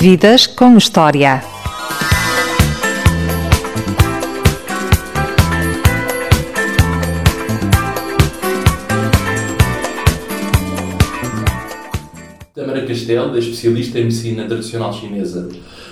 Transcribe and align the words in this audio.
Vidas 0.00 0.46
com 0.46 0.78
História. 0.78 1.42
Tamara 12.54 12.86
Castelo 12.86 13.36
é 13.36 13.40
especialista 13.40 13.98
em 13.98 14.04
medicina 14.04 14.46
tradicional 14.46 14.90
chinesa, 14.94 15.50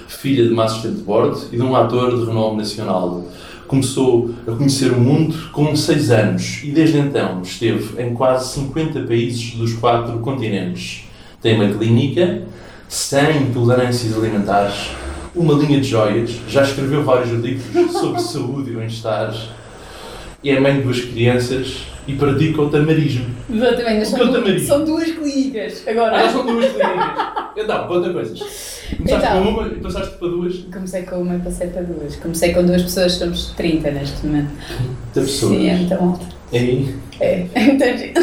filha 0.09 0.43
de 0.47 0.55
uma 0.55 0.65
assistente 0.65 0.95
de 0.95 1.03
bordo 1.03 1.39
e 1.53 1.57
de 1.57 1.63
um 1.63 1.77
ator 1.77 2.19
de 2.19 2.25
renome 2.25 2.57
nacional. 2.57 3.27
Começou 3.67 4.35
a 4.47 4.53
conhecer 4.53 4.91
o 4.91 4.99
mundo 4.99 5.51
com 5.53 5.77
6 5.77 6.11
anos 6.11 6.63
e 6.65 6.71
desde 6.71 6.97
então 6.97 7.43
esteve 7.43 8.03
em 8.03 8.15
quase 8.15 8.55
50 8.55 9.03
países 9.03 9.55
dos 9.55 9.75
quatro 9.75 10.19
continentes. 10.21 11.05
Tem 11.43 11.57
uma 11.57 11.69
clínica, 11.69 12.49
sem 12.89 13.43
intolerâncias 13.43 14.17
alimentares, 14.17 14.91
uma 15.35 15.55
linha 15.55 15.81
de 15.81 15.89
joias, 15.89 16.31
já 16.49 16.63
escreveu 16.63 17.05
vários 17.05 17.31
livros 17.31 17.93
sobre 17.93 18.21
saúde 18.21 18.71
e 18.73 18.75
bem-estar, 18.77 19.35
é 20.45 20.59
mãe 20.61 20.77
de 20.77 20.83
duas 20.83 21.01
crianças 21.01 21.83
e 22.07 22.15
pratica 22.15 22.63
o 22.63 22.71
tamarismo. 22.71 23.27
Exatamente, 23.53 24.03
O 24.03 24.07
são, 24.07 24.21
é 24.37 24.41
du- 24.53 24.61
são 24.61 24.85
duas 24.85 25.11
clínicas. 25.13 25.83
Agora, 25.87 26.25
Ah, 26.25 26.31
são 26.31 26.47
duas 26.47 26.65
clínicas. 26.67 27.39
Então, 27.57 27.87
conta 27.89 28.13
coisas. 28.13 28.39
Começaste 28.97 29.27
Então. 29.27 29.43
com 29.43 29.51
uma 29.51 29.67
e 29.69 29.75
passaste 29.81 30.15
para 30.17 30.29
duas. 30.29 30.57
comecei 30.73 31.03
com 31.03 31.17
uma 31.17 31.35
e 31.37 31.39
passei 31.41 31.67
para 31.67 31.83
duas. 31.83 32.17
Comecei 32.17 32.55
com 32.55 32.65
duas 32.65 32.83
pessoas, 32.83 33.13
somos 33.13 33.47
30 33.57 33.91
neste 33.91 34.25
momento. 34.27 34.51
Da 35.15 35.21
pessoa. 35.21 35.53
Sim, 35.55 35.69
é 35.69 35.75
muita 35.77 36.01
malta. 36.01 36.27
Aí, 36.53 36.95
É, 37.21 37.47
é 37.55 37.61
muita 37.65 37.97
gente. 37.99 38.15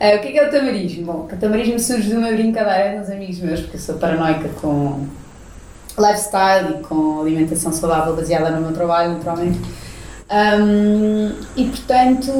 Ah, 0.00 0.16
o 0.16 0.20
que 0.20 0.28
é, 0.28 0.32
que 0.32 0.38
é 0.38 0.48
o 0.48 0.50
tamarismo? 0.50 1.04
Bom, 1.04 1.28
o 1.30 1.36
tamarismo 1.36 1.78
surge 1.78 2.08
de 2.08 2.16
uma 2.16 2.30
brincadeira 2.32 3.00
dos 3.00 3.10
amigos 3.10 3.38
meus, 3.40 3.60
porque 3.60 3.76
eu 3.76 3.80
sou 3.80 3.96
paranoica 3.96 4.48
com 4.60 5.06
lifestyle 5.98 6.78
e 6.78 6.82
com 6.82 7.20
alimentação 7.20 7.70
saudável 7.72 8.16
baseada 8.16 8.50
no 8.50 8.62
meu 8.62 8.72
trabalho, 8.72 9.12
naturalmente. 9.12 9.60
Ahm, 10.30 11.32
e 11.56 11.64
portanto, 11.66 12.30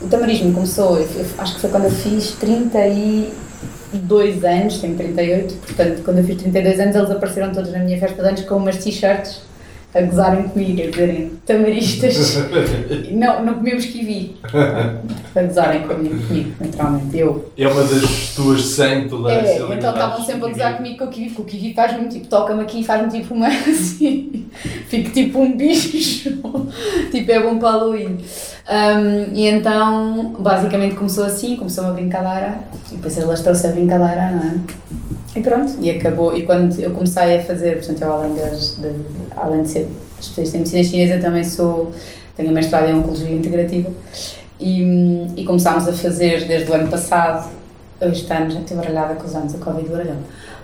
o 0.00 0.08
tamarismo 0.10 0.52
começou, 0.52 0.98
eu- 0.98 1.06
eu 1.08 1.26
acho 1.38 1.54
que 1.54 1.60
foi 1.60 1.70
quando 1.70 1.84
eu 1.84 1.90
fiz 1.90 2.32
32 2.32 4.44
anos, 4.44 4.78
tenho 4.78 4.96
38, 4.96 5.54
portanto, 5.54 6.02
quando 6.04 6.18
eu 6.18 6.24
fiz 6.24 6.36
32 6.38 6.80
anos, 6.80 6.96
eles 6.96 7.10
apareceram 7.10 7.52
todos 7.52 7.70
na 7.70 7.78
minha 7.78 7.98
festa 8.00 8.20
de 8.22 8.28
anos 8.28 8.40
com 8.42 8.56
umas 8.56 8.78
t-shirts 8.82 9.42
a 9.94 10.02
gozarem 10.02 10.48
comigo, 10.48 10.82
a 10.82 10.86
dizerem 10.86 11.30
tamaristas. 11.46 12.36
Não, 13.10 13.44
não 13.44 13.54
comemos 13.54 13.86
kiwi. 13.86 14.36
A 15.34 15.42
gozarem 15.42 15.82
comigo, 15.82 16.26
comigo, 16.26 16.52
naturalmente. 16.60 17.18
Eu. 17.18 17.50
é 17.56 17.66
uma 17.66 17.82
das 17.82 18.34
tuas 18.34 18.62
100 18.62 19.08
tolerâncias 19.08 19.70
É, 19.70 19.74
então 19.74 19.92
estavam 19.92 20.24
sempre 20.24 20.44
a 20.44 20.48
gozar 20.48 20.76
comigo 20.76 20.98
com 20.98 21.04
o 21.04 21.08
kiwi, 21.08 21.30
porque 21.30 21.56
o 21.56 21.60
kiwi 21.60 21.74
faz-me 21.74 22.08
tipo, 22.08 22.26
toca-me 22.26 22.62
aqui 22.62 22.80
e 22.80 22.84
faz-me 22.84 23.10
tipo 23.10 23.34
uma 23.34 23.48
assim, 23.48 24.46
fico 24.88 25.10
tipo 25.10 25.40
um 25.40 25.56
bicho, 25.56 26.30
tipo 27.10 27.32
é 27.32 27.40
bom 27.40 27.58
para 27.58 27.70
Halloween. 27.70 28.18
Um, 28.68 29.34
e 29.34 29.46
então, 29.46 30.36
basicamente 30.38 30.94
começou 30.94 31.24
assim, 31.24 31.56
começou 31.56 31.84
uma 31.84 31.94
brincadeira, 31.94 32.58
e 32.92 32.96
depois 32.96 33.18
alastrou-se 33.18 33.66
a 33.66 33.70
brincadeira, 33.70 34.30
não 34.30 34.42
é? 34.42 34.54
E 35.36 35.42
pronto, 35.42 35.72
e 35.80 35.90
acabou. 35.90 36.36
E 36.36 36.42
quando 36.42 36.78
eu 36.78 36.90
comecei 36.90 37.38
a 37.38 37.42
fazer, 37.42 37.78
portanto, 37.78 38.02
eu 38.02 38.12
além, 38.12 38.34
das, 38.34 38.76
de, 38.76 38.90
além 39.34 39.62
de 39.62 39.68
ser 39.70 39.88
especialista 40.20 40.56
em 40.56 40.60
medicina 40.60 40.84
chinesa, 40.84 41.18
também 41.18 41.44
sou, 41.44 41.92
tenho 42.36 42.52
mestrado 42.52 42.88
em 42.90 42.94
Oncologia 42.94 43.30
Integrativa, 43.30 43.90
e, 44.60 45.26
e 45.36 45.44
começámos 45.44 45.88
a 45.88 45.92
fazer 45.92 46.46
desde 46.46 46.70
o 46.70 46.74
ano 46.74 46.88
passado, 46.88 47.48
este 48.02 48.30
ano, 48.32 48.50
já 48.50 48.60
estou 48.60 48.76
baralhada 48.76 49.14
com 49.14 49.26
os 49.26 49.34
anos, 49.34 49.54
a 49.54 49.58
Covid 49.58 49.88
baralhou. 49.88 50.16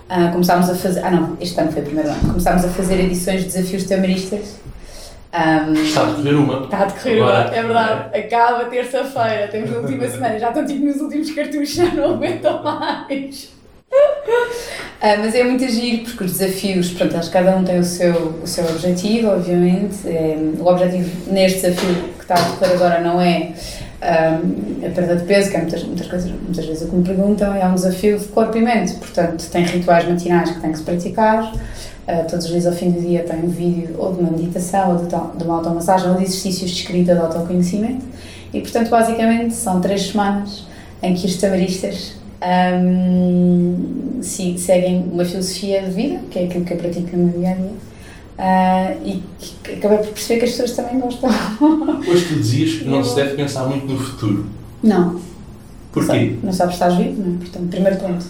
Ah, 0.08 0.28
começámos 0.30 0.68
a 0.68 0.74
fazer, 0.74 1.02
ah 1.02 1.10
não, 1.10 1.36
este 1.40 1.58
ano 1.58 1.72
foi 1.72 1.80
o 1.80 1.84
primeiro 1.86 2.10
ano, 2.10 2.20
começámos 2.20 2.64
a 2.64 2.68
fazer 2.68 3.00
edições 3.00 3.40
de 3.40 3.46
desafios 3.46 3.84
tamaristas. 3.84 4.56
Ahm, 5.34 5.74
Está 5.74 6.02
a 6.02 6.04
decorrer 6.06 6.36
uma. 6.38 6.64
Está 6.64 6.78
a 6.78 6.84
decorrer, 6.84 7.22
Agora. 7.22 7.50
é 7.56 7.62
verdade. 7.62 8.18
Acaba 8.18 8.64
terça-feira, 8.66 9.48
temos 9.48 9.74
a 9.74 9.80
última 9.80 10.08
semana, 10.08 10.38
já 10.38 10.48
estão 10.48 10.64
tipo 10.64 10.84
nos 10.86 11.00
últimos 11.00 11.30
cartuchos, 11.32 11.74
já 11.74 11.86
não 11.86 12.14
aguentam 12.14 12.62
mais. 12.62 13.52
Ah, 15.02 15.16
mas 15.18 15.34
é 15.34 15.42
muito 15.44 15.68
giro 15.68 16.04
porque 16.04 16.24
os 16.24 16.38
desafios, 16.38 16.90
pronto, 16.92 17.14
eles, 17.14 17.28
cada 17.28 17.56
um 17.56 17.64
tem 17.64 17.78
o 17.78 17.84
seu, 17.84 18.40
o 18.42 18.46
seu 18.46 18.64
objetivo, 18.64 19.28
obviamente. 19.30 20.06
É, 20.06 20.36
o 20.58 20.66
objetivo 20.66 21.32
neste 21.32 21.60
desafio 21.62 21.94
que 22.16 22.22
está 22.22 22.34
a 22.34 22.40
decorrer 22.40 22.74
agora 22.76 23.00
não 23.00 23.20
é 23.20 23.52
um, 24.02 24.86
a 24.86 24.90
perda 24.90 25.16
de 25.16 25.24
peso, 25.24 25.50
que 25.50 25.56
é 25.56 25.60
muitas, 25.60 25.82
muitas, 25.82 26.06
coisas, 26.06 26.30
muitas 26.30 26.64
vezes 26.64 26.82
o 26.82 26.90
que 26.90 26.96
me 26.96 27.04
perguntam, 27.04 27.54
é 27.54 27.66
um 27.66 27.74
desafio 27.74 28.18
de 28.18 28.26
corpo 28.26 28.56
e 28.56 28.60
mente. 28.62 28.94
Portanto, 28.94 29.44
tem 29.50 29.64
rituais 29.64 30.08
matinais 30.08 30.50
que 30.52 30.60
tem 30.60 30.70
que 30.72 30.78
se 30.78 30.84
praticar. 30.84 31.52
Uh, 32.06 32.28
todos 32.28 32.44
os 32.44 32.50
dias 32.50 32.66
ao 32.66 32.72
fim 32.74 32.90
do 32.90 33.00
dia 33.00 33.22
tem 33.22 33.38
um 33.42 33.48
vídeo 33.48 33.94
ou 33.98 34.12
de 34.12 34.20
uma 34.20 34.30
meditação, 34.30 34.90
ou 34.92 34.98
de, 34.98 35.08
de 35.38 35.44
uma 35.44 35.56
automassagem, 35.56 36.10
ou 36.10 36.16
de 36.16 36.24
exercícios 36.24 36.70
de 36.70 36.82
escrita 36.82 37.14
de 37.14 37.20
autoconhecimento. 37.20 38.04
E, 38.52 38.60
portanto, 38.60 38.90
basicamente 38.90 39.54
são 39.54 39.80
três 39.80 40.02
semanas 40.08 40.66
em 41.02 41.14
que 41.14 41.26
os 41.26 41.36
tamaristas 41.36 42.12
um, 42.94 44.18
se- 44.22 44.58
seguem 44.58 45.02
uma 45.12 45.24
filosofia 45.24 45.82
de 45.82 45.90
vida, 45.90 46.20
que 46.30 46.38
é 46.38 46.44
aquilo 46.44 46.64
que 46.64 46.72
eu 46.74 46.76
pratico 46.76 47.16
no 47.16 47.24
meu 47.28 47.38
dia 47.38 47.50
a 47.50 47.54
dia, 47.54 47.70
uh, 48.38 49.06
e 49.08 49.22
que 49.38 49.72
acabei 49.72 49.98
por 49.98 50.08
perceber 50.08 50.40
que 50.40 50.44
as 50.44 50.50
pessoas 50.52 50.72
também 50.72 51.00
gostam. 51.00 51.30
Hoje 52.08 52.24
tu 52.28 52.34
dizias 52.34 52.74
que 52.80 52.84
não 52.88 53.02
se 53.02 53.16
deve 53.16 53.34
pensar 53.34 53.66
muito 53.66 53.86
no 53.86 53.98
futuro. 53.98 54.46
Não, 54.82 55.20
Porquê? 55.92 56.36
Não 56.42 56.52
sabes 56.52 56.76
se 56.76 56.82
estás 56.82 56.96
vivo, 56.96 57.22
não 57.22 57.34
é? 57.36 57.38
Portanto, 57.38 57.68
primeiro 57.70 57.96
ponto. 57.98 58.26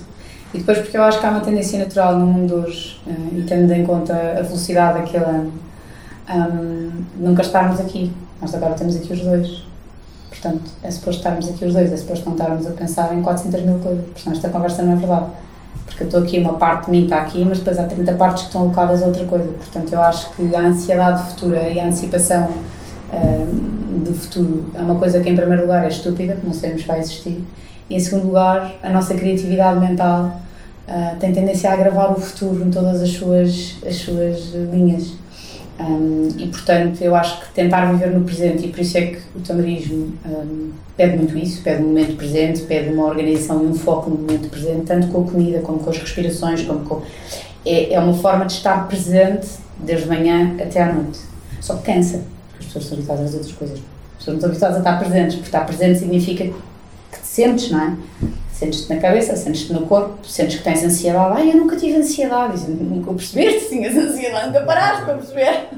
E 0.55 0.59
depois 0.59 0.79
porque 0.79 0.97
eu 0.97 1.03
acho 1.03 1.19
que 1.19 1.27
há 1.27 1.31
uma 1.31 1.41
tendência 1.41 1.81
natural 1.81 2.17
no 2.17 2.27
mundo 2.27 2.55
hoje, 2.55 3.01
eh, 3.09 3.39
e 3.39 3.43
tendo 3.43 3.73
em 3.73 3.85
conta 3.85 4.15
a 4.15 4.43
velocidade 4.43 5.01
daquele 5.01 5.25
ano, 5.25 5.53
hum, 6.31 6.91
nunca 7.17 7.43
estarmos 7.43 7.81
aqui. 7.81 8.13
Nós 8.41 8.55
agora 8.55 8.75
temos 8.75 8.95
aqui 8.95 9.13
os 9.13 9.21
dois. 9.21 9.65
Portanto, 10.29 10.71
é 10.85 10.91
suposto 10.93 11.19
estarmos 11.19 11.49
aqui 11.49 11.65
os 11.65 11.73
dois, 11.73 11.93
é 11.93 11.97
suposto 11.97 12.27
não 12.27 12.37
estarmos 12.37 12.67
a 12.69 12.71
pensar 12.71 13.13
em 13.13 13.21
400 13.21 13.63
mil 13.63 13.79
coisas. 13.81 14.05
Portanto, 14.05 14.37
esta 14.37 14.49
conversa 14.49 14.83
não 14.85 14.93
é 14.93 14.97
verdade. 14.97 15.27
Porque 15.87 16.05
eu 16.05 16.07
estou 16.07 16.23
aqui, 16.23 16.39
uma 16.39 16.55
parte 16.55 16.85
de 16.87 16.91
mim 16.93 17.03
está 17.03 17.21
aqui, 17.23 17.45
mas 17.45 17.59
depois 17.59 17.77
há 17.77 17.85
30 17.85 18.13
partes 18.13 18.43
que 18.45 18.49
estão 18.49 18.63
alocadas 18.63 19.03
a 19.03 19.07
outra 19.07 19.25
coisa. 19.25 19.49
Portanto, 19.49 19.93
eu 19.93 20.01
acho 20.03 20.31
que 20.35 20.55
a 20.55 20.61
ansiedade 20.61 21.31
futura 21.31 21.69
e 21.69 21.81
a 21.81 21.87
antecipação 21.87 22.49
hum, 23.13 24.05
do 24.05 24.15
futuro 24.15 24.67
é 24.73 24.83
uma 24.83 24.95
coisa 24.95 25.19
que, 25.19 25.29
em 25.29 25.35
primeiro 25.35 25.63
lugar, 25.63 25.85
é 25.85 25.89
estúpida, 25.89 26.37
que 26.37 26.47
não 26.47 26.55
sabemos 26.55 26.83
se 26.83 26.87
vai 26.87 27.01
existir. 27.01 27.45
E, 27.91 27.97
em 27.97 27.99
segundo 27.99 28.27
lugar, 28.29 28.73
a 28.85 28.91
nossa 28.91 29.15
criatividade 29.15 29.81
mental 29.81 30.44
ah, 30.87 31.17
tem 31.19 31.33
tendência 31.33 31.71
a 31.71 31.73
agravar 31.73 32.13
o 32.13 32.21
futuro 32.21 32.63
em 32.65 32.71
todas 32.71 33.01
as 33.01 33.11
suas, 33.11 33.77
as 33.87 33.97
suas 33.97 34.53
linhas. 34.73 35.15
Um, 35.81 36.29
e, 36.39 36.47
portanto, 36.47 37.03
eu 37.03 37.17
acho 37.17 37.41
que 37.41 37.53
tentar 37.53 37.91
viver 37.91 38.13
no 38.13 38.25
presente, 38.25 38.67
e 38.67 38.69
por 38.69 38.79
isso 38.79 38.97
é 38.97 39.07
que 39.07 39.19
o 39.35 39.41
tamarismo 39.41 40.13
um, 40.25 40.71
pede 40.97 41.17
muito 41.17 41.37
isso, 41.37 41.63
pede 41.63 41.83
um 41.83 41.87
momento 41.87 42.17
presente, 42.17 42.61
pede 42.63 42.93
uma 42.93 43.07
organização 43.07 43.65
e 43.65 43.67
um 43.67 43.75
foco 43.75 44.09
no 44.09 44.17
momento 44.17 44.49
presente, 44.49 44.83
tanto 44.83 45.09
com 45.09 45.23
a 45.23 45.25
comida, 45.25 45.61
como 45.61 45.81
com 45.81 45.91
as 45.91 45.99
respirações, 45.99 46.63
como 46.63 46.81
com... 46.81 47.03
É, 47.67 47.95
é 47.95 47.99
uma 47.99 48.15
forma 48.15 48.45
de 48.45 48.53
estar 48.53 48.87
presente 48.87 49.49
desde 49.79 50.07
manhã 50.07 50.55
até 50.61 50.83
à 50.83 50.93
noite. 50.93 51.19
Só 51.61 51.77
que 51.77 51.93
cansa, 51.93 52.23
porque 52.51 52.67
as 52.67 52.67
pessoas 52.67 52.85
estão 52.85 52.99
habituadas 52.99 53.25
às 53.27 53.35
outras 53.35 53.53
coisas. 53.53 53.79
As 53.79 54.19
pessoas 54.19 54.27
não 54.27 54.35
estão 54.35 54.51
habituadas 54.51 54.77
a 54.77 54.81
estar 54.81 54.99
presentes, 54.99 55.35
porque 55.35 55.49
estar 55.49 55.67
presente 55.67 55.99
significa 55.99 56.45
que 56.45 57.21
te 57.21 57.27
sentes, 57.27 57.71
não 57.71 57.81
é? 57.81 57.97
Sentes-te 58.59 58.95
na 58.95 59.01
cabeça, 59.01 59.35
sentes-te 59.35 59.73
no 59.73 59.85
corpo, 59.87 60.25
sentes 60.25 60.59
que 60.59 60.63
tens 60.63 60.85
ansiedade. 60.85 61.35
Ai, 61.41 61.51
eu 61.51 61.57
nunca 61.57 61.75
tive 61.77 61.97
ansiedade. 61.97 62.55
Isso, 62.57 62.71
nunca 62.71 63.11
o 63.11 63.15
percebeste, 63.15 63.69
tinhas 63.71 63.97
ansiedade, 63.97 64.47
nunca 64.47 64.61
paraste 64.61 65.05
para 65.05 65.15
perceber. 65.15 65.69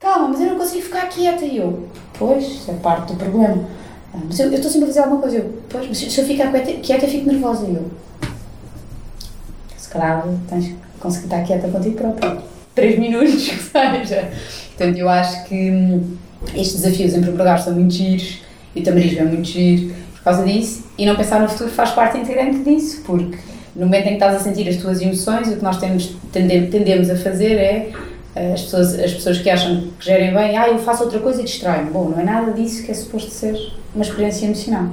Calma, 0.00 0.28
mas 0.28 0.40
eu 0.40 0.46
não 0.48 0.58
consigo 0.58 0.82
ficar 0.82 1.06
quieta. 1.08 1.44
E 1.44 1.58
eu, 1.58 1.88
pois, 2.18 2.44
isso 2.44 2.70
é 2.70 2.74
parte 2.74 3.12
do 3.12 3.18
problema. 3.18 3.64
"Ah, 4.12 4.18
Mas 4.26 4.38
eu 4.40 4.46
eu 4.48 4.54
estou 4.54 4.68
sempre 4.70 4.86
a 4.86 4.88
fazer 4.88 5.00
alguma 5.00 5.20
coisa. 5.20 5.36
Eu, 5.36 5.62
pois, 5.68 5.86
mas 5.86 5.96
se 5.98 6.18
eu 6.20 6.24
ficar 6.24 6.50
quieta, 6.50 6.72
quieta 6.80 7.04
eu 7.06 7.10
fico 7.10 7.26
nervosa. 7.30 7.66
E 7.66 7.74
eu, 7.76 7.86
se 9.76 9.88
calhar 9.88 10.26
tens 10.48 10.66
que 10.66 10.76
conseguir 10.98 11.24
estar 11.26 11.42
quieta 11.44 11.68
contigo 11.68 11.96
própria. 11.96 12.38
Três 12.74 12.98
minutos, 12.98 13.34
que 13.48 13.62
seja. 13.62 14.30
Portanto, 14.76 14.98
eu 14.98 15.08
acho 15.08 15.44
que 15.44 15.70
hum, 15.70 16.16
estes 16.54 16.80
desafios, 16.80 17.14
em 17.14 17.20
primeiro 17.22 17.58
são 17.62 17.74
muito 17.74 17.94
giros 17.94 18.40
e 18.74 18.80
o 18.80 18.82
tamarismo 18.82 19.20
é 19.20 19.24
muito 19.24 19.44
giro 19.48 19.94
causa 20.28 20.44
disso. 20.44 20.84
E 20.96 21.06
não 21.06 21.16
pensar 21.16 21.40
no 21.40 21.48
futuro 21.48 21.70
faz 21.70 21.90
parte 21.90 22.18
integrante 22.18 22.58
disso, 22.60 23.02
porque 23.04 23.38
no 23.74 23.86
momento 23.86 24.04
em 24.06 24.08
que 24.08 24.14
estás 24.14 24.34
a 24.34 24.38
sentir 24.40 24.68
as 24.68 24.76
tuas 24.76 25.00
emoções, 25.00 25.48
o 25.48 25.56
que 25.56 25.62
nós 25.62 25.78
temos, 25.78 26.16
tende- 26.32 26.66
tendemos 26.68 27.08
a 27.10 27.16
fazer 27.16 27.52
é 27.56 27.90
eh, 28.34 28.52
as 28.52 28.62
pessoas, 28.62 28.94
as 28.98 29.12
pessoas 29.14 29.38
que 29.38 29.48
acham 29.50 29.84
que 29.98 30.04
gerem 30.04 30.32
bem, 30.34 30.56
ah, 30.56 30.68
eu 30.68 30.78
faço 30.78 31.04
outra 31.04 31.18
coisa 31.20 31.40
e 31.40 31.44
distrai-me. 31.44 31.90
Bom, 31.90 32.08
não 32.08 32.18
é 32.20 32.24
nada 32.24 32.52
disso 32.52 32.82
que 32.84 32.90
é 32.90 32.94
suposto 32.94 33.30
ser 33.30 33.56
uma 33.94 34.04
experiência 34.04 34.46
emocional. 34.46 34.88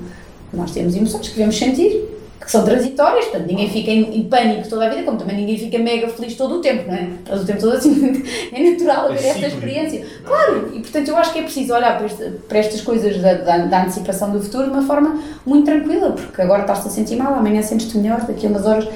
Nós 0.53 0.71
temos 0.71 0.95
emoções 0.95 1.27
que 1.27 1.33
devemos 1.35 1.57
sentir, 1.57 2.01
que 2.39 2.51
são 2.51 2.63
transitórias, 2.63 3.25
portanto 3.25 3.47
ninguém 3.47 3.69
fica 3.69 3.89
em, 3.89 4.17
em 4.19 4.23
pânico 4.25 4.67
toda 4.69 4.85
a 4.85 4.89
vida, 4.89 5.03
como 5.03 5.17
também 5.17 5.37
ninguém 5.37 5.57
fica 5.57 5.79
mega 5.79 6.07
feliz 6.09 6.35
todo 6.35 6.55
o 6.55 6.61
tempo, 6.61 6.87
não 6.87 6.93
é? 6.93 7.07
Todo 7.25 7.41
o 7.41 7.45
tempo 7.45 7.59
todo 7.59 7.75
assim, 7.77 8.23
é 8.53 8.71
natural 8.71 9.05
haver 9.05 9.23
É 9.23 9.27
esta 9.29 9.47
experiência. 9.47 10.05
Claro, 10.23 10.69
e 10.73 10.79
portanto 10.79 11.07
eu 11.07 11.17
acho 11.17 11.33
que 11.33 11.39
é 11.39 11.43
preciso 11.43 11.73
olhar 11.73 11.97
para, 11.97 12.05
este- 12.05 12.31
para 12.47 12.57
estas 12.59 12.81
coisas 12.81 13.17
da, 13.21 13.33
da, 13.33 13.57
da 13.65 13.81
antecipação 13.83 14.29
do 14.31 14.41
futuro 14.41 14.65
de 14.65 14.69
uma 14.71 14.83
forma 14.83 15.19
muito 15.45 15.65
tranquila, 15.65 16.11
porque 16.11 16.41
agora 16.41 16.61
estás-te 16.61 16.87
a 16.87 16.91
sentir 16.91 17.15
mal, 17.15 17.33
amanhã 17.33 17.61
sentes-te 17.63 17.97
melhor, 17.97 18.21
daqui 18.21 18.45
a 18.45 18.49
umas 18.49 18.65
horas 18.65 18.88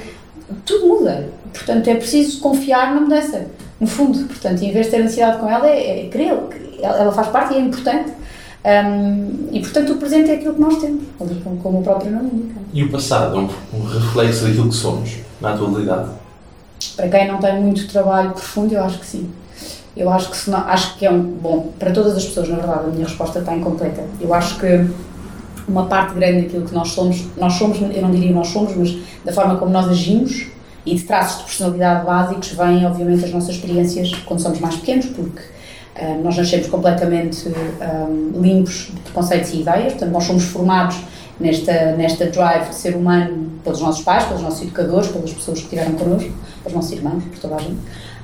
tudo 0.65 0.88
muda. 0.88 1.30
portanto, 1.53 1.88
é 1.88 1.95
preciso 1.95 2.39
confiar 2.42 2.94
na 2.94 3.01
mudança, 3.01 3.47
no 3.80 3.88
fundo. 3.88 4.25
Portanto, 4.27 4.62
em 4.63 4.71
vez 4.71 4.85
de 4.88 4.92
ter 4.92 5.01
ansiedade 5.01 5.38
com 5.39 5.50
ela, 5.50 5.68
é, 5.68 6.06
é 6.06 6.09
querer, 6.09 6.33
ela 6.81 7.12
faz 7.12 7.27
parte 7.27 7.53
e 7.53 7.57
é 7.57 7.62
importante. 7.62 8.12
Um, 8.65 9.47
e 9.53 9.59
portanto 9.61 9.94
o 9.94 9.97
presente 9.97 10.31
é 10.31 10.35
aquilo 10.35 10.53
que 10.53 10.61
nós 10.61 10.77
temos, 10.79 11.03
como 11.63 11.79
o 11.79 11.83
próprio 11.83 12.11
nome 12.11 12.29
indica. 12.33 12.59
E 12.73 12.83
o 12.83 12.91
passado 12.91 13.38
é 13.38 13.39
um, 13.39 13.50
um 13.73 13.83
reflexo 13.85 14.44
daquilo 14.45 14.67
que 14.67 14.75
somos 14.75 15.17
na 15.39 15.53
atualidade? 15.53 16.09
Para 16.95 17.07
quem 17.07 17.27
não 17.27 17.39
tem 17.39 17.61
muito 17.61 17.88
trabalho 17.88 18.31
profundo, 18.31 18.73
eu 18.73 18.83
acho 18.83 19.00
que 19.00 19.06
sim. 19.06 19.29
Eu 19.95 20.09
acho 20.09 20.29
que, 20.29 20.50
não, 20.50 20.59
acho 20.59 20.97
que 20.97 21.06
é 21.06 21.11
um. 21.11 21.21
Bom, 21.21 21.71
para 21.77 21.91
todas 21.91 22.15
as 22.15 22.25
pessoas, 22.25 22.47
na 22.50 22.57
verdade, 22.57 22.85
a 22.85 22.88
minha 22.88 23.06
resposta 23.06 23.39
está 23.39 23.56
incompleta. 23.56 24.03
Eu 24.21 24.33
acho 24.33 24.59
que 24.59 24.88
uma 25.67 25.85
parte 25.85 26.13
grande 26.15 26.44
daquilo 26.44 26.65
que 26.65 26.73
nós 26.73 26.89
somos, 26.89 27.25
nós 27.38 27.53
somos, 27.53 27.79
eu 27.81 28.01
não 28.01 28.11
diria 28.11 28.31
nós 28.31 28.47
somos, 28.47 28.75
mas 28.75 28.97
da 29.23 29.31
forma 29.31 29.57
como 29.57 29.71
nós 29.71 29.88
agimos 29.88 30.47
e 30.85 30.95
de 30.95 31.03
traços 31.03 31.39
de 31.39 31.44
personalidade 31.45 32.06
básicos 32.06 32.50
vêm, 32.50 32.85
obviamente, 32.85 33.25
as 33.25 33.31
nossas 33.31 33.56
experiências 33.56 34.13
quando 34.25 34.39
somos 34.39 34.59
mais 34.59 34.75
pequenos, 34.77 35.07
porque 35.07 35.41
uh, 36.01 36.24
nós 36.24 36.38
nascemos 36.38 36.68
completamente 36.68 37.48
um, 37.48 37.54
ah, 37.81 38.07
limpos 38.42 38.92
de 38.94 39.01
preconceitos 39.01 39.51
e 39.51 39.62
ideias, 39.62 39.94
portanto, 39.94 40.12
nós 40.12 40.24
somos 40.24 40.44
formados 40.46 40.98
nesta, 41.40 41.92
nesta 41.94 42.25
drive 42.25 42.69
de 42.69 42.75
ser 42.75 42.96
humano 42.96 43.50
pelos 43.63 43.81
nossos 43.81 44.04
pais, 44.04 44.25
pelos 44.25 44.42
nossos 44.42 44.62
educadores, 44.62 45.10
pelas 45.10 45.34
pessoas 45.34 45.60
que 45.60 45.66
estiveram 45.66 45.94
connosco, 45.94 46.31
pelos 46.63 46.75
nossos 46.75 46.92
irmãos, 46.92 47.24
por 47.24 47.40
toda 47.40 47.56
a 47.56 47.60
gente. 47.60 47.80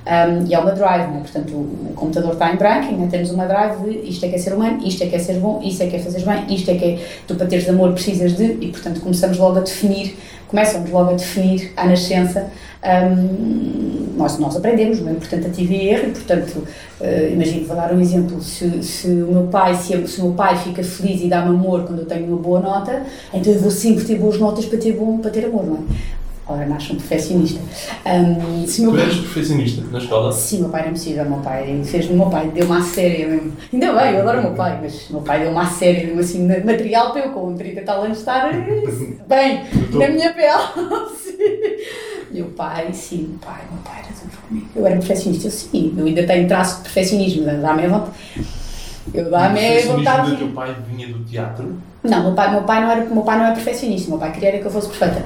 Um, 0.06 0.46
e 0.46 0.54
é 0.54 0.60
uma 0.60 0.72
drive, 0.72 1.12
né? 1.12 1.20
portanto 1.22 1.52
o, 1.52 1.94
computador 1.96 2.34
está 2.34 2.54
em 2.54 2.58
branco 2.58 2.94
e 2.94 3.08
temos 3.08 3.32
uma 3.32 3.48
drive 3.48 3.90
de 3.90 4.08
isto 4.08 4.24
é 4.24 4.30
que 4.30 4.36
é 4.36 4.38
ser 4.38 4.54
humano, 4.54 4.86
isto 4.86 5.04
é 5.04 5.08
que 5.08 5.16
é 5.16 5.20
ser 5.20 5.40
bom, 5.40 5.60
isto 5.64 5.82
é 5.82 5.88
que 5.88 5.96
é 5.96 6.00
fazer 6.00 6.24
bem, 6.24 6.46
isto 6.54 6.70
é 6.70 6.76
que 6.76 6.86
é 6.86 7.00
tu 7.28 7.34
para 7.34 7.48
teres 7.48 7.68
amor 7.68 7.92
precisas 7.92 8.38
de, 8.38 8.44
e 8.62 8.68
portanto 8.68 9.02
começamos 9.02 9.40
logo 9.40 9.58
a 9.58 9.62
definir, 9.62 10.16
começamos 10.48 10.92
logo 10.92 11.10
a 11.10 11.14
definir 11.14 11.74
à 11.76 11.88
nascença, 11.88 12.52
um, 12.86 14.14
nós, 14.16 14.38
nós 14.38 14.56
aprendemos, 14.56 15.02
não 15.02 15.12
é? 15.12 15.16
portanto 15.16 15.48
a 15.48 15.62
e 15.62 15.90
erro, 15.90 16.12
portanto 16.12 16.68
uh, 17.02 17.34
imagino, 17.34 17.66
vou 17.66 17.76
dar 17.76 17.92
um 17.92 18.00
exemplo, 18.00 18.40
se, 18.44 18.84
se 18.84 19.08
o 19.08 19.32
meu 19.32 19.48
pai, 19.48 19.74
se, 19.74 20.08
se 20.08 20.22
o 20.22 20.26
meu 20.26 20.34
pai 20.34 20.56
fica 20.56 20.84
feliz 20.84 21.24
e 21.24 21.28
dá-me 21.28 21.50
amor 21.50 21.84
quando 21.84 22.00
eu 22.00 22.06
tenho 22.06 22.28
uma 22.28 22.38
boa 22.38 22.60
nota, 22.60 23.02
então 23.34 23.52
eu 23.52 23.60
vou 23.60 23.72
sempre 23.72 24.06
ter 24.06 24.20
boas 24.20 24.38
notas 24.38 24.66
para 24.66 24.78
ter, 24.78 24.94
bom, 24.94 25.18
para 25.18 25.32
ter 25.32 25.46
amor, 25.46 25.66
não 25.66 25.78
é? 25.78 26.25
Ora, 26.48 26.64
nasce 26.68 26.94
um 26.94 26.96
perfeccionista. 26.98 27.60
Um, 28.06 28.68
se 28.68 28.84
tu 28.84 28.92
meu... 28.92 29.02
eres 29.02 29.16
perfeccionista 29.16 29.82
na 29.92 29.98
escola? 29.98 30.32
Sim, 30.32 30.60
meu 30.60 30.70
pai 30.70 30.82
era 30.82 30.90
impossível. 30.90 31.26
Meu 31.26 31.40
pai 31.40 31.82
fez 31.84 32.08
meu 32.08 32.30
pai 32.30 32.48
deu 32.50 32.66
uma 32.66 32.84
série 32.84 33.26
mesmo. 33.26 33.54
Ainda 33.74 33.94
bem, 33.94 34.14
eu 34.14 34.22
adoro 34.22 34.44
meu 34.44 34.54
pai, 34.54 34.80
mas 34.80 35.10
meu 35.10 35.22
pai 35.22 35.40
deu 35.40 35.50
uma 35.50 35.66
série 35.66 36.06
mesmo 36.06 36.20
assim, 36.20 36.48
material 36.64 37.12
para 37.12 37.26
eu 37.26 37.32
com 37.32 37.56
30 37.56 37.82
tal 37.82 38.04
anos 38.04 38.20
estar 38.20 38.52
bem 39.28 39.64
na 39.92 40.08
minha 40.08 40.34
pele. 40.34 41.82
meu 42.32 42.46
pai, 42.50 42.94
sim, 42.94 43.30
meu 43.30 43.40
pai, 43.40 43.62
meu 43.72 43.82
pai 43.82 44.00
era 44.02 44.14
tudo 44.14 44.48
comigo. 44.48 44.68
Eu 44.76 44.86
era 44.86 44.96
perfeccionista, 44.98 45.48
eu 45.48 45.52
sim, 45.52 45.96
eu 45.98 46.06
ainda 46.06 46.28
tenho 46.28 46.48
traço 46.48 46.78
de 46.78 46.84
perfeccionismo, 46.84 47.46
dá-me 47.46 47.88
vontade. 47.88 48.12
Eu 49.12 49.32
dá-me 49.32 49.82
vontade. 49.82 50.34
O 50.34 50.38
teu 50.38 50.48
pai 50.50 50.76
vinha 50.88 51.08
do 51.08 51.24
teatro? 51.24 51.76
Não, 52.04 52.24
meu 52.24 52.34
pai, 52.34 52.52
meu 52.52 52.62
pai 52.62 52.82
não 52.82 52.92
era, 52.92 53.06
meu 53.06 53.24
pai 53.24 53.38
não 53.40 53.46
é 53.46 53.52
perfeccionista, 53.54 54.10
meu 54.10 54.20
pai 54.20 54.32
queria 54.32 54.60
que 54.60 54.66
eu 54.66 54.70
fosse 54.70 54.90
perfeita. 54.90 55.26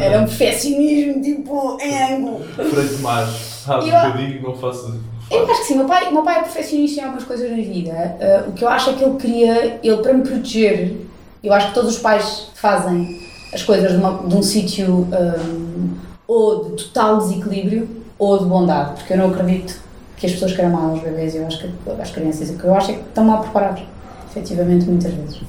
Era 0.00 0.20
um 0.20 0.26
perfeccionismo 0.26 1.22
tipo 1.22 1.78
em 1.80 2.14
ângulo. 2.14 2.44
Freio 2.54 2.88
de 2.88 3.02
mar, 3.02 3.26
sabe? 3.26 3.88
Eu, 3.88 3.96
um 3.96 4.02
bocadinho, 4.02 4.42
não 4.42 4.54
faço. 4.54 5.00
Eu 5.30 5.50
acho 5.50 5.60
que 5.62 5.66
sim, 5.66 5.76
meu 5.76 5.86
pai, 5.86 6.10
meu 6.12 6.22
pai 6.22 6.38
é 6.38 6.42
perfeccionista 6.42 7.00
em 7.00 7.04
algumas 7.04 7.24
coisas 7.24 7.50
na 7.50 7.56
vida. 7.56 8.16
Uh, 8.20 8.50
o 8.50 8.52
que 8.52 8.64
eu 8.64 8.68
acho 8.68 8.90
é 8.90 8.92
que 8.92 9.04
ele 9.04 9.16
queria, 9.16 9.80
ele 9.82 9.96
para 9.98 10.12
me 10.12 10.22
proteger, 10.22 10.96
eu 11.42 11.52
acho 11.52 11.68
que 11.68 11.74
todos 11.74 11.96
os 11.96 11.98
pais 11.98 12.48
fazem 12.54 13.26
as 13.52 13.62
coisas 13.62 13.92
de, 13.92 13.98
uma, 13.98 14.22
de 14.26 14.34
um 14.34 14.42
sítio 14.42 14.86
um, 14.86 15.08
ah, 15.12 15.96
ou 16.26 16.64
de 16.64 16.84
total 16.84 17.18
desequilíbrio 17.18 17.88
ou 18.18 18.38
de 18.38 18.44
bondade, 18.44 18.94
porque 18.94 19.12
eu 19.12 19.18
não 19.18 19.30
acredito 19.30 19.80
que 20.16 20.26
as 20.26 20.32
pessoas 20.32 20.52
queiram 20.52 20.70
mal 20.70 20.90
aos 20.90 21.00
bebês, 21.00 21.34
eu 21.34 21.46
acho 21.46 21.60
que 21.60 21.70
as 22.00 22.10
crianças, 22.10 22.50
o 22.50 22.58
que 22.58 22.64
eu 22.64 22.74
acho 22.74 22.90
é 22.90 22.94
que 22.94 23.00
estão 23.00 23.24
mal 23.24 23.40
preparados, 23.40 23.82
efetivamente, 24.30 24.86
muitas 24.86 25.12
vezes. 25.12 25.40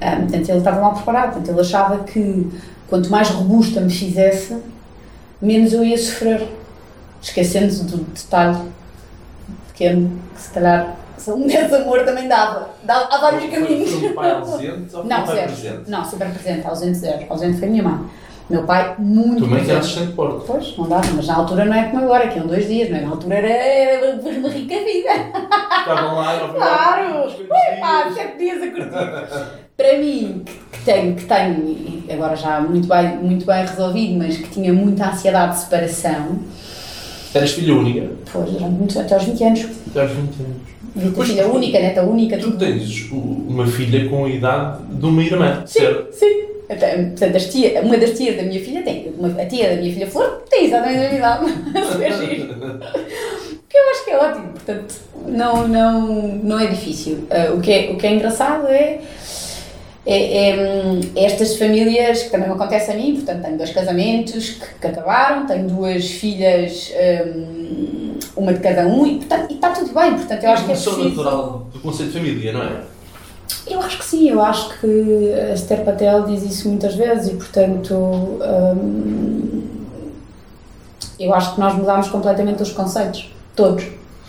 Um, 0.00 0.06
ah, 0.06 0.16
portanto, 0.16 0.48
ele 0.48 0.58
estava 0.58 0.80
mal 0.80 0.94
preparado, 0.94 1.32
portanto, 1.34 1.50
ele 1.50 1.60
achava 1.60 2.04
que 2.04 2.50
quanto 2.88 3.10
mais 3.10 3.28
robusta 3.28 3.80
me 3.80 3.90
fizesse, 3.90 4.56
menos 5.40 5.72
eu 5.72 5.84
ia 5.84 5.98
sofrer. 5.98 6.48
Esquecendo 7.22 7.84
do 7.84 7.98
detalhe 7.98 8.70
pequeno, 9.68 10.18
que 10.34 10.40
se 10.40 10.50
calhar 10.50 10.96
se 11.20 11.30
um 11.30 11.44
amor 11.76 12.02
também 12.04 12.26
dava. 12.26 12.70
dava 12.82 13.14
há 13.14 13.18
vários 13.18 13.50
caminhos. 13.50 13.90
Foi 13.90 14.08
um 14.08 14.14
pai 14.14 14.30
ausente 14.30 14.96
ou 14.96 15.04
não, 15.04 15.26
pai 15.26 15.44
presente? 15.44 15.90
Não, 15.90 16.04
super 16.04 16.30
presente, 16.30 16.66
ausente 16.66 16.98
zero. 16.98 17.26
Ausente 17.28 17.58
foi 17.58 17.68
a 17.68 17.70
minha 17.70 17.82
mãe. 17.82 18.10
Meu 18.50 18.64
pai, 18.64 18.96
muito 18.98 19.44
Tu 19.44 19.46
mãe 19.46 19.64
que 19.64 19.70
era 19.70 19.78
assistente 19.78 20.12
Porto. 20.12 20.42
Pois, 20.44 20.76
não 20.76 20.88
dava, 20.88 21.06
mas 21.14 21.26
na 21.28 21.36
altura 21.36 21.64
não 21.64 21.74
é 21.74 21.84
como 21.84 22.02
agora, 22.04 22.26
que 22.26 22.36
iam 22.36 22.48
dois 22.48 22.66
dias, 22.66 22.90
não 22.90 22.98
é? 22.98 23.00
Na 23.02 23.10
altura 23.10 23.34
era, 23.36 23.48
era 23.48 24.16
uma 24.16 24.48
rica 24.48 24.74
vida. 24.74 25.10
Estavam 25.78 26.16
lá, 26.16 26.34
era 26.34 26.48
Claro! 26.48 27.26
Ui, 27.28 27.80
pá, 27.80 28.10
sete 28.12 28.38
dias 28.38 28.60
a 28.60 28.66
curtir. 28.66 29.60
Para 29.76 29.98
mim, 29.98 30.42
que 30.72 30.84
tenho, 30.84 31.14
que 31.14 31.24
tenho 31.24 32.02
agora 32.12 32.34
já 32.34 32.60
muito 32.60 32.88
bem, 32.88 33.18
muito 33.18 33.46
bem 33.46 33.64
resolvido, 33.64 34.18
mas 34.18 34.36
que 34.36 34.48
tinha 34.50 34.72
muita 34.72 35.10
ansiedade 35.10 35.54
de 35.54 35.60
separação. 35.60 36.40
Eras 37.32 37.52
filha 37.52 37.72
única? 37.72 38.10
Pois, 38.32 38.50
durante 38.50 38.98
até 38.98 39.14
aos 39.14 39.22
20 39.22 39.44
anos. 39.44 39.66
Até 39.90 40.02
aos 40.02 40.10
20 40.10 40.18
anos. 40.40 41.14
Pois, 41.14 41.28
filha 41.28 41.46
única, 41.46 41.78
neta 41.78 42.02
única. 42.02 42.36
Tu 42.36 42.50
tens 42.58 43.12
uma 43.12 43.64
filha 43.68 44.08
com 44.08 44.24
a 44.24 44.28
idade 44.28 44.82
de 44.90 45.06
uma 45.06 45.22
irmã, 45.22 45.62
sim, 45.64 45.78
certo? 45.78 46.12
Sim. 46.12 46.49
Portanto, 46.78 47.36
as 47.36 47.46
tia, 47.46 47.80
uma 47.82 47.96
das 47.96 48.16
tias 48.16 48.36
da 48.36 48.44
minha 48.44 48.60
filha 48.60 48.82
tem, 48.82 49.12
uma, 49.18 49.42
a 49.42 49.46
tia 49.46 49.70
da 49.70 49.76
minha 49.76 49.92
filha 49.92 50.06
Flor 50.06 50.42
tem 50.48 50.66
exatamente 50.66 50.98
a 50.98 51.08
minha 51.08 51.18
idade. 51.18 51.46
que 53.68 53.76
eu 53.76 53.90
acho 53.90 54.04
que 54.04 54.10
é 54.10 54.18
ótimo, 54.18 54.52
portanto, 54.52 54.94
não, 55.26 55.66
não, 55.66 56.28
não 56.28 56.60
é 56.60 56.68
difícil. 56.68 57.26
Uh, 57.28 57.56
o, 57.56 57.60
que 57.60 57.72
é, 57.72 57.90
o 57.90 57.96
que 57.96 58.06
é 58.06 58.12
engraçado 58.12 58.68
é 58.68 59.00
é, 60.06 60.50
é, 60.50 61.00
estas 61.16 61.56
famílias 61.56 62.22
que 62.22 62.30
também 62.30 62.48
acontece 62.48 62.90
a 62.90 62.94
mim, 62.94 63.16
portanto 63.16 63.42
tenho 63.42 63.58
dois 63.58 63.70
casamentos 63.70 64.50
que, 64.50 64.66
que 64.80 64.86
acabaram, 64.86 65.46
tenho 65.46 65.68
duas 65.68 66.10
filhas, 66.10 66.92
um, 67.36 68.18
uma 68.36 68.54
de 68.54 68.60
cada 68.60 68.86
um, 68.86 69.06
e, 69.06 69.16
portanto, 69.16 69.50
e 69.50 69.54
está 69.54 69.70
tudo 69.70 69.92
bem, 69.92 70.14
portanto 70.14 70.42
eu 70.42 70.50
acho 70.50 70.64
que 70.64 70.72
é 70.72 70.74
preciso... 70.74 71.04
natural 71.04 71.66
do 71.72 71.80
conceito 71.80 72.12
de 72.12 72.18
família, 72.18 72.52
não 72.52 72.62
é? 72.62 72.80
Eu 73.66 73.80
acho 73.80 73.98
que 73.98 74.04
sim, 74.04 74.28
eu 74.28 74.40
acho 74.42 74.78
que 74.78 75.32
a 75.32 75.54
Esther 75.54 75.84
Patel 75.84 76.24
diz 76.24 76.42
isso 76.42 76.68
muitas 76.68 76.94
vezes 76.94 77.32
e 77.32 77.36
portanto 77.36 77.94
hum, 77.94 79.62
eu 81.18 81.34
acho 81.34 81.54
que 81.54 81.60
nós 81.60 81.74
mudámos 81.74 82.08
completamente 82.08 82.62
os 82.62 82.72
conceitos, 82.72 83.30
todos, 83.54 83.84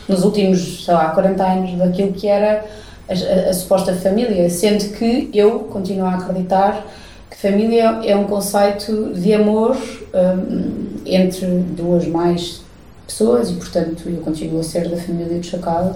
nos 0.07 0.25
últimos, 0.25 0.85
sei 0.85 0.93
lá, 0.93 1.11
40 1.11 1.43
anos 1.43 1.77
daquilo 1.77 2.11
que 2.11 2.27
era 2.27 2.65
a, 3.07 3.49
a, 3.49 3.53
suposta 3.53 3.95
família, 3.95 4.49
sendo 4.49 4.91
que 4.97 5.29
eu 5.33 5.59
continuo 5.61 6.05
a 6.05 6.15
acreditar 6.15 6.85
que 7.29 7.37
família 7.37 8.01
é 8.03 8.15
um 8.15 8.25
conceito 8.25 9.13
de 9.13 9.33
amor 9.33 9.77
um, 10.13 11.01
entre 11.05 11.45
duas 11.47 12.05
mais 12.05 12.61
pessoas 13.07 13.49
e, 13.49 13.53
portanto, 13.53 14.03
eu 14.09 14.17
continuo 14.17 14.59
a 14.59 14.63
ser 14.63 14.89
da 14.89 14.97
família 14.97 15.39
do 15.39 15.45
Chacal 15.45 15.95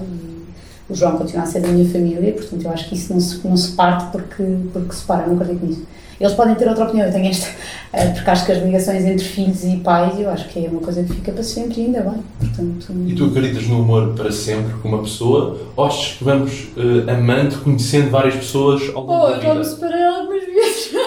o 0.89 0.93
João 0.93 1.17
continua 1.17 1.43
a 1.43 1.45
ser 1.45 1.61
da 1.61 1.67
minha 1.69 1.89
família, 1.89 2.33
portanto, 2.33 2.63
eu 2.63 2.71
acho 2.71 2.89
que 2.89 2.95
isso 2.95 3.11
não 3.13 3.19
se, 3.19 3.47
não 3.47 3.57
se 3.57 3.71
parte 3.71 4.11
porque, 4.11 4.43
porque 4.71 4.93
se 4.93 5.03
para, 5.03 5.25
não 5.27 5.35
acredito 5.35 5.65
nisso. 5.65 5.83
Eles 6.19 6.33
podem 6.33 6.55
ter 6.55 6.67
outra 6.69 6.85
opinião, 6.85 7.07
eu 7.07 7.11
tenho 7.11 7.27
esta, 7.27 7.49
eh, 7.91 8.07
porque 8.07 8.29
acho 8.29 8.45
que 8.45 8.51
as 8.51 8.63
ligações 8.63 9.03
entre 9.03 9.25
filhos 9.25 9.63
e 9.65 9.77
pais, 9.77 10.17
eu 10.19 10.29
acho 10.29 10.47
que 10.47 10.65
é 10.65 10.69
uma 10.69 10.79
coisa 10.79 11.03
que 11.03 11.13
fica 11.13 11.31
para 11.31 11.43
sempre 11.43 11.81
e 11.81 11.85
ainda 11.85 12.01
bem. 12.01 12.23
Portanto, 12.39 12.87
e 13.05 13.15
tu 13.15 13.25
acreditas 13.25 13.67
no 13.67 13.81
amor 13.81 14.13
para 14.13 14.31
sempre 14.31 14.73
com 14.75 14.87
uma 14.87 14.99
pessoa 14.99 15.59
ou 15.75 15.85
achas 15.85 16.17
que 16.17 16.23
vamos 16.23 16.69
uh, 16.77 17.09
amando, 17.09 17.57
conhecendo 17.57 18.11
várias 18.11 18.35
pessoas 18.35 18.83
ao 18.95 19.05
longo 19.05 19.25
oh, 19.25 19.29
da 19.29 19.33
vida? 19.33 19.47
Oh, 19.47 19.53
vamos 19.55 19.67
separar 19.67 20.19
algumas 20.19 20.45
vezes. 20.45 20.93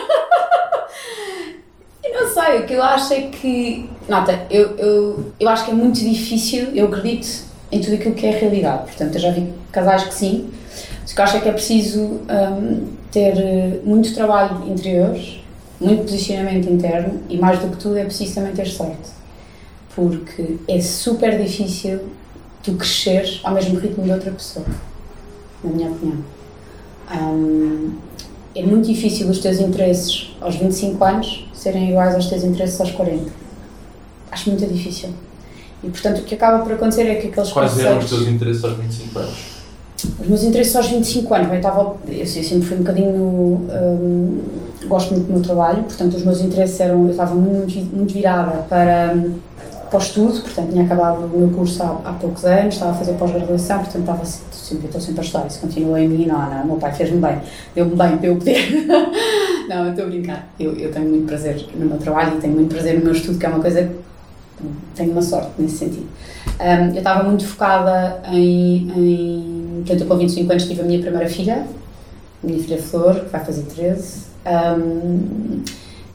eu 2.05 2.13
não 2.21 2.29
sei, 2.35 2.59
o 2.59 2.67
que 2.67 2.75
eu 2.75 2.83
acho 2.83 3.15
é 3.15 3.23
que. 3.23 3.89
Nota, 4.07 4.47
eu, 4.51 4.77
eu, 4.77 5.33
eu 5.41 5.49
acho 5.49 5.65
que 5.65 5.71
é 5.71 5.75
muito 5.75 6.01
difícil, 6.01 6.69
eu 6.75 6.87
acredito 6.87 7.48
em 7.71 7.81
tudo 7.81 7.95
aquilo 7.95 8.15
que 8.15 8.27
é 8.27 8.31
realidade. 8.31 8.85
Portanto, 8.85 9.15
eu 9.15 9.21
já 9.21 9.31
vi 9.31 9.53
casais 9.71 10.05
que 10.05 10.15
sim, 10.15 10.51
mas 11.03 11.13
que 11.13 11.23
acho 11.23 11.37
é 11.37 11.41
que 11.41 11.49
é 11.49 11.53
preciso. 11.53 12.01
Um, 12.01 12.99
ter 13.11 13.39
eh, 13.39 13.81
muito 13.85 14.15
trabalho 14.15 14.69
interior, 14.71 15.19
muito 15.81 16.03
posicionamento 16.03 16.69
interno 16.69 17.21
e 17.29 17.37
mais 17.37 17.59
do 17.61 17.69
que 17.69 17.77
tudo 17.77 17.97
é 17.97 18.05
preciso 18.05 18.35
também 18.35 18.53
ter 18.53 18.67
sorte. 18.67 19.11
Porque 19.95 20.57
é 20.69 20.81
super 20.81 21.43
difícil 21.43 22.01
tu 22.63 22.75
cresceres 22.75 23.41
ao 23.43 23.55
mesmo 23.55 23.79
ritmo 23.79 24.05
de 24.05 24.11
outra 24.11 24.31
pessoa, 24.31 24.67
na 25.65 25.71
minha 25.71 25.91
opinião. 25.91 26.19
Um, 27.13 27.97
é 28.55 28.63
muito 28.63 28.87
difícil 28.87 29.29
os 29.29 29.39
teus 29.39 29.59
interesses 29.61 30.37
aos 30.41 30.57
25 30.57 31.03
anos 31.05 31.49
serem 31.55 31.91
iguais 31.91 32.15
aos 32.15 32.27
teus 32.27 32.45
interesses 32.45 32.81
aos 32.81 32.91
40. 32.91 33.31
Acho 34.31 34.51
muito 34.51 34.67
difícil. 34.67 35.11
E 35.83 35.89
portanto 35.89 36.19
o 36.19 36.23
que 36.23 36.35
acaba 36.35 36.63
por 36.65 36.73
acontecer 36.73 37.03
é 37.03 37.15
que 37.17 37.29
aqueles 37.29 37.53
Quais 37.53 37.79
eram 37.79 37.99
os 37.99 38.09
teus 38.09 38.27
interesses 38.29 38.65
aos 38.65 38.77
25 38.77 39.19
anos? 39.19 39.59
Os 40.21 40.27
meus 40.29 40.43
interesses 40.45 40.77
aos 40.77 40.87
25 40.87 41.35
anos, 41.35 41.49
eu, 41.49 41.57
estava, 41.57 41.97
eu 42.09 42.27
sempre 42.27 42.63
fui 42.63 42.77
um 42.77 42.81
bocadinho. 42.81 43.13
hum, 43.13 44.41
gosto 44.87 45.13
muito 45.13 45.27
do 45.27 45.33
meu 45.33 45.43
trabalho, 45.43 45.83
portanto, 45.83 46.15
os 46.15 46.25
meus 46.25 46.41
interesses 46.41 46.79
eram. 46.81 47.05
Eu 47.05 47.11
estava 47.11 47.35
muito, 47.35 47.75
muito 47.95 48.13
virada 48.13 48.63
para, 48.69 49.17
para 49.91 49.99
o 49.99 50.01
estudo, 50.01 50.41
portanto, 50.41 50.71
tinha 50.71 50.85
acabado 50.85 51.25
o 51.25 51.39
meu 51.39 51.51
curso 51.51 51.83
há, 51.83 52.01
há 52.05 52.13
poucos 52.13 52.45
anos, 52.45 52.75
estava 52.75 52.93
a 52.93 52.95
fazer 52.95 53.15
pós-graduação, 53.15 53.79
portanto, 53.79 54.01
estava 54.01 54.25
sempre, 54.25 54.87
estou 54.87 55.01
sempre 55.01 55.21
a 55.21 55.25
estudar, 55.25 55.47
isso 55.47 55.61
continua 55.61 56.01
em 56.01 56.09
mim, 56.09 56.27
não, 56.27 56.39
não, 56.49 56.63
o 56.63 56.67
meu 56.67 56.77
pai 56.77 56.93
fez-me 56.93 57.21
bem, 57.21 57.39
deu-me 57.75 57.97
bem 57.97 58.19
para 58.19 58.27
eu 58.29 58.37
poder. 58.37 58.87
não, 59.69 59.85
eu 59.85 59.91
estou 59.91 60.05
a 60.05 60.09
brincar. 60.09 60.49
Eu, 60.61 60.75
eu 60.77 60.93
tenho 60.93 61.09
muito 61.09 61.27
prazer 61.27 61.67
no 61.75 61.87
meu 61.87 61.99
trabalho 61.99 62.39
e 62.39 62.41
tenho 62.41 62.55
muito 62.55 62.73
prazer 62.73 62.99
no 62.99 63.05
meu 63.05 63.13
estudo, 63.13 63.39
que 63.39 63.47
é 63.47 63.49
uma 63.49 63.61
coisa. 63.61 63.91
Tenho 64.95 65.13
uma 65.13 65.23
sorte 65.23 65.51
nesse 65.59 65.79
sentido. 65.79 66.07
Um, 66.61 66.87
eu 66.93 66.99
estava 66.99 67.23
muito 67.23 67.47
focada 67.47 68.21
em, 68.33 68.91
em. 68.97 69.83
Portanto, 69.87 70.01
eu 70.03 70.07
com 70.07 70.17
25 70.17 70.51
anos 70.53 70.67
tive 70.67 70.81
a 70.81 70.85
minha 70.85 71.01
primeira 71.01 71.29
filha, 71.29 71.67
a 72.43 72.47
minha 72.47 72.59
filha 72.63 72.79
Flor, 72.83 73.15
que 73.21 73.31
vai 73.31 73.45
fazer 73.45 73.63
13. 73.63 74.23
Um, 74.47 75.63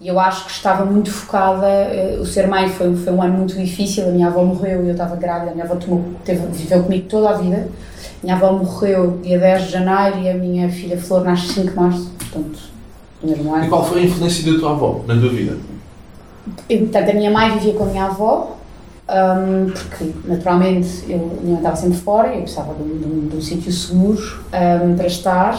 e 0.01 0.07
eu 0.09 0.19
acho 0.19 0.45
que 0.45 0.51
estava 0.51 0.83
muito 0.85 1.09
focada. 1.11 1.65
eh, 1.67 2.17
O 2.19 2.25
ser 2.25 2.47
mãe 2.47 2.67
foi, 2.69 2.93
foi 2.95 3.13
um 3.13 3.21
ano 3.21 3.37
muito 3.37 3.55
difícil. 3.55 4.05
A 4.05 4.11
minha 4.11 4.27
avó 4.27 4.43
morreu 4.43 4.83
e 4.83 4.87
eu 4.87 4.91
estava 4.91 5.15
grávida. 5.15 5.51
A 5.51 5.53
minha 5.53 5.63
avó 5.65 5.75
tomou, 5.75 6.03
teve, 6.25 6.45
viveu 6.47 6.83
comigo 6.83 7.07
toda 7.07 7.29
a 7.29 7.33
vida. 7.33 7.69
A 8.21 8.23
minha 8.25 8.35
avó 8.35 8.51
morreu 8.51 9.19
dia 9.23 9.39
10 9.39 9.63
de 9.65 9.71
janeiro 9.71 10.19
e 10.19 10.29
a 10.29 10.33
minha 10.33 10.69
filha 10.69 10.97
Flor 10.97 11.23
nasce 11.23 11.53
5 11.53 11.69
de 11.69 11.75
março, 11.75 12.11
portanto, 12.19 12.59
no 13.21 13.29
mesmo 13.29 13.55
E 13.55 13.59
ano. 13.59 13.69
qual 13.69 13.85
foi 13.85 14.01
a 14.01 14.03
influência 14.05 14.51
da 14.51 14.59
tua 14.59 14.71
avó 14.71 15.01
na 15.07 15.17
tua 15.17 15.29
vida? 15.29 15.55
Portanto, 16.67 17.09
a 17.09 17.13
minha 17.13 17.31
mãe 17.31 17.51
vivia 17.57 17.73
com 17.73 17.83
a 17.83 17.87
minha 17.87 18.05
avó, 18.05 18.57
hum, 19.09 19.71
porque 19.71 20.11
naturalmente 20.25 21.03
eu, 21.07 21.15
a 21.39 21.41
minha 21.41 21.53
mãe 21.53 21.55
estava 21.57 21.75
sempre 21.75 21.97
fora, 21.97 22.33
eu 22.33 22.41
precisava 22.41 22.73
de 22.73 22.83
um, 22.83 22.97
de 22.99 23.05
um- 23.07 23.27
de 23.29 23.37
um 23.37 23.41
sítio 23.41 23.71
seguro 23.71 24.21
hum, 24.53 24.95
para 24.95 25.07
estar 25.07 25.57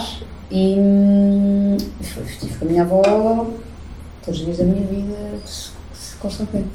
e 0.50 0.76
hum, 0.78 1.76
estive 2.00 2.54
com 2.58 2.64
a 2.64 2.68
minha 2.68 2.82
avó 2.82 3.02
todos 4.24 4.40
os 4.40 4.44
dias 4.46 4.58
da 4.58 4.64
minha 4.64 4.86
vida, 4.86 5.14
constantemente. 6.20 6.68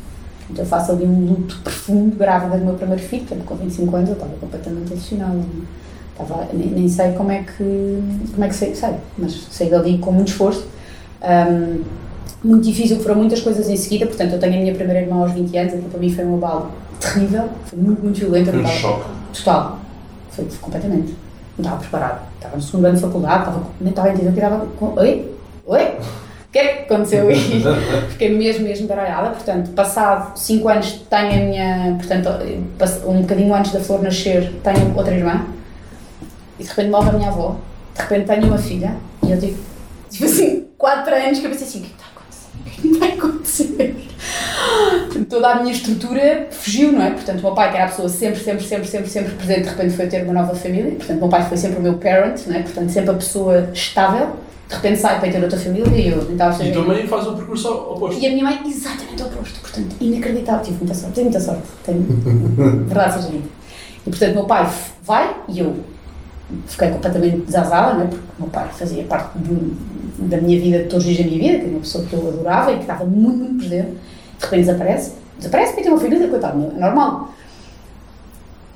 Então 0.50 0.64
eu 0.64 0.70
faço 0.70 0.92
ali 0.92 1.06
um 1.06 1.26
luto 1.28 1.60
profundo, 1.64 2.16
grávida 2.18 2.58
do 2.58 2.66
meu 2.66 2.74
primeiro 2.76 3.02
filho, 3.02 3.26
portanto 3.26 3.46
com 3.46 3.56
25 3.56 3.96
anos 3.96 4.10
eu 4.10 4.14
estava 4.16 4.34
completamente 4.40 5.16
não 5.16 5.28
é? 5.28 5.44
Estava, 6.12 6.48
nem, 6.54 6.68
nem 6.68 6.90
sei 6.90 7.14
como 7.14 7.32
é 7.32 7.44
que, 7.44 7.64
como 8.34 8.44
é 8.44 8.48
que 8.50 8.56
sei, 8.56 8.76
sei, 8.76 8.96
mas 9.18 9.48
saí 9.52 9.70
dali 9.70 9.98
com 10.00 10.12
muito 10.12 10.30
esforço. 10.30 10.68
Hum, 11.24 11.84
muito 12.44 12.64
difícil, 12.66 13.00
foram 13.00 13.16
muitas 13.16 13.42
coisas 13.42 13.68
em 13.70 13.76
seguida, 13.76 14.06
portanto 14.06 14.34
eu 14.34 14.40
tenho 14.40 14.54
a 14.54 14.58
minha 14.58 14.74
primeira 14.76 15.02
irmã 15.02 15.22
aos 15.22 15.32
20 15.34 15.58
anos, 15.58 15.74
então 15.74 15.90
para 15.90 16.00
mim 16.00 16.14
foi 16.14 16.26
um 16.26 16.36
abalo 16.36 16.72
terrível, 17.00 17.50
foi 17.66 17.80
muito, 17.80 18.02
muito 18.04 18.20
violento. 18.20 18.52
um 18.56 18.66
choque. 18.68 19.06
Total, 19.34 19.80
foi, 20.32 20.46
foi 20.46 20.58
completamente. 20.60 21.16
Não 21.58 21.64
estava 21.66 21.78
preparada. 21.82 22.20
Estava 22.38 22.56
no 22.56 22.62
segundo 22.62 22.86
ano 22.86 22.96
de 22.96 23.02
faculdade, 23.02 23.40
estava, 23.40 23.64
nem 23.82 23.90
estava 23.90 24.08
a 24.08 24.12
entender 24.14 24.30
o 24.30 24.34
que 24.34 24.40
estava. 24.40 24.66
com- 24.78 24.94
Oi? 25.00 25.32
Oi? 25.68 25.84
O 25.84 26.52
que 26.52 26.58
é 26.60 26.68
que 26.68 26.94
aconteceu 26.94 27.28
aí? 27.28 27.62
Fiquei 28.10 28.36
mesmo, 28.36 28.64
mesmo 28.64 28.88
baralhada. 28.88 29.32
Portanto, 29.32 29.70
passado 29.72 30.38
5 30.40 30.68
anos, 30.70 31.06
tenho 31.10 31.32
a 31.34 31.46
minha. 31.46 31.96
Portanto, 31.98 32.30
um 33.06 33.22
bocadinho 33.22 33.54
antes 33.54 33.72
da 33.74 33.80
flor 33.82 34.02
nascer, 34.02 34.52
tenho 34.64 34.96
outra 34.98 35.14
irmã. 35.14 35.46
E 36.58 36.64
de 36.64 36.70
repente 36.70 36.90
morre 36.90 37.10
a 37.10 37.14
minha 37.14 37.28
avó. 37.30 37.56
De 37.94 38.02
repente 38.02 38.26
tenho 38.26 38.48
uma 38.48 38.58
filha. 38.58 38.96
E 39.24 39.32
eu 39.32 39.38
digo, 39.38 39.58
tipo 40.10 40.26
assim, 40.26 40.66
4 40.78 41.14
anos 41.14 41.40
que 41.40 41.46
eu 41.46 41.52
pensei 41.52 41.68
assim: 41.68 41.86
vai 43.00 43.12
acontecer? 43.14 43.96
toda 45.30 45.48
a 45.50 45.60
minha 45.62 45.72
estrutura 45.74 46.48
fugiu, 46.52 46.92
não 46.92 47.02
é? 47.02 47.12
Portanto, 47.12 47.40
o 47.40 47.44
meu 47.44 47.52
pai, 47.54 47.70
que 47.72 47.78
era 47.78 47.86
a 47.86 47.90
pessoa 47.90 48.10
sempre, 48.10 48.40
sempre, 48.40 48.64
sempre, 48.66 48.88
sempre, 48.88 49.10
sempre 49.10 49.32
presente, 49.36 49.64
de 49.64 49.70
repente 49.70 49.94
foi 49.96 50.08
ter 50.08 50.24
uma 50.24 50.34
nova 50.34 50.56
família. 50.56 50.92
Portanto, 50.96 51.18
o 51.18 51.20
meu 51.22 51.30
pai 51.30 51.48
foi 51.48 51.58
sempre 51.58 51.80
o 51.80 51.82
meu 51.82 51.94
parent, 51.96 52.46
não 52.48 52.56
é? 52.56 52.62
Portanto, 52.64 52.90
sempre 52.90 53.12
a 53.12 53.14
pessoa 53.14 53.70
estável. 53.74 54.36
De 54.68 54.76
repente 54.76 55.00
sai 55.00 55.20
para 55.20 55.32
ter 55.32 55.42
outra 55.42 55.58
família 55.58 55.96
e 55.98 56.10
eu 56.10 56.24
tentava 56.26 56.56
ser. 56.56 56.66
E 56.68 56.72
tua 56.72 56.84
mãe 56.84 57.08
faz 57.08 57.26
o 57.28 57.34
percurso 57.34 57.70
oposto. 57.70 58.20
E 58.22 58.28
a 58.28 58.30
minha 58.30 58.44
mãe, 58.44 58.60
exatamente 58.68 59.24
o 59.24 59.26
oposto. 59.26 59.60
Portanto, 59.62 59.96
inacreditável. 60.00 60.64
Tive 60.64 60.78
muita 60.78 60.94
sorte. 60.94 61.16
Tenho 61.16 61.26
muita 61.30 61.40
sorte. 61.40 61.64
Tenho. 61.84 62.02
Verdade 62.86 63.14
seja 63.16 63.28
dita. 63.30 63.50
E, 64.06 64.10
portanto, 64.10 64.32
o 64.32 64.36
meu 64.36 64.46
pai 64.46 64.70
vai 65.04 65.36
e 65.48 65.60
eu 65.60 65.76
fiquei 66.68 66.90
completamente 66.90 67.38
desazada, 67.38 67.94
não 67.96 68.02
é? 68.04 68.08
Porque 68.08 68.24
o 68.38 68.42
meu 68.42 68.50
pai 68.50 68.68
fazia 68.78 69.04
parte 69.04 69.38
do- 69.40 69.76
da 70.28 70.38
minha 70.38 70.60
vida, 70.60 70.80
de 70.80 70.90
todos 70.90 71.06
os 71.06 71.16
dias 71.16 71.18
da 71.26 71.32
minha 71.36 71.40
vida, 71.40 71.58
que 71.60 71.66
era 71.66 71.72
uma 71.74 71.80
pessoa 71.82 72.06
que 72.06 72.14
eu 72.14 72.28
adorava 72.28 72.72
e 72.72 72.76
que 72.76 72.82
estava 72.82 73.06
muito, 73.06 73.38
muito 73.38 73.58
presente. 73.60 73.90
De 73.92 74.44
repente 74.46 74.60
desaparece. 74.66 75.14
Desaparece 75.38 75.70
porque 75.72 75.84
tem 75.84 75.92
uma 75.92 76.00
família, 76.02 76.28
coitado, 76.28 76.72
é 76.76 76.80
normal. 76.80 77.34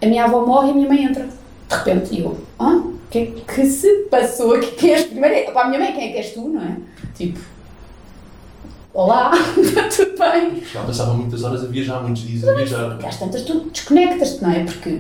A 0.01 0.05
minha 0.05 0.25
avó 0.25 0.45
morre 0.45 0.67
e 0.69 0.71
a 0.71 0.73
minha 0.73 0.88
mãe 0.89 1.03
entra. 1.05 1.25
De 1.69 1.75
repente, 1.75 2.13
e 2.15 2.21
eu, 2.21 2.38
hã? 2.59 2.77
O 2.77 2.93
que 3.09 3.19
é 3.19 3.25
que 3.25 3.65
se 3.65 3.88
passou? 4.09 4.59
Que- 4.59 4.71
Quem 4.71 4.93
és 4.93 5.03
primeiro? 5.05 5.51
Para 5.53 5.63
a 5.65 5.67
minha 5.67 5.79
mãe, 5.79 5.93
quem 5.93 6.09
é 6.09 6.12
que 6.12 6.17
és 6.17 6.31
tu, 6.33 6.50
não 6.50 6.62
é? 6.62 6.77
Tipo, 7.15 7.39
olá, 8.93 9.31
está 9.57 9.88
tudo 9.88 10.17
bem? 10.17 10.63
Já 10.71 10.83
passava 10.83 11.13
muitas 11.13 11.43
horas 11.43 11.63
a 11.63 11.67
viajar, 11.67 12.01
muitos 12.01 12.23
dias 12.23 12.47
a 12.47 12.53
viajar. 12.53 12.97
Às 13.05 13.17
tantas 13.17 13.43
tu 13.43 13.62
desconectas-te, 13.71 14.41
não 14.41 14.51
é? 14.51 14.63
Porque 14.63 15.00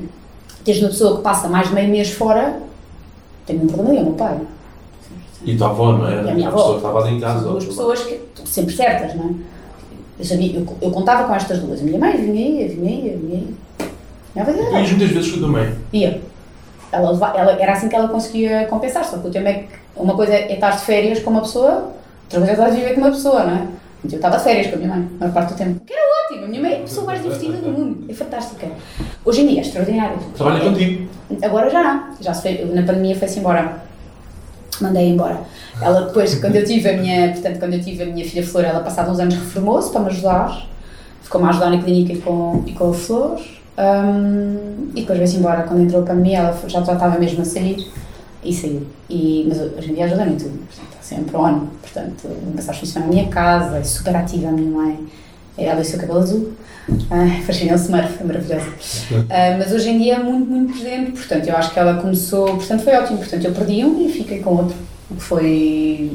tens 0.63 0.79
uma 0.79 0.89
pessoa 0.89 1.17
que 1.17 1.23
passa 1.23 1.47
mais 1.47 1.67
de 1.69 1.73
meio 1.73 1.89
mês 1.89 2.11
fora, 2.11 2.59
tem 3.45 3.57
um 3.59 3.67
problema, 3.67 3.99
é 3.99 4.03
meu 4.03 4.13
pai. 4.13 4.39
E 5.45 5.55
a 5.55 5.57
tua 5.57 5.67
avó, 5.69 5.91
não? 5.93 6.09
E 6.09 6.29
a 6.29 6.33
minha 6.33 6.47
avó. 6.47 6.57
pessoa 6.57 6.73
que 6.73 6.77
estava 6.85 6.99
ali 7.03 7.15
em 7.15 7.19
casa. 7.19 7.47
Duas 7.49 7.65
pessoas 7.65 7.99
que 8.03 8.19
sempre 8.45 8.75
certas, 8.75 9.15
não 9.15 9.25
é? 9.29 9.33
Eu, 10.19 10.25
sabia, 10.25 10.55
eu, 10.57 10.67
eu 10.81 10.91
contava 10.91 11.27
com 11.27 11.33
estas 11.35 11.59
duas. 11.59 11.81
A 11.81 11.83
minha 11.83 11.99
mãe 11.99 12.15
vinha 12.15 12.33
aí, 12.61 12.67
vinha 12.67 12.89
aí, 12.89 13.19
vinha 13.21 13.43
aí. 14.35 14.41
Avó 14.41 14.51
Tu 14.51 14.57
ia. 14.73 14.79
ias 14.79 14.89
muitas 14.91 15.09
vezes 15.09 15.31
com 15.31 15.37
a 15.37 15.39
tua 15.39 15.49
mãe. 15.49 15.73
ia. 15.91 16.21
Ela, 16.91 17.33
ela, 17.35 17.51
era 17.53 17.73
assim 17.73 17.89
que 17.89 17.95
ela 17.95 18.07
conseguia 18.07 18.67
compensar, 18.67 19.03
só 19.03 19.17
que 19.17 19.27
o 19.27 19.31
tema 19.31 19.49
é 19.49 19.53
que 19.53 19.67
uma 19.95 20.15
coisa 20.15 20.33
é 20.33 20.53
estar 20.53 20.69
de 20.71 20.81
férias 20.83 21.19
com 21.19 21.31
uma 21.31 21.41
pessoa, 21.41 21.91
outra 22.25 22.37
coisa 22.39 22.51
é 22.51 22.53
estar 22.53 22.65
a 22.67 22.69
viver 22.69 22.93
com 22.93 23.01
uma 23.01 23.09
pessoa, 23.11 23.43
não 23.43 23.55
é? 23.55 23.61
Então, 24.05 24.11
eu 24.11 24.15
estava 24.17 24.37
de 24.37 24.43
férias 24.43 24.67
com 24.67 24.75
a 24.75 24.77
minha 24.77 24.89
mãe, 24.89 25.07
a 25.15 25.19
maior 25.21 25.33
parte 25.33 25.53
do 25.53 25.57
tempo. 25.57 25.79
Que 25.85 25.93
era 25.93 26.01
ótimo, 26.27 26.45
a 26.45 26.47
minha 26.49 26.61
mãe 26.61 26.73
é 26.73 26.75
a 26.77 26.81
pessoa 26.81 27.05
mais 27.07 27.21
divertida 27.23 27.57
do 27.57 27.69
mundo, 27.69 28.05
é 28.07 28.13
fantástica. 28.13 28.67
Hoje 29.25 29.41
em 29.41 29.47
dia 29.47 29.59
é 29.59 29.61
extraordinário. 29.61 30.17
Trabalha 30.37 30.61
É- 30.61 30.69
contigo. 30.69 31.09
Agora 31.41 31.69
já 31.69 31.81
não. 31.83 32.03
Já 32.21 32.33
se 32.33 32.41
foi, 32.43 32.65
na 32.65 32.83
pandemia 32.83 33.15
foi-se 33.15 33.39
embora. 33.39 33.81
Mandei 34.81 35.09
embora. 35.09 35.41
Ela 35.81 36.01
depois, 36.01 36.35
quando 36.35 36.55
eu 36.55 36.65
tive 36.65 36.89
a 36.89 36.97
minha, 36.97 37.31
portanto, 37.31 37.59
quando 37.59 37.73
eu 37.73 37.81
tive 37.81 38.03
a 38.03 38.05
minha 38.05 38.25
filha 38.25 38.45
Flor, 38.45 38.63
ela 38.63 38.79
passado 38.79 39.11
uns 39.11 39.19
anos 39.19 39.35
reformou-se 39.35 39.91
para 39.91 40.01
me 40.01 40.07
ajudar. 40.07 40.67
Ficou-me 41.21 41.47
a 41.47 41.49
ajudar 41.49 41.69
na 41.69 41.81
clínica 41.81 42.13
e 42.13 42.21
com, 42.21 42.63
e 42.65 42.71
com 42.71 42.89
a 42.89 42.93
Flor. 42.93 43.39
Hum, 43.77 44.89
e 44.95 45.01
depois 45.01 45.17
veio-se 45.17 45.37
embora. 45.37 45.63
Quando 45.63 45.81
entrou 45.81 46.03
a 46.03 46.05
pandemia, 46.05 46.39
ela 46.39 46.59
já 46.67 46.79
estava 46.79 47.19
mesmo 47.19 47.41
a 47.41 47.45
sair. 47.45 47.91
E 48.43 48.53
saiu. 48.53 48.85
E, 49.09 49.45
mas 49.47 49.59
hoje 49.59 49.91
em 49.91 49.95
dia 49.95 50.05
ajuda-me 50.05 50.33
em 50.33 50.37
tudo. 50.37 50.59
Portanto, 50.67 50.87
está 50.91 51.01
sempre 51.01 51.35
on. 51.35 51.67
Portanto, 51.81 52.29
passar 52.55 52.75
os 52.81 52.95
na 52.95 53.07
minha 53.07 53.27
casa, 53.27 53.77
é 53.77 53.83
super 53.83 54.15
ativa 54.15 54.49
a 54.49 54.51
minha 54.51 54.69
mãe. 54.69 55.07
Ela 55.57 55.79
e 55.79 55.81
o 55.81 55.85
seu 55.85 55.99
cabelo 55.99 56.19
azul. 56.19 56.53
Ai, 57.09 57.41
fascina 57.43 57.73
o 57.73 57.75
Smurf, 57.75 58.19
é 58.19 58.23
maravilhosa. 58.23 58.65
Ah, 59.29 59.55
mas 59.57 59.71
hoje 59.71 59.89
em 59.89 59.99
dia 59.99 60.15
é 60.15 60.19
muito, 60.19 60.49
muito 60.49 60.73
presente, 60.73 61.11
portanto, 61.11 61.47
eu 61.47 61.55
acho 61.55 61.71
que 61.71 61.79
ela 61.79 61.95
começou, 62.01 62.45
portanto, 62.55 62.83
foi 62.83 62.93
ótimo. 62.95 63.17
Portanto, 63.19 63.45
eu 63.45 63.51
perdi 63.51 63.85
um 63.85 64.05
e 64.05 64.11
fiquei 64.11 64.39
com 64.39 64.55
outro, 64.55 64.75
o 65.11 65.15
que 65.15 65.21
foi, 65.21 66.11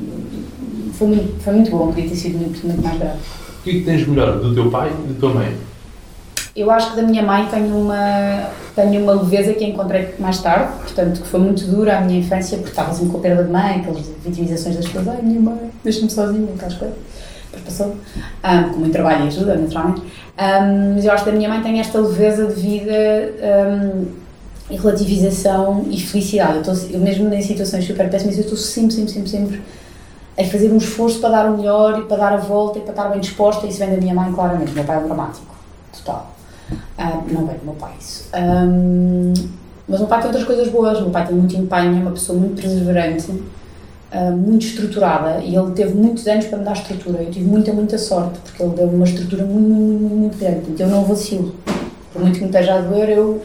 foi, 0.94 1.08
muito, 1.08 1.42
foi 1.42 1.52
muito 1.54 1.70
bom, 1.70 1.86
podia 1.88 2.08
ter 2.08 2.16
sido 2.16 2.38
muito, 2.38 2.66
muito 2.66 2.82
mais 2.82 2.98
grave. 2.98 3.18
O 3.60 3.62
que 3.62 3.70
é 3.70 3.72
que 3.74 3.80
tens 3.82 4.06
melhor 4.06 4.38
do 4.40 4.54
teu 4.54 4.70
pai 4.70 4.90
e 4.90 5.12
da 5.12 5.20
tua 5.20 5.34
mãe? 5.34 5.54
Eu 6.56 6.70
acho 6.72 6.90
que 6.90 6.96
da 6.96 7.02
minha 7.02 7.22
mãe 7.22 7.46
tenho 7.46 7.76
uma, 7.76 8.50
tenho 8.74 9.02
uma 9.02 9.12
leveza 9.12 9.52
que 9.54 9.64
encontrei 9.64 10.14
mais 10.18 10.38
tarde, 10.38 10.72
portanto, 10.82 11.22
que 11.22 11.28
foi 11.28 11.38
muito 11.38 11.64
dura 11.66 11.98
a 11.98 12.00
minha 12.00 12.18
infância, 12.18 12.58
porque 12.58 12.70
estava 12.70 12.92
sempre 12.92 13.10
com 13.10 13.18
a 13.18 13.20
perda 13.20 13.44
de 13.44 13.50
mãe, 13.52 13.76
aquelas 13.76 14.04
vitimizações 14.24 14.74
das 14.74 14.86
pessoas, 14.86 15.08
ai, 15.08 15.22
minha 15.22 15.40
mãe, 15.40 15.70
deixa-me 15.84 16.10
sozinha, 16.10 16.48
aquelas 16.54 16.74
coisas. 16.74 16.96
Passou, 17.64 17.96
ah, 18.42 18.64
com 18.64 18.78
muito 18.78 18.92
trabalho 18.92 19.24
e 19.24 19.28
ajuda, 19.28 19.56
naturalmente. 19.56 20.02
Ah, 20.36 20.60
mas 20.94 21.04
eu 21.04 21.12
acho 21.12 21.24
que 21.24 21.30
da 21.30 21.36
minha 21.36 21.48
mãe 21.48 21.62
tem 21.62 21.80
esta 21.80 21.98
leveza 21.98 22.46
de 22.46 22.60
vida 22.60 22.92
e 24.70 24.76
relativização 24.76 25.86
e 25.90 25.98
felicidade. 26.00 26.54
Eu, 26.56 26.72
estou, 26.72 26.90
eu 26.90 27.00
mesmo 27.00 27.32
em 27.32 27.42
situações 27.42 27.86
super 27.86 28.08
péssimas, 28.10 28.36
eu 28.36 28.42
estou 28.42 28.56
sempre, 28.56 28.94
sempre, 28.94 29.12
sempre, 29.12 29.30
sempre 29.30 29.62
a 30.38 30.44
fazer 30.44 30.70
um 30.70 30.76
esforço 30.76 31.18
para 31.18 31.30
dar 31.30 31.50
o 31.50 31.56
melhor 31.56 31.98
e 31.98 32.02
para 32.02 32.16
dar 32.16 32.32
a 32.32 32.36
volta 32.36 32.78
e 32.78 32.82
para 32.82 32.92
estar 32.92 33.08
bem 33.08 33.20
disposta. 33.20 33.66
Isso 33.66 33.78
vem 33.80 33.90
da 33.90 33.96
minha 33.96 34.14
mãe, 34.14 34.32
claramente. 34.32 34.70
Meu 34.72 34.84
pai 34.84 34.96
é 34.96 35.00
um 35.00 35.06
dramático, 35.06 35.52
total. 35.92 36.32
Ah, 36.96 37.20
não 37.28 37.44
vem 37.46 37.56
do 37.56 37.64
meu 37.64 37.74
pai 37.74 37.92
isso. 37.98 38.28
Ahm, 38.32 39.34
mas 39.88 39.96
o 39.96 40.02
meu 40.02 40.06
pai 40.06 40.20
tem 40.20 40.28
outras 40.28 40.44
coisas 40.44 40.68
boas. 40.68 40.98
O 40.98 41.02
meu 41.02 41.10
pai 41.10 41.26
tem 41.26 41.34
muito 41.34 41.56
empenho, 41.56 41.96
é 41.96 42.00
uma 42.00 42.12
pessoa 42.12 42.38
muito 42.38 42.60
perseverante, 42.60 43.42
ah, 44.10 44.30
muito 44.30 44.64
estruturada 44.66 45.40
e 45.42 45.54
ele 45.54 45.70
teve 45.72 45.94
muitos 45.94 46.26
anos 46.26 46.46
para 46.46 46.58
me 46.58 46.64
dar 46.64 46.72
estrutura. 46.72 47.22
Eu 47.22 47.30
tive 47.30 47.44
muita, 47.44 47.72
muita 47.72 47.98
sorte 47.98 48.38
porque 48.44 48.62
ele 48.62 48.74
deu 48.74 48.88
uma 48.88 49.04
estrutura 49.04 49.44
muito, 49.44 49.68
muito, 49.68 50.14
muito, 50.14 50.38
grande. 50.38 50.56
Portanto, 50.60 50.80
eu 50.80 50.88
não 50.88 51.04
vacilo. 51.04 51.54
Por 52.12 52.22
muito 52.22 52.34
que 52.36 52.40
me 52.44 52.46
esteja 52.50 52.74
a 52.76 52.80
doer, 52.80 53.10
eu 53.10 53.42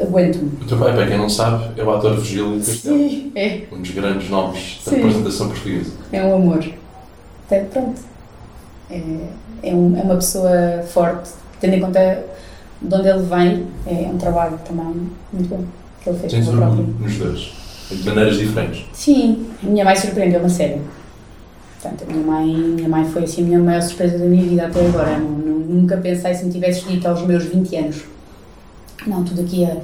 aguento-me. 0.00 0.50
O 0.62 0.64
teu 0.66 0.78
pai, 0.78 0.92
para 0.94 1.06
quem 1.06 1.18
não 1.18 1.28
sabe, 1.28 1.80
é 1.80 1.82
o 1.82 1.90
ator 1.90 2.14
Virgílio 2.16 2.56
Castelo. 2.58 2.96
Sim, 2.96 3.32
é. 3.34 3.62
Um 3.72 3.80
dos 3.82 3.90
grandes 3.90 4.30
nomes 4.30 4.80
da 4.84 4.90
Sim. 4.92 4.96
representação 4.98 5.48
portuguesa. 5.48 5.90
É 6.12 6.22
um 6.24 6.34
amor. 6.36 6.64
Então, 7.46 7.64
pronto. 7.72 8.00
É, 8.90 9.02
é, 9.64 9.74
um- 9.74 9.98
é 9.98 10.02
uma 10.02 10.14
pessoa 10.14 10.50
forte. 10.86 11.30
Tendo 11.60 11.74
em 11.74 11.80
conta 11.80 12.24
de 12.80 12.94
onde 12.94 13.08
ele 13.08 13.22
vem, 13.24 13.66
é 13.86 14.08
um 14.08 14.16
trabalho 14.16 14.58
também 14.64 15.10
muito 15.32 15.48
bom. 15.48 15.64
que 16.02 16.08
ele 16.10 16.18
fez 16.20 16.32
Tens 16.32 16.48
orgulho 16.48 16.94
nos 17.00 17.16
dois. 17.18 17.52
De 17.90 18.02
maneiras 18.08 18.36
diferentes. 18.36 18.84
Sim, 18.92 19.46
a 19.62 19.66
minha 19.66 19.84
mãe 19.84 19.96
surpreendeu-me 19.96 20.46
a 20.46 20.48
sério. 20.48 20.80
Portanto, 21.80 22.04
a 22.08 22.12
minha 22.12 22.26
mãe, 22.26 22.46
minha 22.54 22.88
mãe 22.88 23.04
foi 23.08 23.24
assim 23.24 23.42
a 23.42 23.46
minha 23.46 23.58
maior 23.60 23.82
surpresa 23.82 24.18
da 24.18 24.24
minha 24.24 24.44
vida 24.44 24.66
até 24.66 24.84
agora. 24.86 25.18
Não, 25.18 25.30
não- 25.30 25.58
nunca 25.58 25.96
pensei 25.96 26.34
se 26.34 26.44
me 26.44 26.52
tivesses 26.52 26.86
dito 26.86 27.06
aos 27.06 27.22
meus 27.22 27.44
20 27.44 27.76
anos. 27.76 28.04
Não, 29.06 29.22
tu 29.24 29.32
daqui 29.34 29.64
a 29.64 29.76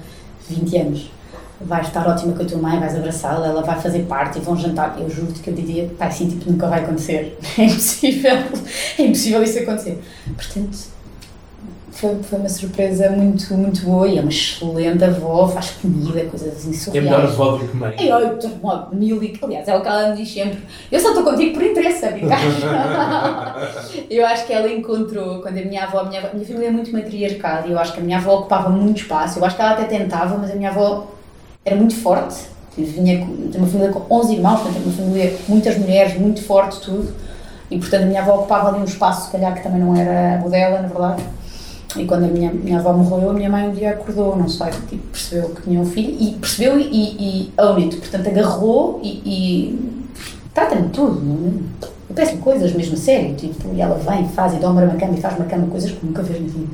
20 0.50 0.76
anos 0.76 1.10
vais 1.60 1.86
estar 1.86 2.06
ótima 2.06 2.32
com 2.34 2.42
a 2.42 2.46
tua 2.46 2.58
mãe, 2.58 2.78
vais 2.80 2.94
abraçá-la, 2.96 3.46
ela 3.46 3.62
vai 3.62 3.80
fazer 3.80 4.00
parte 4.00 4.38
e 4.38 4.42
vão 4.42 4.56
jantar. 4.56 4.96
Eu 4.98 5.08
juro-te 5.08 5.40
que 5.40 5.48
eu 5.48 5.54
diria, 5.54 5.88
pá, 5.98 6.06
assim, 6.06 6.28
tipo, 6.28 6.50
nunca 6.50 6.66
vai 6.66 6.82
acontecer. 6.82 7.38
É 7.56 7.64
impossível, 7.64 8.32
é 8.98 9.02
impossível 9.02 9.42
isso 9.42 9.58
acontecer. 9.60 10.02
Portanto, 10.36 10.76
foi, 12.04 12.22
foi 12.22 12.38
uma 12.38 12.48
surpresa 12.48 13.10
muito, 13.10 13.54
muito 13.54 13.82
boa 13.82 14.06
e 14.06 14.18
é 14.18 14.20
uma 14.20 14.30
excelente 14.30 15.02
avó, 15.04 15.48
faz 15.48 15.70
comida, 15.70 16.24
coisas 16.26 16.56
assim 16.56 16.70
É 16.70 16.74
surreais. 16.74 17.04
melhor 17.04 17.24
avó 17.24 17.56
do 17.56 17.66
que 17.68 17.76
mãe. 17.76 17.94
Ei, 17.98 18.12
olha, 18.12 18.34
estou 18.34 18.50
uma 18.62 18.88
mil 18.92 19.22
e... 19.22 19.38
Aliás, 19.42 19.66
é 19.68 19.76
o 19.76 19.80
que 19.80 19.88
ela 19.88 20.10
me 20.10 20.16
diz 20.16 20.32
sempre. 20.32 20.58
Eu 20.92 21.00
só 21.00 21.08
estou 21.08 21.24
contigo 21.24 21.54
por 21.54 21.62
interesse, 21.62 22.00
sabe? 22.00 22.20
eu 24.10 24.26
acho 24.26 24.46
que 24.46 24.52
ela 24.52 24.70
encontrou, 24.70 25.40
quando 25.40 25.58
a 25.58 25.62
minha 25.62 25.84
avó, 25.84 26.00
a 26.00 26.04
minha, 26.04 26.20
a 26.20 26.32
minha 26.34 26.46
família 26.46 26.68
é 26.68 26.70
muito 26.70 26.92
matriarcal 26.92 27.64
e 27.66 27.72
eu 27.72 27.78
acho 27.78 27.92
que 27.94 28.00
a 28.00 28.02
minha 28.02 28.18
avó 28.18 28.40
ocupava 28.40 28.68
muito 28.68 28.98
espaço. 29.02 29.38
Eu 29.38 29.44
acho 29.44 29.56
que 29.56 29.62
ela 29.62 29.72
até 29.72 29.84
tentava, 29.84 30.36
mas 30.36 30.50
a 30.50 30.54
minha 30.54 30.70
avó 30.70 31.06
era 31.64 31.76
muito 31.76 31.96
forte. 31.96 32.36
Vinha 32.76 33.20
com, 33.20 33.48
tem 33.50 33.60
uma 33.60 33.68
família 33.68 33.92
com 33.92 34.14
11 34.14 34.34
irmãos, 34.34 34.60
portanto, 34.60 34.84
uma 34.84 34.92
família 34.92 35.30
com 35.30 35.52
muitas 35.52 35.78
mulheres, 35.78 36.18
muito 36.18 36.42
forte, 36.42 36.80
tudo. 36.80 37.14
E, 37.70 37.78
portanto, 37.78 38.02
a 38.02 38.06
minha 38.06 38.20
avó 38.20 38.34
ocupava 38.34 38.68
ali 38.68 38.80
um 38.80 38.84
espaço, 38.84 39.26
se 39.26 39.32
calhar, 39.32 39.54
que 39.54 39.62
também 39.62 39.80
não 39.80 39.96
era 39.96 40.44
o 40.44 40.50
dela, 40.50 40.82
na 40.82 40.88
verdade. 40.88 41.22
E 41.96 42.04
quando 42.04 42.24
a 42.24 42.28
minha, 42.28 42.52
minha 42.52 42.78
avó 42.78 42.92
morreu, 42.92 43.30
a 43.30 43.32
minha 43.32 43.48
mãe 43.48 43.68
um 43.68 43.72
dia 43.72 43.90
acordou, 43.90 44.36
não 44.36 44.48
sei, 44.48 44.70
tipo, 44.88 45.02
percebeu 45.12 45.50
que 45.50 45.62
tinha 45.62 45.80
um 45.80 45.86
filho 45.86 46.16
e 46.20 46.32
percebeu 46.32 46.78
e, 46.78 46.82
e, 46.82 47.52
e 47.52 47.82
it, 47.82 47.96
portanto 47.96 48.28
agarrou 48.28 49.00
e, 49.02 49.22
e 49.24 50.02
trata-me 50.52 50.88
tudo, 50.88 51.20
não 51.20 51.48
é? 51.48 51.94
Peço-lhe 52.14 52.38
coisas 52.38 52.72
mesmo 52.72 52.94
a 52.94 52.96
sério, 52.96 53.34
tipo, 53.34 53.74
e 53.74 53.80
ela 53.80 53.96
vem, 53.96 54.28
faz 54.28 54.54
e 54.54 54.56
dá-me 54.56 54.82
uma 54.84 54.94
cama 54.94 55.14
e 55.14 55.20
faz 55.20 55.36
uma 55.36 55.46
cama, 55.46 55.66
coisas 55.66 55.90
que 55.90 56.06
nunca 56.06 56.22
fez 56.22 56.40
na 56.40 56.46
vida. 56.46 56.68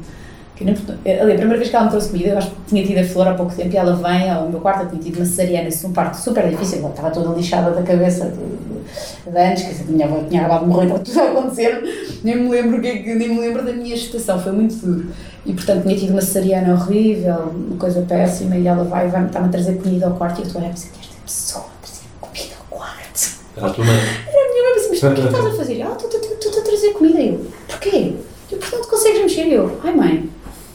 Que 0.60 0.64
nem- 0.66 0.74
Ali, 1.22 1.32
a 1.32 1.36
primeira 1.36 1.56
vez 1.56 1.70
que 1.70 1.74
ela 1.76 1.86
me 1.86 1.90
trouxe 1.90 2.08
comida, 2.10 2.28
eu 2.28 2.36
acho 2.38 2.50
que 2.50 2.56
tinha 2.68 2.84
tido 2.86 2.98
a 2.98 3.04
flor 3.04 3.28
há 3.28 3.32
pouco 3.34 3.54
tempo 3.54 3.72
e 3.72 3.78
ela 3.78 3.96
vem 3.96 4.30
ao 4.30 4.46
meu 4.50 4.60
quarto, 4.60 4.82
eu 4.82 4.88
tinha 4.90 5.02
tido 5.02 5.16
uma 5.16 5.24
cesariana, 5.24 5.68
assim, 5.68 5.86
um 5.86 5.92
parto 5.94 6.16
super 6.18 6.46
difícil, 6.50 6.86
estava 6.86 7.10
toda 7.10 7.34
lixada 7.34 7.70
da 7.70 7.82
cabeça 7.82 8.26
de, 8.26 9.30
de, 9.30 9.38
antes, 9.38 9.62
que 9.64 9.82
a 9.82 9.86
minha 9.86 10.04
avó 10.04 10.22
tinha 10.28 10.40
acabado 10.42 10.60
de 10.60 10.66
morrer, 10.66 10.84
estava 10.84 11.00
tudo 11.02 11.18
a 11.20 11.24
acontecer, 11.30 12.20
nem 12.22 12.36
me 12.36 12.50
lembro 12.50 12.78
que 12.78 12.88
é 12.88 13.14
nem 13.14 13.28
me 13.30 13.40
lembro 13.40 13.64
da 13.64 13.72
minha 13.72 13.96
gestação, 13.96 14.38
foi 14.38 14.52
muito 14.52 14.74
duro. 14.84 15.06
E 15.46 15.54
portanto 15.54 15.82
tinha 15.84 15.96
tido 15.96 16.10
uma 16.10 16.20
cesariana 16.20 16.74
horrível, 16.74 17.54
uma 17.54 17.78
coisa 17.78 18.02
péssima, 18.02 18.54
e 18.58 18.66
ela 18.66 18.84
vai, 18.84 19.08
vai 19.08 19.24
está-me 19.24 19.46
a 19.46 19.50
trazer 19.50 19.78
comida 19.78 20.08
ao 20.08 20.12
quarto 20.12 20.40
e 20.40 20.42
eu 20.42 20.46
estou 20.46 20.60
a 20.60 20.64
olhar 20.64 20.70
e 20.72 20.74
pensei, 20.74 20.90
esta 21.00 21.14
pessoa 21.24 21.64
a 21.64 21.86
trazer 21.86 22.02
comida 22.20 22.54
ao 22.60 22.76
quarto. 22.78 23.30
Era 23.56 23.66
a 23.66 23.70
tua 23.70 23.84
mãe. 23.86 23.96
A 23.96 24.50
minha 24.52 24.62
mãe 24.62 24.72
mas 24.76 24.86
o 24.86 24.90
que 24.90 25.20
estás 25.24 25.46
a 25.46 25.52
fazer? 25.56 25.82
Ah, 25.82 25.96
estou 25.98 26.60
a 26.60 26.64
trazer 26.64 26.90
comida. 26.92 27.18
E 27.18 27.28
eu, 27.30 27.46
porquê? 27.66 28.12
Eu, 28.52 28.58
portanto, 28.58 28.88
consegues 28.88 29.22
mexer? 29.22 29.46
E 29.46 29.54
eu, 29.54 29.80
ai 29.82 29.94
mãe. 29.94 30.28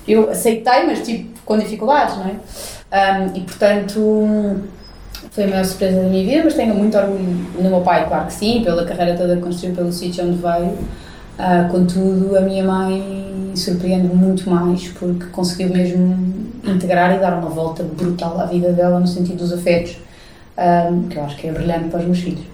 Eu 0.07 0.29
aceitei, 0.29 0.85
mas 0.85 1.01
tipo, 1.05 1.39
com 1.45 1.57
dificuldades, 1.57 2.17
não 2.17 2.25
é? 2.25 2.35
Ahm, 2.91 3.31
e 3.35 3.41
portanto, 3.41 4.61
foi 5.31 5.43
a 5.43 5.47
maior 5.47 5.65
surpresa 5.65 6.01
da 6.01 6.07
minha 6.07 6.23
vida, 6.23 6.41
mas 6.45 6.53
tenho 6.53 6.75
muito 6.75 6.97
orgulho 6.97 7.45
no 7.59 7.69
meu 7.69 7.81
pai, 7.81 8.07
claro 8.07 8.27
que 8.27 8.33
sim, 8.33 8.61
pela 8.63 8.85
carreira 8.85 9.17
toda 9.17 9.35
que 9.35 9.41
construiu, 9.41 9.75
pelo 9.75 9.91
sítio 9.91 10.25
onde 10.25 10.37
veio. 10.37 10.77
Ah, 11.37 11.67
contudo, 11.69 12.37
a 12.37 12.41
minha 12.41 12.63
mãe 12.63 13.51
surpreende 13.55 14.07
muito 14.07 14.49
mais 14.49 14.87
porque 14.89 15.25
conseguiu 15.27 15.69
mesmo 15.69 16.33
integrar 16.63 17.13
e 17.15 17.19
dar 17.19 17.37
uma 17.37 17.49
volta 17.49 17.83
brutal 17.83 18.39
à 18.39 18.45
vida 18.45 18.71
dela 18.71 18.99
no 18.99 19.07
sentido 19.07 19.39
dos 19.39 19.51
afetos, 19.51 19.97
ahm, 20.57 21.07
que 21.09 21.17
eu 21.17 21.23
acho 21.23 21.35
que 21.35 21.47
é 21.47 21.51
brilhante 21.51 21.89
para 21.89 21.99
os 21.99 22.05
meus 22.05 22.19
filhos. 22.19 22.45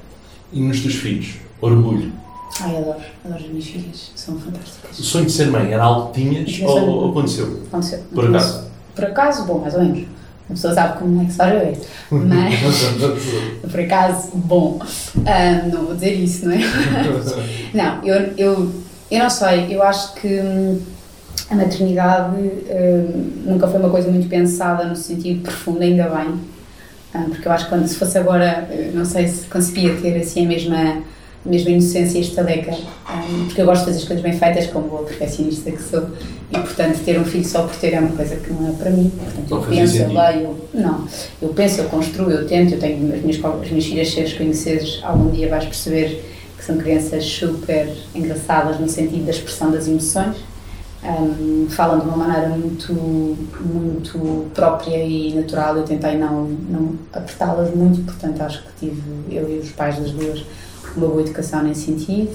E 0.51 0.59
nos 0.61 0.81
teus 0.81 0.95
filhos? 0.95 1.35
Orgulho. 1.61 2.11
Ai, 2.59 2.77
adoro, 2.77 2.97
adoro 3.25 3.43
as 3.43 3.49
minhas 3.49 3.65
filhas, 3.65 4.11
são 4.15 4.37
fantásticas. 4.39 4.99
O 4.99 5.03
sonho 5.03 5.25
de 5.25 5.31
ser 5.31 5.47
mãe 5.47 5.71
era 5.71 5.83
algo 5.83 6.11
que 6.11 6.21
tinhas 6.21 6.51
sonho. 6.55 6.91
ou 6.91 7.09
aconteceu? 7.11 7.61
Aconteceu. 7.67 7.99
Por 8.13 8.25
acaso? 8.27 8.63
Por 8.95 9.05
acaso, 9.05 9.45
bom, 9.45 9.59
mais 9.59 9.73
ou 9.73 9.81
menos. 9.81 10.07
A 10.49 10.53
pessoa 10.53 10.73
sabe 10.73 10.99
como 10.99 11.21
é 11.21 11.25
que 11.25 11.31
se 11.31 11.37
faz 11.37 11.53
ver. 11.53 11.77
Mas, 12.11 12.55
por 13.71 13.79
acaso, 13.79 14.29
bom. 14.33 14.79
Ah, 15.25 15.67
não 15.71 15.85
vou 15.85 15.95
dizer 15.95 16.13
isso, 16.13 16.45
não 16.45 16.51
é? 16.53 16.59
Não, 17.73 18.03
eu, 18.03 18.33
eu, 18.37 18.71
eu 19.09 19.19
não 19.19 19.29
sei, 19.29 19.73
eu 19.73 19.81
acho 19.81 20.13
que 20.15 20.27
hum, 20.27 20.81
a 21.49 21.55
maternidade 21.55 22.35
hum, 22.35 23.31
nunca 23.45 23.65
foi 23.67 23.79
uma 23.79 23.89
coisa 23.89 24.11
muito 24.11 24.27
pensada 24.27 24.83
no 24.83 24.95
sentido 24.95 25.41
profundo, 25.41 25.81
ainda 25.81 26.09
bem. 26.09 26.33
Ah, 27.13 27.25
porque 27.29 27.47
eu 27.47 27.51
acho 27.51 27.65
que 27.65 27.69
quando 27.69 27.87
se 27.87 27.95
fosse 27.95 28.17
agora, 28.17 28.67
eh, 28.69 28.91
não 28.93 29.03
sei 29.05 29.27
se 29.27 29.47
conseguia 29.47 29.95
ter 29.95 30.17
assim 30.17 30.45
a 30.45 30.47
mesma, 30.49 30.97
a 31.45 31.49
mesma 31.49 31.71
inocência 31.71 32.19
e 32.19 32.21
estaleca, 32.21 32.77
ah, 33.05 33.23
porque 33.45 33.61
eu 33.61 33.65
gosto 33.65 33.81
de 33.81 33.85
fazer 33.85 33.97
as 33.99 34.05
coisas 34.05 34.23
bem 34.23 34.33
feitas, 34.33 34.67
como 34.67 34.87
boa 34.87 35.03
perfeccionista 35.03 35.71
que 35.71 35.81
sou, 35.81 36.07
e 36.51 36.59
portanto 36.59 36.99
ter 37.03 37.19
um 37.19 37.25
filho 37.25 37.45
só 37.45 37.63
por 37.63 37.75
ter 37.75 37.93
é 37.93 37.99
uma 37.99 38.15
coisa 38.15 38.35
que 38.35 38.53
não 38.53 38.69
é 38.69 38.71
para 38.73 38.91
mim. 38.91 39.09
Portanto, 39.09 39.49
Não 39.49 39.57
eu 39.57 39.63
penso, 39.63 39.97
eu 39.97 40.07
leio, 40.13 40.55
não. 40.73 41.07
Eu 41.41 41.49
penso, 41.49 41.81
eu 41.81 41.85
construo, 41.85 42.29
eu 42.29 42.47
tento, 42.47 42.73
eu 42.73 42.79
tenho 42.79 43.13
as 43.13 43.21
minhas, 43.21 43.43
as 43.43 43.69
minhas 43.69 43.85
filhas, 43.85 44.11
se 44.11 44.19
as 44.21 44.33
conheceres, 44.33 44.99
algum 45.03 45.31
dia 45.31 45.49
vais 45.49 45.65
perceber 45.65 46.23
que 46.57 46.63
são 46.63 46.77
crianças 46.77 47.25
super 47.25 47.91
engraçadas 48.13 48.79
no 48.79 48.87
sentido 48.87 49.25
da 49.25 49.31
expressão 49.31 49.71
das 49.71 49.87
emoções. 49.87 50.37
Um, 51.03 51.65
falam 51.67 51.99
de 51.99 52.05
uma 52.05 52.15
maneira 52.15 52.49
muito, 52.49 52.93
muito 52.93 54.45
própria 54.53 55.03
e 55.03 55.33
natural. 55.33 55.77
Eu 55.77 55.83
tentei 55.83 56.15
não, 56.15 56.43
não 56.69 56.93
apertá-las 57.11 57.73
muito, 57.73 58.03
portanto, 58.03 58.39
acho 58.41 58.61
que 58.61 58.85
tive, 58.85 59.01
eu 59.31 59.49
e 59.49 59.57
os 59.57 59.71
pais 59.71 59.97
das 59.97 60.11
duas, 60.11 60.45
uma 60.99 61.07
boa 61.07 61.21
educação 61.21 61.63
nesse 61.63 61.85
sentido. 61.85 62.31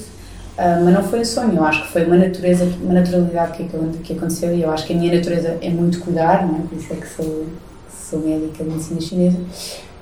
Ah, 0.58 0.80
mas 0.82 0.94
não 0.94 1.02
foi 1.02 1.20
um 1.20 1.24
sonho, 1.24 1.56
eu 1.56 1.64
acho 1.64 1.82
que 1.82 1.92
foi 1.92 2.04
uma 2.06 2.16
natureza, 2.16 2.64
uma 2.82 2.94
naturalidade 2.94 3.58
que, 3.58 3.68
que, 4.02 4.12
aconteceu 4.14 4.54
e 4.54 4.62
eu 4.62 4.70
acho 4.70 4.86
que 4.86 4.94
a 4.94 4.96
minha 4.96 5.14
natureza 5.14 5.58
é 5.60 5.68
muito 5.68 6.00
cuidar, 6.00 6.46
não 6.46 6.56
é? 6.56 6.62
Por 6.62 6.78
isso 6.78 6.92
é 6.92 6.96
que 6.96 7.08
sou, 7.08 7.46
sou 7.90 8.20
médica 8.20 8.64
de 8.64 8.70
medicina 8.70 9.00
chinesa. 9.00 9.38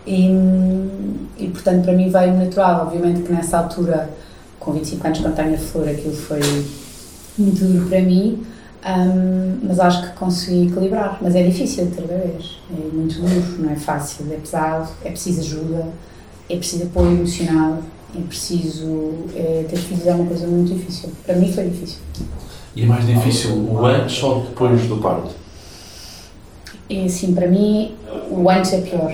E, 0.07 0.29
e 1.39 1.49
portanto, 1.49 1.83
para 1.83 1.93
mim 1.93 2.09
veio 2.09 2.35
natural. 2.35 2.87
Obviamente 2.87 3.23
que 3.23 3.33
nessa 3.33 3.59
altura, 3.59 4.11
com 4.61 4.73
25 4.73 5.07
anos, 5.07 5.19
quando 5.21 5.35
tenho 5.35 5.55
a 5.55 5.59
flor, 5.59 5.89
aquilo 5.89 6.15
foi 6.15 6.41
muito 7.37 7.65
duro 7.65 7.89
para 7.89 8.01
mim, 8.01 8.47
hum, 8.87 9.59
mas 9.65 9.81
acho 9.81 10.03
que 10.03 10.17
consegui 10.17 10.69
equilibrar. 10.69 11.19
Mas 11.21 11.35
é 11.35 11.43
difícil, 11.43 11.85
outra 11.87 12.07
vez. 12.07 12.59
É 12.71 12.95
muito 12.95 13.21
duro, 13.21 13.45
não 13.59 13.71
é 13.71 13.77
fácil, 13.77 14.25
é 14.33 14.37
pesado, 14.37 14.89
é 15.05 15.11
preciso 15.11 15.41
ajuda, 15.41 15.87
é 16.49 16.57
preciso 16.57 16.85
apoio 16.85 17.13
emocional, 17.13 17.79
é 18.17 18.21
preciso. 18.23 19.13
É, 19.35 19.65
ter 19.69 19.77
filhos 19.77 20.07
é 20.07 20.15
uma 20.15 20.27
coisa 20.27 20.47
muito 20.47 20.75
difícil. 20.75 21.11
Para 21.25 21.37
mim 21.37 21.53
foi 21.53 21.69
difícil. 21.69 21.99
E 22.77 22.83
é 22.83 22.87
mais 22.87 23.07
difícil 23.07 23.53
o 23.53 23.85
antes 23.87 24.23
ou 24.23 24.43
depois 24.43 24.83
do 24.87 24.97
parto? 24.97 25.31
E 26.89 27.07
assim, 27.07 27.35
para 27.35 27.47
mim, 27.47 27.95
o 28.31 28.49
antes 28.51 28.73
é 28.73 28.81
pior. 28.81 29.13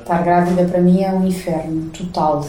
Estar 0.00 0.22
grávida 0.22 0.64
para 0.64 0.80
mim 0.80 1.02
é 1.02 1.12
um 1.12 1.26
inferno 1.26 1.90
total. 1.90 2.46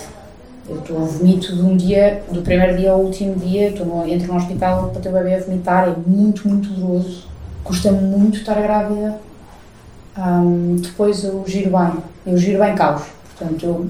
Eu 0.68 0.80
estou 0.80 0.98
a 0.98 1.06
vomito 1.06 1.56
de 1.56 1.62
um 1.62 1.78
dia, 1.78 2.24
do 2.32 2.42
primeiro 2.42 2.76
dia 2.76 2.92
ao 2.92 3.00
último 3.00 3.36
dia, 3.36 3.70
estou 3.70 3.86
no, 3.86 4.08
entro 4.08 4.28
no 4.28 4.38
hospital 4.38 4.90
para 4.90 5.00
ter 5.00 5.10
o 5.10 5.12
bebê 5.12 5.36
a 5.36 5.40
vomitar, 5.40 5.88
é 5.88 5.96
muito, 6.10 6.48
muito 6.48 6.70
doloroso. 6.70 7.28
Custa-me 7.64 8.02
muito 8.02 8.40
estar 8.40 8.60
grávida. 8.60 9.20
Ahm, 10.18 10.78
depois 10.78 11.24
eu 11.24 11.44
giro 11.46 11.70
bem, 11.70 11.94
eu 12.26 12.38
giro 12.38 12.60
bem 12.60 12.74
caos. 12.74 13.04
Portanto, 13.38 13.66
eu. 13.66 13.90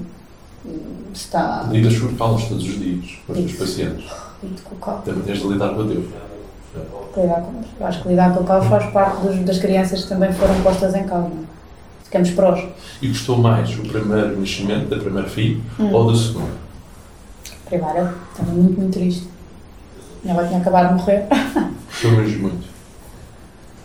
Está. 1.14 1.66
Lidas 1.70 1.98
com 1.98 2.14
calos 2.16 2.44
todos 2.44 2.64
os 2.68 2.78
dias 2.78 3.18
com 3.26 3.32
os 3.32 3.52
pacientes. 3.52 4.04
Também 5.04 5.22
tens 5.24 5.38
de 5.40 5.46
lidar 5.48 5.70
com 5.74 5.80
o 5.80 5.88
teu. 5.88 6.06
Lidar 7.16 7.40
com, 7.40 7.62
eu 7.80 7.86
acho 7.86 8.02
que 8.02 8.08
lidar 8.08 8.34
com 8.34 8.42
o 8.42 8.46
caos 8.46 8.66
faz 8.66 8.84
parte 8.92 9.22
dos- 9.22 9.38
das 9.46 9.58
crianças 9.58 10.02
que 10.02 10.08
também 10.08 10.30
foram 10.34 10.60
postas 10.62 10.94
em 10.94 11.04
é? 11.04 11.46
Ficamos 12.04 12.30
prós. 12.32 12.62
E 13.00 13.08
gostou 13.08 13.38
mais 13.38 13.70
o 13.78 13.82
primeiro 13.82 14.38
nascimento 14.38 14.88
da 14.90 14.98
primeira 14.98 15.28
filha 15.28 15.58
Hum. 15.80 15.92
ou 15.92 16.04
do 16.12 16.16
segundo? 16.16 16.52
Primeiro, 17.64 18.12
estava 18.30 18.52
muito, 18.52 18.78
muito 18.78 18.92
triste. 18.92 19.26
Minha 20.22 20.38
avó 20.38 20.46
tinha 20.46 20.60
acabado 20.60 20.88
de 20.88 20.94
morrer. 20.94 21.26
Mesmo 22.04 22.42
muito. 22.42 22.66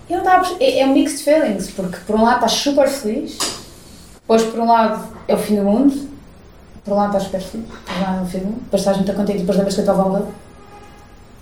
Eu 0.10 0.18
não 0.18 0.26
estava 0.26 0.38
a 0.38 0.40
perce- 0.50 0.62
é, 0.64 0.80
é 0.82 0.86
um 0.86 0.94
mixed 0.94 1.24
feelings, 1.24 1.72
porque 1.72 1.98
por 2.06 2.16
um 2.18 2.24
lado 2.24 2.36
estás 2.36 2.52
super 2.52 2.88
feliz, 2.90 3.38
depois 4.16 4.44
por 4.44 4.60
um 4.60 4.68
lado 4.68 5.08
é 5.28 5.34
o 5.34 5.38
fim 5.38 5.56
do 5.56 5.64
mundo, 5.64 6.11
por 6.84 6.94
lado 6.96 7.08
estás 7.18 7.24
super 7.26 7.42
feliz, 7.42 7.68
por 7.86 7.94
um 7.96 8.02
lado 8.02 8.20
é 8.20 8.24
o 8.24 8.26
fim 8.26 8.40
do 8.40 8.46
mundo, 8.46 8.62
depois 8.64 8.82
estás 8.82 8.98
muito 8.98 9.14
contente 9.14 9.40
depois 9.40 9.58
lembras 9.58 9.74
que 9.76 9.80
eu 9.82 9.84
estava 9.84 10.02
a 10.02 10.06
morrer. 10.06 10.24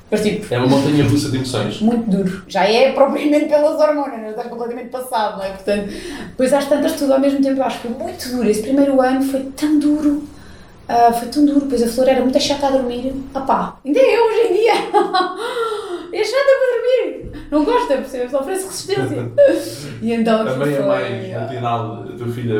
Depois 0.10 0.28
tipo, 0.28 0.54
É 0.54 0.58
uma 0.58 0.68
montanha 0.68 1.04
russa 1.08 1.30
de 1.30 1.36
emoções. 1.38 1.82
muito 1.82 2.10
duro. 2.10 2.44
Já 2.48 2.64
é 2.64 2.92
propriamente 2.94 3.46
pelas 3.46 3.80
hormonas, 3.80 4.20
não 4.22 4.30
estás 4.32 4.48
completamente 4.50 4.90
passado, 4.90 5.38
não 5.38 5.44
é? 5.46 5.50
Portanto, 5.50 5.88
depois 6.30 6.52
às 6.52 6.66
tantas 6.66 6.94
tudo 6.94 7.14
ao 7.14 7.20
mesmo 7.20 7.42
tempo, 7.42 7.60
eu 7.60 7.64
acho 7.64 7.80
que 7.80 7.88
foi 7.90 7.98
muito 7.98 8.30
duro. 8.30 8.50
Esse 8.50 8.62
primeiro 8.64 9.00
ano 9.02 9.22
foi 9.22 9.44
tão 9.56 9.78
duro. 9.78 10.24
ah, 10.88 11.14
foi 11.14 11.28
tão 11.28 11.46
duro, 11.46 11.68
pois 11.70 11.84
a 11.84 11.88
flor 11.88 12.08
era 12.10 12.22
muito 12.22 12.40
chata 12.40 12.68
a 12.68 12.72
dormir. 12.72 13.14
Ah 13.36 13.42
pá, 13.42 13.78
ainda 13.86 14.00
é 14.00 14.20
hoje 14.20 14.48
em 14.50 14.54
dia. 14.58 14.74
é 16.12 16.24
chata 16.24 16.52
para 16.58 16.74
dormir. 16.76 17.29
Não 17.52 17.66
gosta, 17.66 17.96
percebes? 17.98 18.34
Oferece 18.34 18.66
resistência. 18.66 19.32
E 20.02 20.14
então 20.14 20.46
Também 20.46 20.74
é 20.74 20.78
foi- 20.78 20.86
mais 20.86 21.34
matinal, 21.34 22.04
a 22.04 22.18
tua 22.18 22.28
filha 22.28 22.56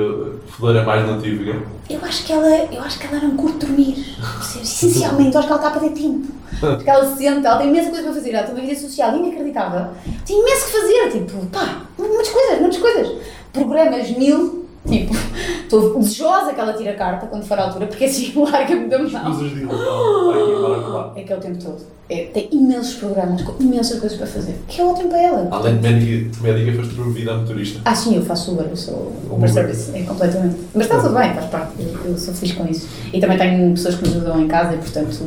Flor 0.48 0.76
é 0.76 0.84
mais 0.84 1.08
notífica. 1.08 1.58
Eu 1.90 2.00
acho 2.04 2.26
que 2.26 2.34
ela, 2.34 2.48
eu 2.72 2.82
acho 2.82 3.00
que 3.00 3.08
ela 3.08 3.24
não 3.24 3.38
curte 3.38 3.66
dormir. 3.66 3.96
percebes? 4.20 4.70
Essencialmente, 4.84 5.34
eu 5.36 5.40
acho 5.40 5.48
que 5.48 5.54
ela 5.54 5.62
está 5.66 5.80
para 5.80 5.88
ter 5.90 6.02
tempo. 6.02 6.28
Acho 6.62 6.84
que 6.84 6.90
ela 6.90 7.06
se 7.06 7.18
senta, 7.20 7.48
ela 7.48 7.58
tem 7.60 7.70
imensa 7.70 7.90
coisa 7.90 8.04
para 8.04 8.14
fazer, 8.14 8.34
ela 8.34 8.44
tem 8.46 8.54
uma 8.56 8.62
vida 8.66 8.78
social 8.78 9.16
inacreditável. 9.16 9.92
Tem 10.26 10.42
imenso 10.42 10.66
que 10.66 10.72
fazer, 10.74 11.10
tipo, 11.12 11.46
pá, 11.46 11.84
muitas 11.98 12.28
coisas, 12.30 12.60
muitas 12.60 12.78
coisas. 12.80 13.18
Programas 13.54 14.10
mil, 14.18 14.66
tipo, 14.90 15.14
estou 15.64 16.00
desejosa 16.00 16.54
que 16.54 16.60
ela 16.60 16.74
tire 16.74 16.90
a 16.90 16.96
carta 16.96 17.28
quando 17.28 17.44
for 17.44 17.58
a 17.60 17.64
altura, 17.64 17.88
porque 17.88 18.06
assim 18.06 18.34
larga-me 18.36 18.88
da 18.88 19.00
mão. 19.00 19.10
É 21.16 21.24
que 21.24 21.32
é 21.32 21.38
o 21.38 21.40
tempo 21.40 21.64
todo. 21.64 21.82
É, 22.10 22.24
tem 22.34 22.50
imensos 22.52 22.96
programas 22.96 23.44
com 23.44 23.62
imensas 23.62 24.00
coisas 24.00 24.18
para 24.18 24.26
fazer. 24.26 24.56
Que 24.68 24.82
é 24.82 24.84
ótimo 24.84 25.10
para 25.10 25.22
ela. 25.22 25.48
Além 25.52 25.78
de 25.78 25.82
médica, 25.82 26.42
médica 26.42 26.78
foste 26.78 26.96
promovida 26.96 27.34
a 27.34 27.38
motorista. 27.38 27.82
Ah, 27.86 27.94
sim, 27.94 28.16
eu 28.16 28.24
faço 28.24 28.52
Uber, 28.52 28.66
eu 28.68 28.76
sou 28.76 29.14
Uber. 29.30 29.48
Service, 29.48 29.92
é 29.96 30.02
completamente. 30.02 30.56
Mas 30.74 30.88
está 30.88 31.00
tudo 31.00 31.14
bem, 31.14 31.34
faz 31.36 31.46
parte, 31.46 31.74
eu, 31.80 32.12
eu 32.12 32.18
sou 32.18 32.34
feliz 32.34 32.56
com 32.56 32.66
isso. 32.68 32.88
E 33.14 33.20
também 33.20 33.38
tenho 33.38 33.72
pessoas 33.74 33.96
que 33.96 34.08
me 34.08 34.16
ajudam 34.16 34.42
em 34.42 34.48
casa 34.48 34.74
e, 34.74 34.78
portanto, 34.80 35.24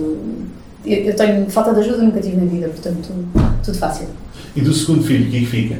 eu, 0.84 0.96
eu 1.04 1.14
tenho 1.14 1.48
falta 1.48 1.72
de 1.72 1.80
ajuda, 1.80 2.02
nunca 2.02 2.20
tive 2.20 2.36
na 2.36 2.46
vida, 2.46 2.68
portanto, 2.68 3.10
tudo 3.64 3.78
fácil. 3.78 4.08
E 4.56 4.60
do 4.60 4.72
segundo 4.72 5.04
filho, 5.04 5.28
o 5.28 5.30
que 5.30 5.36
é 5.36 5.40
que 5.40 5.46
fica? 5.46 5.76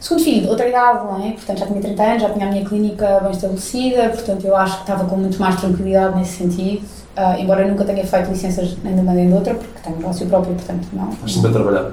Segundo 0.00 0.22
filho, 0.24 0.48
outra 0.50 0.68
idade, 0.68 1.04
não 1.04 1.26
é? 1.26 1.32
Portanto, 1.32 1.58
já 1.58 1.66
tinha 1.66 1.80
30 1.80 2.02
anos, 2.02 2.22
já 2.22 2.30
tinha 2.30 2.46
a 2.46 2.50
minha 2.50 2.64
clínica 2.64 3.20
bem 3.22 3.30
estabelecida, 3.32 4.08
portanto, 4.10 4.44
eu 4.46 4.54
acho 4.56 4.74
que 4.76 4.80
estava 4.82 5.04
com 5.06 5.16
muito 5.16 5.38
mais 5.40 5.56
tranquilidade 5.60 6.16
nesse 6.18 6.36
sentido. 6.36 6.84
Ah, 7.16 7.38
embora 7.40 7.62
eu 7.62 7.68
nunca 7.68 7.84
tenha 7.84 8.06
feito 8.06 8.28
licenças 8.30 8.76
nem 8.84 8.94
de 8.94 9.00
uma 9.00 9.12
nem 9.14 9.26
de 9.28 9.32
outra, 9.32 9.54
porque 9.54 9.80
tenho 9.82 9.96
negócio 9.96 10.26
próprio, 10.26 10.54
portanto, 10.54 10.86
não. 10.92 11.10
Estás 11.10 11.32
sempre 11.32 11.48
a 11.48 11.52
trabalhar. 11.52 11.90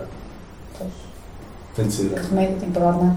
Pois, 0.77 0.89
Tem 1.77 1.87
de 1.87 1.93
ser. 1.93 2.09
que 2.09 2.27
remédio, 2.27 2.57
tenho 2.59 2.71
que 2.73 2.79
pagar. 2.79 3.15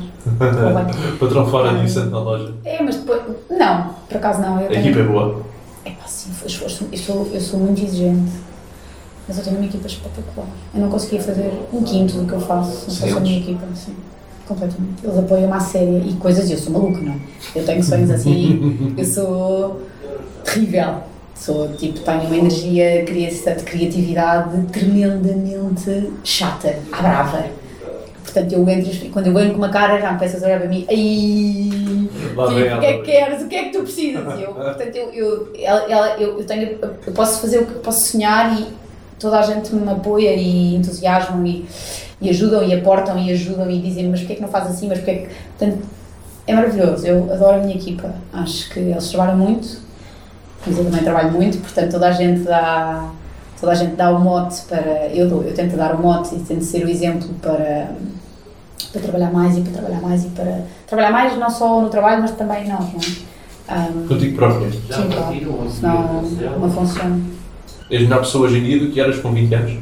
Patrão 1.19 1.47
fora 1.51 1.79
disso 1.79 2.05
na 2.07 2.19
loja. 2.21 2.55
É, 2.65 2.81
mas 2.83 2.97
depois. 2.97 3.23
Não, 3.51 3.91
por 4.09 4.17
acaso 4.19 4.41
não. 4.41 4.61
Eu 4.61 4.67
A 4.67 4.69
tenho... 4.69 4.81
equipa 4.83 5.01
é 5.01 5.03
boa. 5.03 5.43
É 5.85 5.91
pá, 5.91 6.07
sim, 6.07 6.31
foi 6.31 6.47
esforço. 6.47 6.87
Eu 6.93 6.99
sou, 6.99 7.29
eu 7.33 7.41
sou 7.41 7.59
muito 7.59 7.83
exigente. 7.83 8.33
Mas 9.27 9.39
eu 9.39 9.45
tenho 9.45 9.57
uma 9.57 9.67
equipa 9.67 9.87
espetacular. 9.89 10.47
Eu 10.73 10.81
não 10.81 10.89
conseguia 10.89 11.21
fazer 11.21 11.67
um 11.73 11.83
quinto 11.83 12.15
do 12.19 12.27
que 12.27 12.33
eu 12.35 12.41
faço. 12.41 12.89
Sem 12.89 13.09
fosse 13.09 13.19
a 13.19 13.21
minha 13.21 13.39
equipa, 13.41 13.67
sim. 13.75 13.97
Completamente. 14.47 15.05
Eles 15.05 15.19
apoiam-me 15.19 15.53
à 15.53 15.61
séria 15.61 16.03
e 16.07 16.13
coisas. 16.15 16.49
e 16.49 16.53
Eu 16.53 16.59
sou 16.59 16.73
maluca, 16.73 17.01
não 17.01 17.13
é? 17.13 17.17
Eu 17.55 17.65
tenho 17.65 17.83
sonhos 17.83 18.11
assim. 18.11 18.95
eu 18.97 19.05
sou 19.05 19.83
terrível. 20.45 20.95
Sou, 21.35 21.69
tipo, 21.75 22.01
tenho 22.01 22.23
uma 22.23 22.37
energia 22.37 23.05
de 23.05 23.63
criatividade 23.65 24.63
tremendamente 24.73 26.11
chata, 26.25 26.77
à 26.93 27.03
brava. 27.03 27.45
Portanto, 28.25 28.53
eu 28.53 28.69
entro 28.69 29.11
quando 29.11 29.27
eu 29.27 29.35
venho 29.35 29.51
com 29.51 29.59
uma 29.59 29.69
cara, 29.69 30.01
já 30.01 30.13
me 30.13 30.19
começas 30.19 30.43
a 30.43 30.47
olhar 30.47 30.61
para 30.61 30.69
mim. 30.69 30.87
Ai, 30.89 30.97
tipo, 30.97 32.43
o 32.43 32.81
que 32.81 32.87
é 32.87 32.93
que 32.95 33.03
queres? 33.03 33.43
O 33.43 33.49
que 33.49 33.55
é 33.57 33.63
que 33.65 33.71
tu 33.71 33.83
precisas? 33.83 34.41
Eu, 34.41 34.53
portanto, 34.55 34.95
eu, 34.97 35.13
eu, 35.13 35.49
ela- 35.59 36.17
eu, 36.19 36.39
eu, 36.39 36.45
tenho, 36.47 36.79
eu 37.07 37.13
posso 37.13 37.41
fazer 37.41 37.59
o 37.61 37.67
que 37.67 37.75
posso 37.81 38.07
sonhar 38.13 38.59
e 38.59 38.67
toda 39.19 39.39
a 39.39 39.43
gente 39.43 39.75
me 39.75 39.91
apoia 39.91 40.35
e 40.35 40.77
entusiasmam 40.77 41.45
e, 41.47 41.67
e 42.21 42.31
ajudam 42.31 42.63
e 42.63 42.75
aportam 42.75 43.19
e 43.19 43.33
ajudam 43.33 43.71
e 43.71 43.81
dizem 43.81 44.09
mas 44.09 44.21
porquê 44.21 44.35
é 44.35 44.37
que 44.37 44.43
não 44.43 44.49
faz 44.49 44.69
assim, 44.69 44.89
mas 44.89 44.99
porquê 44.99 45.11
é 45.11 45.15
que... 45.15 45.29
Portanto, 45.59 45.87
é 46.47 46.55
maravilhoso, 46.55 47.07
eu 47.07 47.33
adoro 47.33 47.57
a 47.57 47.59
minha 47.59 47.75
equipa, 47.75 48.15
acho 48.33 48.71
que 48.71 48.79
eles 48.79 49.09
trabalham 49.09 49.37
muito, 49.37 49.81
mas 50.65 50.79
eu 50.79 50.85
também 50.85 51.03
trabalho 51.03 51.33
muito, 51.33 51.59
portanto 51.59 51.91
toda 51.91 52.07
a 52.07 52.13
gente 52.13 52.41
dá, 52.43 53.11
toda 53.61 53.73
a 53.73 53.75
gente 53.75 53.97
dá 53.97 54.11
o 54.11 54.21
mote 54.21 54.63
para, 54.69 55.09
eu 55.09 55.29
dou, 55.29 55.43
eu 55.43 55.53
tento 55.53 55.77
dar 55.77 55.95
o 55.95 56.01
mote 56.01 56.37
e 56.37 56.39
tento 56.39 56.63
ser 56.63 56.85
o 56.85 56.89
exemplo 56.89 57.29
para, 57.43 57.89
para 58.93 59.01
trabalhar 59.01 59.33
mais 59.33 59.57
e 59.57 59.63
para 59.63 59.73
trabalhar 59.73 60.01
mais 60.01 60.25
e 60.25 60.29
para 60.29 60.61
trabalhar 60.87 61.11
mais 61.11 61.37
não 61.37 61.51
só 61.51 61.81
no 61.81 61.89
trabalho, 61.89 62.23
mas 62.23 62.31
também 62.33 62.69
nós, 62.69 62.93
não 62.93 63.01
é? 63.01 63.27
Um, 63.69 64.07
Contigo 64.07 64.37
própria. 64.37 64.71
sim, 64.71 64.79
claro, 65.11 65.71
senão 65.71 66.23
não 66.61 66.71
funciona. 66.71 67.36
És 67.91 68.03
melhor 68.03 68.21
pessoa 68.21 68.47
hoje 68.47 68.59
em 68.59 68.65
dia 68.65 68.81
do 68.81 68.91
que 68.91 69.01
eras 69.01 69.19
com 69.19 69.33
20 69.33 69.55
anos. 69.55 69.79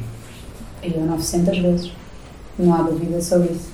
Eu 0.83 1.01
900 1.01 1.57
vezes. 1.57 1.91
Não 2.57 2.73
há 2.73 2.83
dúvida 2.83 3.19
sobre 3.21 3.49
isso. 3.49 3.69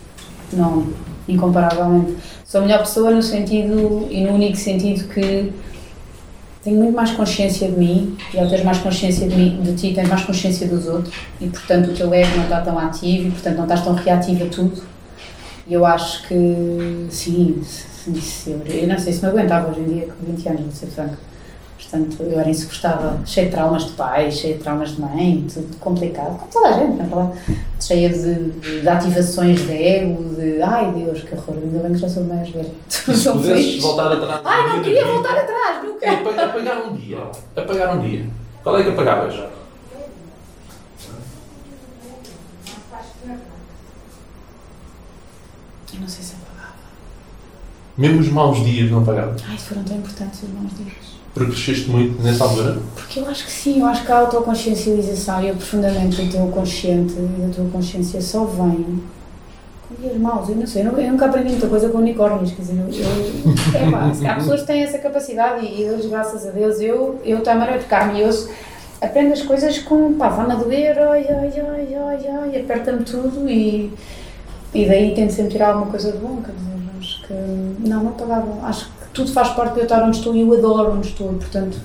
Não, 0.54 0.88
incomparavelmente. 1.28 2.16
Sou 2.46 2.62
a 2.62 2.64
melhor 2.64 2.80
pessoa 2.80 3.12
no 3.12 3.22
sentido, 3.22 4.08
e 4.10 4.24
no 4.24 4.34
único 4.34 4.56
sentido 4.56 5.08
que 5.10 5.52
tenho 6.64 6.78
muito 6.78 6.96
mais 6.96 7.12
consciência 7.12 7.70
de 7.70 7.78
mim, 7.78 8.18
e 8.34 8.40
ao 8.40 8.48
teres 8.48 8.64
mais 8.64 8.78
consciência 8.78 9.28
de, 9.28 9.36
mim, 9.36 9.62
de 9.62 9.74
ti, 9.74 9.94
tens 9.94 10.08
mais 10.08 10.24
consciência 10.24 10.68
dos 10.68 10.88
outros, 10.88 11.14
e 11.40 11.48
portanto 11.48 11.92
o 11.92 11.94
teu 11.94 12.14
ego 12.14 12.36
não 12.38 12.44
está 12.44 12.62
tão 12.62 12.78
ativo, 12.78 13.28
e 13.28 13.32
portanto 13.32 13.58
não 13.58 13.64
estás 13.64 13.84
tão 13.84 13.94
reativo 13.94 14.46
a 14.46 14.48
tudo. 14.48 14.84
E 15.68 15.74
eu 15.74 15.86
acho 15.86 16.28
que, 16.28 17.08
sim, 17.10 17.62
sim, 17.64 18.16
sim, 18.16 18.62
eu 18.66 18.88
não 18.88 19.00
sei 19.00 19.14
se 19.14 19.22
me 19.22 19.30
aguentava 19.30 19.72
hoje 19.72 19.80
em 19.82 19.86
dia 19.86 20.08
com 20.08 20.32
20 20.32 20.50
anos, 20.50 20.62
vou 20.62 20.72
ser 20.72 20.88
franca. 20.88 21.31
Portanto, 21.92 22.24
eu 22.24 22.40
era 22.40 22.50
insuportável, 22.50 23.20
cheia 23.26 23.48
de 23.48 23.52
traumas 23.52 23.84
de 23.84 23.92
pai, 23.92 24.32
cheia 24.32 24.54
de 24.56 24.62
traumas 24.64 24.92
de 24.96 25.02
mãe, 25.02 25.46
tudo 25.54 25.76
complicado, 25.78 26.38
como 26.40 26.50
toda 26.50 26.70
a 26.70 26.72
gente, 26.80 26.96
não 26.96 27.04
é 27.04 27.08
verdade? 27.10 27.62
Cheia 27.82 28.10
de, 28.10 28.80
de, 28.82 28.88
ativações 28.88 29.60
de 29.60 29.74
ego, 29.74 30.24
de 30.36 30.62
ai 30.62 30.90
Deus, 30.94 31.22
que 31.22 31.36
horror, 31.36 31.58
ainda 31.62 31.80
bem 31.80 31.92
que 31.92 31.98
já 32.00 32.08
sou 32.08 32.24
mais 32.24 32.50
velha. 32.50 32.72
Se 32.88 33.30
pudesses 33.30 33.82
voltar 33.82 34.10
atrás. 34.14 34.42
Ai, 34.46 34.70
não 34.70 34.82
queria 34.82 35.06
voltar 35.06 35.38
atrás, 35.38 35.84
nunca. 35.84 36.10
Apa- 36.12 36.44
Apagar 36.46 36.78
um 36.88 36.96
dia. 36.96 37.18
Apagar 37.58 37.98
um 37.98 38.00
dia. 38.00 38.26
Qual 38.64 38.78
é 38.80 38.84
que 38.84 38.90
apagavas? 38.90 39.36
Eu 45.94 46.00
não 46.00 46.08
sei 46.08 46.24
se 46.24 46.36
apagava. 46.36 46.74
Mesmo 47.98 48.20
os 48.22 48.30
maus 48.30 48.64
dias 48.64 48.90
não 48.90 49.02
apagavas. 49.02 49.42
Ai, 49.48 49.58
foram 49.58 49.84
tão 49.84 49.98
importantes 49.98 50.44
os 50.44 50.50
bons 50.50 50.72
dias. 50.78 51.21
Cresceste 51.34 51.90
muito 51.90 52.22
nessa 52.22 52.44
altura. 52.44 52.80
Porque 52.96 53.20
eu 53.20 53.28
acho 53.28 53.46
que 53.46 53.52
sim, 53.52 53.80
eu 53.80 53.86
acho 53.86 54.06
que 54.06 54.12
a 54.12 54.20
autoconsciencialização 54.20 55.42
e 55.44 55.52
o 55.52 55.56
profundamente 55.56 56.22
do 56.22 56.32
teu 56.32 56.48
consciente 56.48 57.14
e 57.14 57.42
da 57.42 57.54
tua 57.54 57.70
consciência 57.70 58.22
só 58.22 58.44
vem 58.44 59.02
com 59.88 60.02
dias 60.02 60.18
maus. 60.18 60.50
Eu 60.50 60.56
não 60.58 60.68
sei, 60.68 60.86
eu, 60.86 60.98
eu 60.98 61.12
nunca 61.12 61.28
aprendi 61.28 61.52
muita 61.52 61.68
coisa 61.68 61.88
com 61.88 62.00
unicórnios, 62.00 62.52
quer 62.52 62.62
dizer, 62.62 62.76
eu. 62.78 62.88
eu 62.90 63.88
é 63.88 63.92
pá, 63.92 64.32
há 64.32 64.36
pessoas 64.36 64.62
que 64.62 64.68
têm 64.68 64.84
essa 64.84 64.98
capacidade 64.98 65.66
e, 65.66 65.84
e 65.84 66.08
graças 66.10 66.46
a 66.46 66.52
Deus, 66.52 66.82
eu, 66.82 67.20
eu 67.24 67.42
também 67.42 67.78
de 67.78 67.86
carne 67.86 68.20
e 68.20 68.24
osso, 68.26 68.50
aprendo 69.02 69.32
as 69.32 69.42
coisas 69.42 69.80
com. 69.80 70.14
pá, 70.14 70.28
vai-me 70.28 70.52
a 70.52 70.56
doer, 70.56 71.00
ai, 71.00 71.28
ai, 71.30 71.54
ai, 71.56 71.96
ai, 71.96 72.28
ai, 72.28 72.62
aperta-me 72.62 73.04
tudo 73.04 73.50
e. 73.50 73.92
E 74.74 74.86
daí 74.86 75.14
tento 75.14 75.32
sempre 75.32 75.52
tirar 75.52 75.70
alguma 75.70 75.88
coisa 75.88 76.14
de 76.14 76.18
bom, 76.18 76.42
quer 76.42 76.54
dizer, 76.54 76.72
acho 77.00 77.28
que. 77.28 77.90
Não, 77.90 78.04
não 78.04 78.12
pagava. 78.14 78.66
Acho 78.66 78.86
que 78.86 79.01
tudo 79.14 79.32
faz 79.32 79.50
parte 79.50 79.74
de 79.74 79.80
eu 79.80 79.84
estar 79.84 80.04
onde 80.04 80.18
estou 80.18 80.36
e 80.36 80.42
eu 80.42 80.54
adoro 80.54 80.94
onde 80.94 81.08
estou, 81.10 81.28
portanto, 81.34 81.78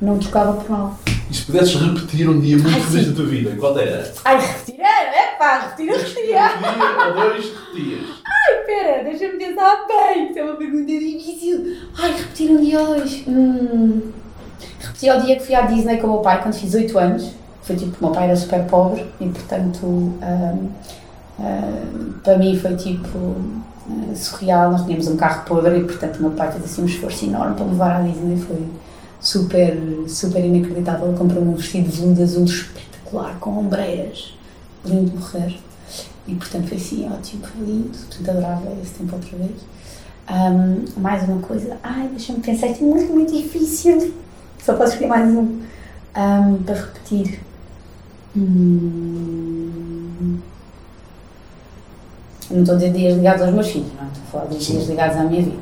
não 0.00 0.18
trocava 0.18 0.54
por 0.54 0.70
nada. 0.70 0.92
E 1.30 1.34
se 1.34 1.42
pudesses 1.44 1.74
repetir 1.74 2.28
um 2.28 2.40
dia 2.40 2.56
muito 2.58 2.74
Ai, 2.74 2.80
feliz 2.82 3.04
sim. 3.04 3.10
da 3.10 3.16
tua 3.16 3.26
vida, 3.26 3.56
qual 3.58 3.78
era? 3.78 4.12
Ai, 4.24 4.38
retirar, 4.40 5.02
é 5.14 5.26
pá, 5.38 5.58
retira, 5.70 5.94
Um 5.94 5.98
retira. 5.98 6.22
dia 6.26 7.06
ou 7.06 7.14
dois 7.14 7.44
repetias. 7.46 8.00
Ai, 8.26 8.54
pera, 8.66 9.04
deixa-me 9.04 9.38
pensar 9.38 9.86
bem, 9.86 10.28
isso 10.30 10.38
é 10.38 10.44
uma 10.44 10.56
pergunta 10.56 10.86
difícil. 10.86 11.76
Ai, 11.98 12.12
repetir 12.12 12.50
um 12.50 12.60
dia 12.62 12.80
hoje. 12.80 13.24
Hum, 13.28 14.02
repeti 14.80 15.08
ao 15.08 15.20
dia 15.20 15.36
que 15.36 15.46
fui 15.46 15.54
à 15.54 15.62
Disney 15.62 15.96
com 15.98 16.06
o 16.08 16.10
meu 16.10 16.18
pai 16.20 16.42
quando 16.42 16.54
fiz 16.54 16.74
8 16.74 16.98
anos. 16.98 17.30
Foi 17.62 17.76
tipo, 17.76 17.96
o 18.00 18.06
meu 18.06 18.12
pai 18.14 18.24
era 18.24 18.36
super 18.36 18.64
pobre 18.64 19.06
e, 19.20 19.26
portanto, 19.28 19.86
hum, 19.86 20.18
hum, 21.38 22.12
para 22.22 22.36
mim 22.38 22.58
foi 22.58 22.76
tipo 22.76 23.08
hum, 23.88 24.14
surreal. 24.14 24.72
Nós 24.72 24.84
tínhamos 24.84 25.08
um 25.08 25.16
carro 25.16 25.44
podre 25.44 25.78
e, 25.78 25.84
portanto, 25.84 26.18
o 26.18 26.22
meu 26.22 26.30
pai 26.32 26.50
fez 26.52 26.64
assim 26.64 26.82
um 26.82 26.86
esforço 26.86 27.24
enorme 27.24 27.54
para 27.54 27.64
levar 27.64 27.96
à 27.96 28.02
Disney. 28.02 28.36
Foi 28.36 28.66
super, 29.20 29.78
super 30.08 30.44
inacreditável. 30.44 31.08
Ele 31.08 31.18
comprou-me 31.18 31.50
um 31.50 31.56
vestido 31.56 31.88
de 31.88 32.00
veludo 32.00 32.22
azul 32.22 32.44
espetacular, 32.44 33.36
com 33.38 33.58
ombreiras. 33.58 34.34
Lindo 34.84 35.10
de 35.10 35.16
morrer. 35.16 35.58
E 36.26 36.34
portanto 36.34 36.68
foi 36.68 36.76
assim, 36.76 37.08
ótimo, 37.12 37.42
foi 37.44 37.66
lindo, 37.66 37.90
portanto 37.90 38.30
adorava 38.30 38.72
esse 38.80 38.94
tempo 38.94 39.16
outra 39.16 39.36
vez. 39.36 39.60
Ahm, 40.28 40.84
mais 40.96 41.28
uma 41.28 41.40
coisa, 41.40 41.76
ai, 41.82 42.08
deixa-me 42.08 42.40
pensar, 42.40 42.68
isto 42.68 42.84
é 42.84 42.86
muito, 42.86 43.12
muito 43.12 43.32
difícil. 43.32 44.14
Só 44.64 44.74
posso 44.74 44.92
escolher 44.92 45.08
mais 45.08 45.34
um 45.34 45.60
Ahm, 46.14 46.62
para 46.64 46.74
repetir. 46.74 47.40
Hum, 48.36 50.38
não 52.52 52.60
estou 52.60 52.74
a 52.74 52.78
dizer 52.78 52.92
dias 52.92 53.16
ligados 53.16 53.42
aos 53.42 53.52
meus 53.52 53.68
filhos, 53.68 53.88
não 53.94 54.04
é? 54.04 54.08
estou 54.08 54.22
a 54.22 54.30
falar 54.30 54.44
de 54.46 54.64
dias 54.64 54.88
ligados 54.88 55.16
à 55.16 55.24
minha 55.24 55.42
vida. 55.42 55.56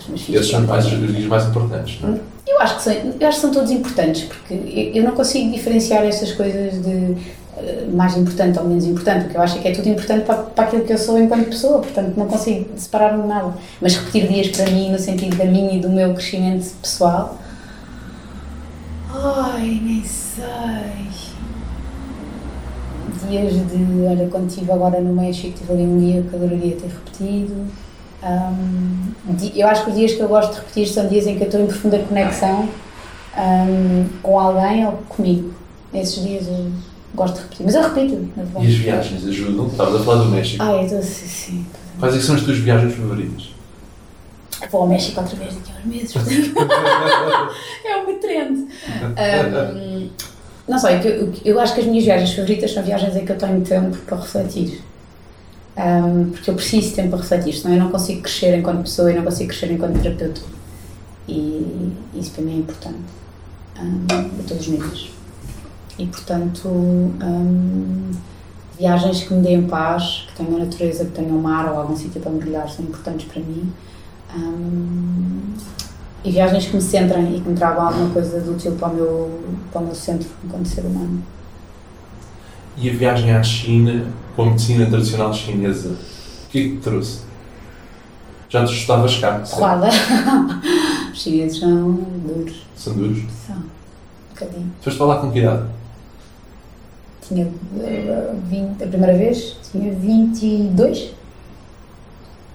Os 0.00 0.08
meus 0.08 0.22
filhos 0.22 0.40
Esses 0.40 0.50
são 0.50 0.60
mais, 0.62 0.86
os 0.86 1.16
dias 1.16 1.26
mais 1.26 1.46
importantes, 1.46 2.00
não 2.00 2.14
é? 2.14 2.18
eu 2.46 2.60
acho, 2.60 2.76
que 2.76 2.82
são, 2.82 2.92
eu 2.92 3.28
acho 3.28 3.36
que 3.36 3.40
são 3.42 3.50
todos 3.52 3.70
importantes, 3.70 4.24
porque 4.24 4.54
eu, 4.54 5.02
eu 5.02 5.04
não 5.04 5.12
consigo 5.12 5.52
diferenciar 5.52 6.04
estas 6.04 6.32
coisas 6.32 6.82
de 6.82 7.16
eh, 7.58 7.86
mais 7.92 8.16
importante 8.16 8.58
ou 8.58 8.64
menos 8.64 8.84
importante, 8.84 9.24
porque 9.24 9.36
eu 9.36 9.42
acho 9.42 9.58
que 9.60 9.68
é 9.68 9.72
tudo 9.72 9.88
importante 9.88 10.24
para, 10.24 10.36
para 10.36 10.64
aquilo 10.64 10.84
que 10.84 10.92
eu 10.92 10.98
sou 10.98 11.18
enquanto 11.18 11.46
pessoa, 11.46 11.80
portanto 11.80 12.16
não 12.16 12.26
consigo 12.26 12.68
separar-me 12.76 13.22
de 13.22 13.28
nada. 13.28 13.52
Mas 13.80 13.96
repetir 13.96 14.28
dias 14.28 14.48
para 14.48 14.70
mim, 14.70 14.90
no 14.90 14.98
sentido 14.98 15.36
da 15.36 15.44
minha 15.44 15.74
e 15.74 15.80
do 15.80 15.88
meu 15.88 16.14
crescimento 16.14 16.72
pessoal. 16.82 17.38
Ai, 19.12 19.80
nem 19.82 20.04
sei. 20.04 21.07
Dias 23.28 23.52
de, 23.52 24.04
olha, 24.06 24.28
quando 24.28 24.48
estive 24.48 24.70
agora 24.72 25.00
no 25.00 25.14
México, 25.14 25.56
tive 25.58 25.72
ali 25.72 25.82
um 25.82 25.98
dia 25.98 26.22
que 26.22 26.36
adoraria 26.36 26.76
ter 26.76 26.88
repetido. 26.88 27.66
Um, 28.22 29.12
eu 29.54 29.68
acho 29.68 29.84
que 29.84 29.90
os 29.90 29.96
dias 29.96 30.12
que 30.12 30.20
eu 30.20 30.28
gosto 30.28 30.52
de 30.52 30.58
repetir 30.58 30.88
são 30.88 31.06
dias 31.06 31.26
em 31.26 31.36
que 31.36 31.42
eu 31.42 31.46
estou 31.46 31.60
em 31.60 31.66
profunda 31.66 31.98
conexão 32.00 32.68
um, 33.36 34.06
com 34.22 34.38
alguém 34.38 34.86
ou 34.86 34.92
comigo. 35.08 35.54
Esses 35.94 36.22
dias 36.22 36.46
eu 36.48 36.70
gosto 37.14 37.36
de 37.36 37.42
repetir. 37.42 37.66
Mas 37.66 37.74
eu 37.74 37.82
repito, 37.82 38.28
E 38.60 38.66
as 38.66 38.74
viagens 38.74 39.26
ajudam? 39.26 39.66
Estavas 39.68 40.00
a 40.00 40.04
falar 40.04 40.24
do 40.24 40.30
México. 40.30 40.62
Ah, 40.62 40.72
eu 40.72 40.82
estou 40.82 40.98
assim, 40.98 41.26
sim. 41.26 41.66
Quais 41.98 42.14
é 42.14 42.18
que 42.18 42.24
são 42.24 42.34
as 42.34 42.42
tuas 42.42 42.58
viagens 42.58 42.94
favoritas? 42.94 43.50
Vou 44.70 44.82
ao 44.82 44.86
México 44.88 45.20
outra 45.20 45.36
vez 45.36 45.54
daqui 45.54 45.70
a 45.70 45.78
uns 45.78 45.84
meses. 45.84 46.14
é 47.84 47.96
uma 47.96 48.14
trend. 48.14 48.68
Um, 49.18 50.10
não 50.68 50.78
sei, 50.78 51.00
eu, 51.02 51.32
eu 51.44 51.60
acho 51.60 51.74
que 51.74 51.80
as 51.80 51.86
minhas 51.86 52.04
viagens 52.04 52.32
favoritas 52.32 52.72
são 52.72 52.82
viagens 52.82 53.16
em 53.16 53.24
que 53.24 53.32
eu 53.32 53.38
tenho 53.38 53.60
tempo 53.62 53.96
para 53.98 54.18
refletir. 54.18 54.82
Um, 55.76 56.30
porque 56.30 56.50
eu 56.50 56.54
preciso 56.54 56.88
de 56.88 56.94
tempo 56.96 57.10
para 57.10 57.18
refletir, 57.18 57.54
senão 57.54 57.74
eu 57.74 57.80
não 57.84 57.90
consigo 57.90 58.20
crescer 58.22 58.58
enquanto 58.58 58.82
pessoa 58.82 59.12
e 59.12 59.14
não 59.14 59.22
consigo 59.22 59.48
crescer 59.48 59.72
enquanto 59.72 60.02
terapeuta. 60.02 60.40
E 61.26 61.92
isso 62.14 62.32
para 62.32 62.42
mim 62.42 62.56
é 62.56 62.58
importante, 62.58 62.98
um, 63.80 64.06
a 64.40 64.42
todos 64.46 64.66
os 64.66 64.68
níveis. 64.68 65.10
E 65.98 66.06
portanto, 66.06 66.68
um, 66.68 68.10
viagens 68.78 69.22
que 69.22 69.34
me 69.34 69.42
deem 69.42 69.66
paz, 69.66 70.26
que 70.28 70.36
tenham 70.36 70.58
natureza, 70.58 71.04
que 71.04 71.12
tenham 71.12 71.38
mar 71.38 71.70
ou 71.72 71.78
algum 71.80 71.96
sítio 71.96 72.20
para 72.20 72.30
mergulhar 72.30 72.68
são 72.68 72.84
importantes 72.84 73.26
para 73.26 73.40
mim. 73.40 73.72
Um, 74.36 75.54
e 76.24 76.30
viagens 76.30 76.66
que 76.66 76.76
me 76.76 76.82
centrem 76.82 77.36
e 77.36 77.40
que 77.40 77.48
me 77.48 77.56
tragam 77.56 77.86
alguma 77.86 78.10
coisa 78.10 78.40
de 78.40 78.50
útil 78.50 78.72
para 78.72 78.88
o 78.88 78.94
meu, 78.94 79.40
para 79.72 79.80
o 79.80 79.84
meu 79.84 79.94
centro 79.94 80.28
enquanto 80.44 80.66
ser 80.66 80.82
humano. 80.82 81.22
E 82.76 82.90
a 82.90 82.92
viagem 82.92 83.32
à 83.32 83.42
China 83.42 84.06
com 84.34 84.42
a 84.42 84.46
medicina 84.46 84.86
tradicional 84.86 85.32
chinesa, 85.34 85.90
o 85.90 86.50
que 86.50 86.58
é 86.58 86.62
que 86.62 86.76
te 86.76 86.78
trouxe? 86.78 87.20
Já 88.48 88.64
te 88.64 88.72
estavas 88.72 89.18
cá? 89.18 89.42
Porrada. 89.50 89.88
Os 91.12 91.20
chineses 91.20 91.58
são 91.58 91.92
duros. 91.92 92.66
São 92.76 92.94
duros. 92.94 93.22
São. 93.46 93.56
Um 93.56 93.62
bocadinho. 94.30 94.72
Foste 94.80 95.02
lá 95.02 95.16
com 95.18 95.30
que 95.32 95.40
idade? 95.40 95.64
Tinha 97.26 97.46
eh, 97.80 98.34
20, 98.48 98.84
a 98.84 98.86
primeira 98.86 99.18
vez, 99.18 99.56
tinha 99.70 99.92
22. 99.92 101.17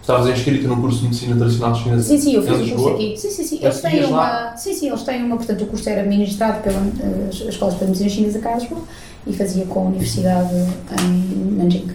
Estavas 0.03 0.27
inscrito 0.27 0.67
num 0.67 0.81
curso 0.81 0.97
de 0.97 1.05
medicina 1.05 1.33
tradicional 1.37 1.73
chinesa? 1.75 2.03
Sim, 2.03 2.19
sim, 2.19 2.33
eu 2.35 2.43
fiz 2.43 2.71
o 2.71 2.75
curso 2.75 2.89
aqui. 2.89 3.15
Sim, 3.17 3.29
sim, 3.29 3.43
sim. 3.45 3.59
Eles 3.61 3.79
têm 3.79 4.03
uma. 4.03 4.17
lá? 4.17 4.57
Sim, 4.57 4.73
sim, 4.73 4.89
eles 4.89 5.03
têm 5.03 5.23
uma. 5.23 5.37
Portanto, 5.37 5.63
o 5.63 5.67
curso 5.67 5.89
era 5.89 6.03
ministrado 6.03 6.61
pela 6.61 6.75
eh, 6.75 7.29
as 7.29 7.39
escolas 7.39 7.79
de 7.79 7.85
medicina 7.85 8.09
chinesa 8.09 8.53
Lisboa 8.53 8.81
e 9.25 9.33
fazia 9.33 9.63
com 9.65 9.79
a 9.79 9.83
Universidade 9.83 10.53
em 11.01 11.55
Nanjing. 11.55 11.87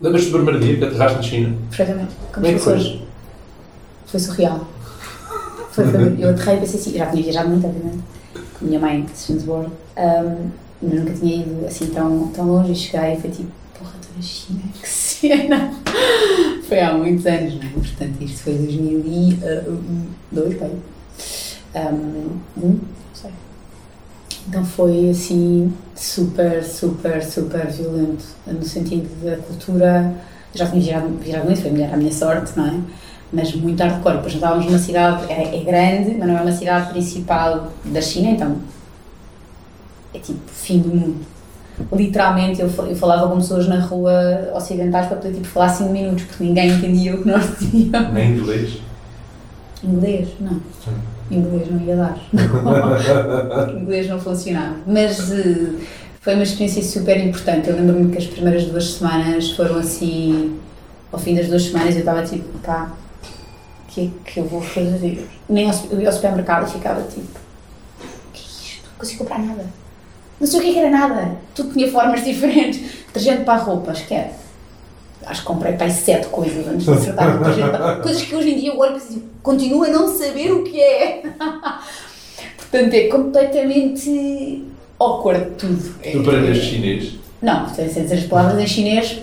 Lembras-te 0.00 0.30
do 0.30 0.36
primeiro 0.36 0.60
dia 0.60 0.76
que 0.76 0.84
aterraste 0.84 1.16
na 1.16 1.22
China? 1.24 1.56
Perfeitamente. 1.70 2.12
Como 2.32 2.46
é 2.46 2.52
que 2.52 2.58
foi? 2.60 2.74
hoje. 2.74 3.04
Foi 4.06 4.20
surreal. 4.20 4.68
Foi, 5.72 5.84
foi, 5.88 6.16
eu 6.20 6.30
aterrei 6.30 6.54
e 6.54 6.60
pensei 6.60 6.80
assim, 6.80 6.92
já 6.98 7.06
tinha 7.06 7.22
viajado 7.24 7.48
muito, 7.48 7.66
obviamente, 7.66 7.98
com 8.32 8.64
a 8.64 8.68
minha 8.68 8.78
mãe, 8.78 9.02
que 9.02 9.18
se 9.18 9.32
um, 9.32 9.66
mas 10.80 10.94
nunca 10.94 11.12
tinha 11.14 11.42
ido 11.42 11.66
assim 11.66 11.86
tão, 11.86 12.28
tão 12.28 12.46
longe 12.46 12.70
e 12.70 12.76
cheguei 12.76 13.14
e 13.14 13.20
foi 13.20 13.30
tipo, 13.30 13.50
porra, 13.76 13.92
estou 14.00 14.16
na 14.16 14.22
China, 14.22 14.60
que 14.80 14.88
cena! 14.88 15.74
Foi 16.68 16.80
há 16.80 16.92
muitos 16.92 17.26
anos, 17.26 17.54
não 17.54 17.62
é? 17.62 17.72
Portanto, 17.72 18.22
isto 18.22 18.44
foi 18.44 18.54
2002, 18.54 20.54
bem. 20.54 20.70
Um, 21.74 22.38
um, 22.56 22.80
sei. 23.12 23.30
Então 24.48 24.64
foi 24.64 25.10
assim 25.10 25.72
super, 25.94 26.64
super, 26.64 27.22
super 27.22 27.66
violento, 27.68 28.24
no 28.46 28.62
sentido 28.62 29.08
da 29.24 29.36
cultura. 29.36 30.14
Já 30.54 30.66
tinha 30.66 30.82
viajado, 30.82 31.08
viajado 31.16 31.46
muito, 31.46 31.60
foi 31.60 31.70
melhor 31.70 31.94
a 31.94 31.96
minha 31.96 32.12
sorte, 32.12 32.52
não 32.56 32.66
é? 32.66 32.80
Mas 33.32 33.54
muito 33.54 33.80
hardcore. 33.80 34.16
Depois 34.16 34.34
estávamos 34.34 34.66
numa 34.66 34.78
cidade, 34.78 35.30
é, 35.30 35.60
é 35.60 35.64
grande, 35.64 36.16
mas 36.18 36.28
não 36.28 36.38
é 36.38 36.42
uma 36.42 36.52
cidade 36.52 36.92
principal 36.92 37.72
da 37.84 38.00
China, 38.00 38.30
então 38.30 38.56
é 40.14 40.18
tipo 40.18 40.40
fim 40.48 40.80
do 40.80 40.88
mundo. 40.88 41.26
Literalmente, 41.92 42.60
eu, 42.60 42.68
eu 42.68 42.96
falava 42.96 43.28
com 43.28 43.36
pessoas 43.36 43.66
na 43.66 43.80
rua 43.80 44.50
ocidentais 44.54 45.06
para 45.06 45.16
poder 45.16 45.34
tipo, 45.34 45.46
falar 45.46 45.68
5 45.68 45.90
minutos, 45.90 46.24
porque 46.24 46.44
ninguém 46.44 46.70
entendia 46.70 47.14
o 47.14 47.22
que 47.22 47.28
nós 47.28 47.44
dizíamos. 47.58 48.12
Nem 48.12 48.36
inglês? 48.36 48.78
Inglês? 49.82 50.28
Não. 50.40 50.60
Inglês 51.30 51.70
não 51.70 51.80
ia 51.80 51.96
dar. 51.96 52.18
Inglês 53.80 54.08
não 54.08 54.20
funcionava. 54.20 54.76
Mas 54.86 55.30
eh, 55.32 55.72
foi 56.20 56.34
uma 56.34 56.42
experiência 56.42 56.82
super 56.82 57.16
importante. 57.24 57.68
Eu 57.68 57.76
lembro-me 57.76 58.12
que 58.12 58.18
as 58.18 58.26
primeiras 58.26 58.64
duas 58.66 58.92
semanas 58.92 59.52
foram 59.52 59.76
assim. 59.76 60.58
Ao 61.12 61.18
fim 61.18 61.34
das 61.34 61.48
duas 61.48 61.64
semanas 61.64 61.94
eu 61.94 62.00
estava 62.00 62.22
tipo, 62.22 62.58
pá, 62.58 62.92
o 63.84 63.92
que 63.92 64.00
é 64.06 64.30
que 64.30 64.40
eu 64.40 64.44
vou 64.44 64.60
fazer? 64.60 65.28
Nem 65.48 65.70
eu 65.90 66.00
ia 66.00 66.08
ao 66.08 66.12
supermercado 66.12 66.68
e 66.68 66.72
ficava 66.72 67.02
tipo, 67.02 67.38
o 67.38 68.32
que 68.32 68.42
é 68.42 68.46
isto? 68.46 68.86
Não 68.86 68.98
consigo 68.98 69.18
comprar 69.20 69.38
nada. 69.40 69.79
Não 70.40 70.46
sei 70.46 70.58
o 70.58 70.62
que 70.62 70.70
é 70.70 70.72
que 70.72 70.78
era 70.78 70.90
nada. 70.90 71.36
Tudo 71.54 71.72
tinha 71.72 71.90
formas 71.90 72.24
diferentes. 72.24 72.80
Detergente 73.06 73.44
para 73.44 73.54
a 73.60 73.62
roupa, 73.62 73.92
esquece. 73.92 74.40
Acho 75.26 75.42
que 75.42 75.46
comprei 75.46 75.74
para 75.74 75.86
aí 75.86 75.92
sete 75.92 76.28
coisas 76.28 76.66
antes 76.66 76.86
de 76.86 76.92
acertar 76.92 77.38
detergente. 77.38 77.76
Coisas 78.02 78.22
que 78.22 78.34
hoje 78.34 78.50
em 78.52 78.58
dia 78.58 78.70
eu 78.72 78.78
olho 78.78 78.96
e 79.10 79.22
continuo 79.42 79.84
a 79.84 79.88
não 79.88 80.08
saber 80.08 80.50
o 80.50 80.64
que 80.64 80.80
é. 80.80 81.22
Portanto, 82.56 82.94
é 82.94 83.08
completamente 83.08 84.64
awkward 84.98 85.50
tudo. 85.58 85.94
Tu 86.00 86.20
aprendeste 86.20 86.64
chinês? 86.66 87.12
não, 87.42 87.68
sem 87.68 87.86
dizer 87.86 88.14
as 88.14 88.24
palavras 88.24 88.58
em 88.60 88.66
chinês 88.66 89.20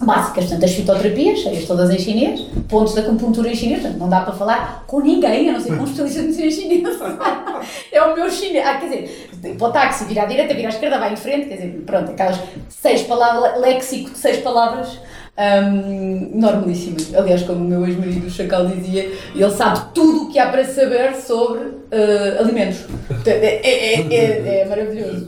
básicas, 0.00 0.44
portanto, 0.44 0.64
as 0.64 0.72
fitoterapias, 0.72 1.38
cheias 1.38 1.64
todas 1.66 1.90
em 1.90 1.98
chinês, 1.98 2.40
pontos 2.68 2.94
de 2.94 3.00
acupuntura 3.00 3.50
em 3.50 3.54
chinês, 3.54 3.80
portanto, 3.80 3.98
não 3.98 4.08
dá 4.08 4.20
para 4.20 4.34
falar 4.34 4.84
com 4.86 5.00
ninguém, 5.00 5.48
a 5.48 5.52
não 5.52 5.60
ser 5.60 5.76
com 5.76 5.82
um 5.82 5.84
especialista 5.84 6.20
de 6.20 6.28
medicina 6.28 6.74
chinesa. 6.74 7.18
É 7.90 8.02
o 8.02 8.14
meu 8.14 8.30
chinês. 8.30 8.64
Ah, 8.66 8.74
quer 8.76 8.86
dizer, 8.86 9.56
para 9.58 9.68
o 9.68 9.72
táxi, 9.72 10.04
vira 10.04 10.22
à 10.22 10.26
direita, 10.26 10.54
vira 10.54 10.68
à 10.68 10.70
esquerda, 10.70 10.98
vai 10.98 11.12
em 11.12 11.16
frente, 11.16 11.48
quer 11.48 11.56
dizer, 11.56 11.82
pronto, 11.86 12.10
aquelas 12.10 12.38
seis 12.68 13.02
palavras, 13.02 13.60
léxico 13.60 14.10
de 14.10 14.18
seis 14.18 14.38
palavras. 14.38 14.98
Hum, 15.38 16.30
normalíssimas. 16.34 17.14
Aliás, 17.14 17.42
como 17.42 17.64
o 17.64 17.68
meu 17.68 17.86
ex-marido, 17.86 18.30
Chacal, 18.30 18.66
dizia, 18.66 19.10
ele 19.34 19.50
sabe 19.50 19.80
tudo 19.94 20.24
o 20.24 20.32
que 20.32 20.38
há 20.38 20.48
para 20.48 20.64
saber 20.64 21.14
sobre 21.16 21.76
eh, 21.90 22.36
alimentos. 22.38 22.84
É, 23.24 23.30
é, 23.30 23.60
é, 23.64 24.14
é, 24.14 24.60
é 24.60 24.64
maravilhoso. 24.64 25.26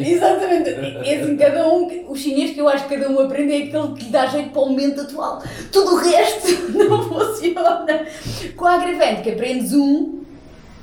Exatamente. 0.00 0.70
É 0.70 1.20
assim, 1.20 1.36
cada 1.36 1.68
um, 1.68 2.06
o 2.08 2.16
chinês 2.16 2.52
que 2.52 2.60
eu 2.60 2.68
acho 2.68 2.86
que 2.86 2.96
cada 2.96 3.10
um 3.10 3.20
aprende 3.20 3.52
é 3.52 3.56
aquele 3.64 3.94
que 3.94 4.04
lhe 4.04 4.10
dá 4.10 4.26
jeito 4.26 4.50
para 4.50 4.62
o 4.62 4.68
momento 4.70 5.00
atual. 5.02 5.42
Tudo 5.70 5.94
o 5.94 5.96
resto 5.96 6.72
não 6.72 7.02
funciona. 7.02 8.06
Com 8.56 8.64
a 8.64 8.74
agravante 8.74 9.22
que 9.22 9.30
aprendes 9.30 9.72
um 9.72 10.20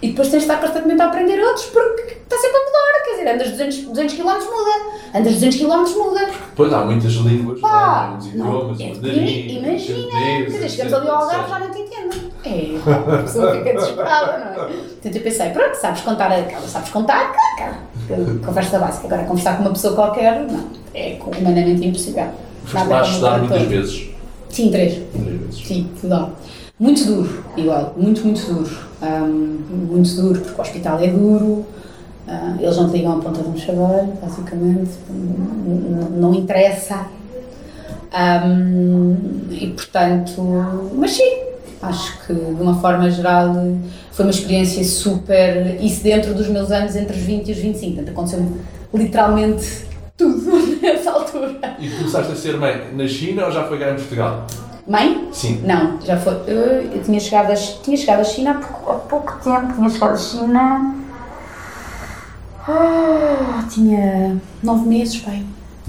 e 0.02 0.10
depois 0.10 0.28
tens 0.28 0.44
de 0.44 0.52
estar 0.52 0.60
constantemente 0.60 1.02
a 1.02 1.06
aprender 1.06 1.42
outros 1.42 1.66
porque 1.68 2.18
está 2.24 2.38
sempre 2.38 2.58
a 2.58 2.66
mudar. 2.66 3.04
Quer 3.06 3.12
dizer, 3.12 3.30
andas 3.30 3.50
200, 3.52 3.78
200 3.94 4.16
km 4.16 4.24
muda. 4.26 5.18
Andas 5.18 5.34
200 5.34 5.60
km 5.60 5.98
muda. 5.98 6.30
Pois 6.56 6.72
há 6.72 6.86
muitas 6.86 7.12
línguas, 7.14 7.60
Pá, 7.60 8.10
não 8.10 8.16
é? 8.16 8.18
os 8.18 8.36
não, 8.36 8.48
idiomas, 8.48 8.80
é, 8.80 8.88
mandarim, 8.90 9.58
imagina, 9.58 10.08
quer 10.12 10.46
dizer, 10.46 10.70
chegamos 10.70 10.94
ali 10.94 11.08
ao 11.08 11.16
Algarve 11.22 11.50
já 11.50 11.60
não 11.60 11.72
te 11.72 11.80
entendo. 11.80 12.32
É, 12.46 12.80
pá, 12.84 13.14
a 13.16 13.18
pessoa 13.24 13.52
fica 13.56 13.74
desesperada, 13.74 14.38
não 14.38 14.64
é? 14.64 14.68
Portanto, 14.68 15.16
eu 15.16 15.22
pensei, 15.22 15.50
pronto, 15.50 15.76
sabes 15.76 16.02
contar 16.02 16.32
aquela, 16.32 16.68
sabes 16.68 16.90
contar, 16.90 17.34
aquela 17.54 18.38
conversa 18.46 18.80
básica. 18.80 19.08
Agora, 19.08 19.24
conversar 19.24 19.58
com 19.58 19.64
uma 19.64 19.72
pessoa 19.72 19.96
qualquer, 19.96 20.46
não, 20.46 20.68
é 20.94 21.18
humanamente 21.26 21.88
impossível. 21.88 22.28
Foste 22.66 22.88
lá 22.88 23.02
estudar 23.02 23.36
um 23.36 23.48
muitas 23.48 23.68
vezes. 23.68 24.10
Sim, 24.50 24.70
três. 24.72 24.94
Três 25.12 25.42
vezes. 25.42 25.68
Sim, 25.68 25.90
tudo. 26.00 26.30
Muito 26.80 27.06
duro, 27.06 27.44
igual, 27.56 27.94
muito, 27.98 28.22
muito 28.26 28.46
duro. 28.46 28.78
Ahm, 29.02 29.60
muito 29.70 30.16
duro, 30.16 30.40
porque 30.42 30.60
o 30.60 30.62
hospital 30.62 31.00
é 31.00 31.08
duro, 31.08 31.66
ah, 32.28 32.56
eles 32.60 32.78
não 32.78 32.90
te 32.90 32.98
ligam 32.98 33.18
a 33.18 33.22
ponta 33.22 33.42
de 33.42 33.50
um 33.50 33.58
chaveiro, 33.58 34.14
basicamente, 34.22 34.92
não 36.12 36.34
interessa. 36.34 37.06
Ahm, 38.14 39.16
e 39.50 39.68
portanto, 39.68 40.42
mas 40.96 41.12
sim, 41.12 41.44
acho 41.82 42.26
que 42.26 42.34
de 42.34 42.62
uma 42.62 42.76
forma 42.76 43.10
geral 43.10 43.54
foi 44.12 44.26
uma 44.26 44.32
experiência 44.32 44.84
super. 44.84 45.78
Isso 45.82 46.04
dentro 46.04 46.34
dos 46.34 46.48
meus 46.48 46.72
anos 46.72 46.96
entre 46.96 47.18
os 47.18 47.24
20 47.24 47.48
e 47.48 47.52
os 47.52 47.58
25, 47.58 47.96
portanto 47.96 48.12
aconteceu 48.12 48.58
literalmente 48.94 49.86
tudo 50.16 50.52
nessa 50.82 51.12
altura. 51.12 51.76
E 51.80 51.90
começaste 51.90 52.32
a 52.32 52.36
ser 52.36 52.58
mãe 52.58 52.94
na 52.94 53.08
China 53.08 53.46
ou 53.46 53.52
já 53.52 53.64
foi 53.64 53.80
cá 53.80 53.92
em 53.92 53.96
Portugal? 53.96 54.46
Mãe? 54.88 55.30
Sim. 55.32 55.62
Não, 55.66 56.00
já 56.02 56.18
foi. 56.18 56.34
Eu, 56.46 56.58
eu 56.92 57.04
tinha, 57.04 57.20
chegado 57.20 57.52
a, 57.52 57.56
tinha 57.56 57.98
chegado 57.98 58.20
à 58.20 58.24
China 58.24 58.52
há 58.52 58.54
pouco, 58.56 58.92
há 58.92 58.96
pouco 58.96 59.40
tempo. 59.44 59.74
Tinha 59.74 59.90
chegado 59.90 60.14
à 60.14 60.18
China. 60.18 61.03
Ah, 62.68 63.66
tinha 63.70 64.38
nove 64.62 64.88
meses, 64.88 65.18
pai. 65.18 65.44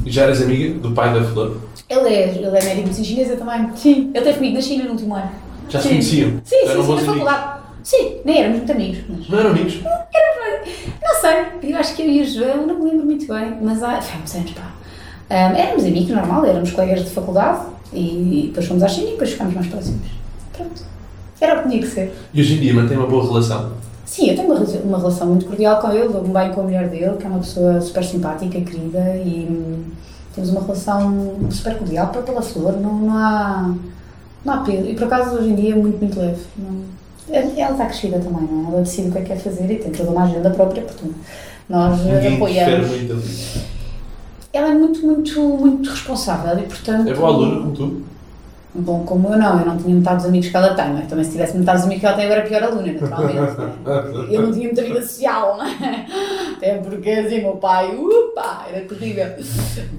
E 0.04 0.10
já 0.10 0.22
eras 0.22 0.42
amiga 0.42 0.78
do 0.80 0.92
pai 0.92 1.12
da 1.14 1.24
Flor? 1.24 1.56
Ele 1.88 2.08
é, 2.08 2.28
ele 2.34 2.46
é 2.46 2.50
médico 2.50 2.74
de 2.74 2.82
medicina 2.82 3.04
chinesa 3.06 3.36
também. 3.36 3.70
Sim. 3.76 4.10
Ele 4.10 4.18
esteve 4.18 4.34
comigo 4.38 4.54
na 4.54 4.60
China 4.60 4.84
no 4.84 4.90
último 4.92 5.14
ano. 5.14 5.30
Já 5.68 5.78
se 5.78 5.84
Sim. 5.84 5.94
conheciam? 5.94 6.30
Sim, 6.30 6.40
sim, 6.44 6.56
sim, 6.60 6.66
na 6.66 6.72
amigos? 6.72 7.04
faculdade. 7.04 7.60
Sim, 7.82 8.16
nem 8.24 8.38
éramos 8.38 8.58
muito 8.58 8.72
amigos. 8.72 8.98
Mas... 9.08 9.28
Não 9.28 9.38
eram 9.38 9.50
amigos? 9.50 9.80
Não 9.82 11.20
sei, 11.20 11.70
eu 11.70 11.78
acho 11.78 11.94
que 11.94 12.02
eu 12.02 12.08
e 12.10 12.22
o 12.22 12.26
João, 12.26 12.66
não 12.66 12.78
me 12.78 12.90
lembro 12.90 13.06
muito 13.06 13.26
bem, 13.26 13.58
mas 13.60 13.82
há, 13.82 14.00
foi 14.00 14.12
há 14.12 14.16
muitos 14.16 14.34
anos, 14.34 14.52
pá. 14.52 14.72
Um, 15.30 15.56
éramos 15.56 15.84
amigos, 15.84 16.10
normal, 16.10 16.44
éramos 16.44 16.70
colegas 16.72 17.04
de 17.04 17.10
faculdade 17.10 17.66
e 17.92 18.44
depois 18.48 18.66
fomos 18.66 18.82
à 18.82 18.88
China 18.88 19.08
e 19.08 19.10
depois 19.12 19.30
ficámos 19.30 19.54
mais 19.54 19.66
próximos. 19.66 20.06
Pronto. 20.52 20.82
Era 21.40 21.60
o 21.60 21.62
que 21.62 21.68
tinha 21.68 21.82
que 21.82 21.88
ser. 21.88 22.14
E 22.32 22.40
hoje 22.40 22.54
em 22.54 22.60
dia 22.60 22.74
mantém 22.74 22.96
uma 22.96 23.06
boa 23.06 23.24
relação? 23.26 23.72
Sim, 24.14 24.30
eu 24.30 24.36
tenho 24.36 24.46
uma, 24.52 24.60
uma 24.84 24.98
relação 24.98 25.26
muito 25.26 25.44
cordial 25.46 25.80
com 25.80 25.90
ele, 25.90 26.06
dou-me 26.08 26.28
bem 26.32 26.52
com 26.52 26.60
a 26.60 26.62
mulher 26.62 26.88
dele, 26.88 27.16
que 27.18 27.24
é 27.26 27.28
uma 27.28 27.40
pessoa 27.40 27.80
super 27.80 28.04
simpática, 28.04 28.60
querida 28.60 29.16
e 29.16 29.48
hum, 29.50 29.82
temos 30.32 30.50
uma 30.50 30.60
relação 30.60 31.34
super 31.50 31.76
cordial 31.78 32.06
para 32.10 32.22
pela 32.22 32.40
flor, 32.40 32.74
não, 32.80 32.94
não 32.94 33.18
há. 33.18 33.74
Não 34.44 34.54
há 34.54 34.56
peso. 34.58 34.86
E 34.88 34.94
por 34.94 35.04
acaso 35.04 35.34
hoje 35.36 35.48
em 35.48 35.56
dia 35.56 35.72
é 35.72 35.74
muito, 35.76 35.98
muito 35.98 36.16
leve. 36.16 36.40
Não- 36.56 36.84
ela 37.28 37.50
ela 37.58 37.72
está 37.72 37.86
crescida 37.86 38.20
também, 38.20 38.42
não 38.48 38.68
é? 38.68 38.72
Ela 38.74 38.82
decide 38.82 39.08
o 39.08 39.10
que 39.12 39.18
é 39.18 39.20
que 39.22 39.26
quer 39.26 39.38
fazer 39.40 39.68
e 39.68 39.76
tem 39.78 39.90
toda 39.90 40.10
uma 40.10 40.22
agenda 40.22 40.50
própria, 40.50 40.82
portanto, 40.82 41.14
nós 41.68 41.98
Ninguém 42.04 42.36
apoiamos. 42.36 42.88
muito. 42.88 43.64
Ela 44.52 44.68
é 44.68 44.74
muito, 44.74 45.04
muito, 45.04 45.40
muito 45.40 45.90
responsável 45.90 46.56
e 46.62 46.68
portanto. 46.68 47.08
É 47.08 47.14
boa 47.14 47.28
aluna 47.30 47.60
como 47.62 47.72
tu? 47.74 48.02
Bom, 48.76 49.04
como 49.04 49.28
eu 49.32 49.38
não, 49.38 49.60
eu 49.60 49.66
não 49.66 49.76
tinha 49.76 49.94
metade 49.94 50.16
dos 50.16 50.26
amigos 50.26 50.48
que 50.48 50.56
ela 50.56 50.74
tem, 50.74 50.84
é? 50.98 51.02
Também 51.08 51.24
se 51.24 51.30
tivesse 51.30 51.56
metade 51.56 51.78
dos 51.78 51.84
amigos 51.86 52.00
que 52.00 52.06
ela 52.06 52.16
tem, 52.16 52.24
eu 52.26 52.32
era 52.32 52.42
pior 52.42 52.62
aluna, 52.64 52.92
naturalmente. 52.92 53.36
não 53.84 53.92
é? 53.94 54.34
Eu 54.34 54.42
não 54.42 54.52
tinha 54.52 54.64
muita 54.64 54.82
vida 54.82 55.00
social, 55.00 55.56
não 55.56 55.64
é? 55.64 56.06
Até 56.56 56.74
porque 56.78 57.08
assim, 57.10 57.40
meu 57.42 57.52
pai, 57.52 57.94
upa, 57.94 58.66
era 58.72 58.84
terrível. 58.84 59.26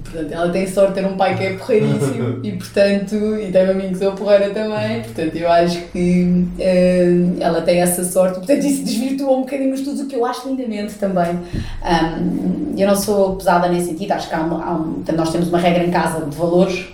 Portanto, 0.04 0.30
ela 0.32 0.48
tem 0.50 0.66
sorte 0.66 0.92
de 0.94 1.00
ter 1.00 1.06
um 1.06 1.16
pai 1.16 1.36
que 1.36 1.44
é 1.44 1.52
porreiríssimo 1.54 2.40
e, 2.42 2.52
portanto, 2.52 3.14
e 3.40 3.50
tem 3.50 3.66
um 3.66 3.70
amigo 3.70 3.98
que 3.98 4.10
porreira 4.18 4.50
também, 4.50 5.02
portanto, 5.02 5.36
eu 5.36 5.50
acho 5.50 5.80
que 5.92 6.46
eh, 6.58 7.06
ela 7.40 7.62
tem 7.62 7.80
essa 7.80 8.04
sorte, 8.04 8.38
portanto, 8.38 8.62
isso 8.64 8.84
desvirtuou 8.84 9.38
um 9.38 9.40
bocadinho 9.40 9.72
os 9.72 9.80
estudos, 9.80 10.02
o 10.02 10.06
que 10.06 10.16
eu 10.16 10.24
acho 10.26 10.48
lindamente 10.48 10.94
também. 10.96 11.38
Ahm, 11.82 12.74
eu 12.76 12.86
não 12.86 12.96
sou 12.96 13.36
pesada 13.36 13.68
nesse 13.68 13.86
sentido, 13.88 14.12
acho 14.12 14.28
que 14.28 14.34
há, 14.34 14.40
um- 14.42 14.62
há 14.62 14.72
um, 14.74 15.02
nós 15.16 15.30
temos 15.32 15.48
uma 15.48 15.58
regra 15.58 15.82
em 15.84 15.90
casa 15.90 16.24
de 16.26 16.36
valores 16.36 16.86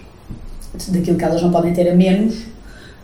daquilo 0.88 1.18
que 1.18 1.24
elas 1.24 1.42
não 1.42 1.50
podem 1.50 1.72
ter 1.72 1.90
a 1.90 1.94
menos, 1.94 2.42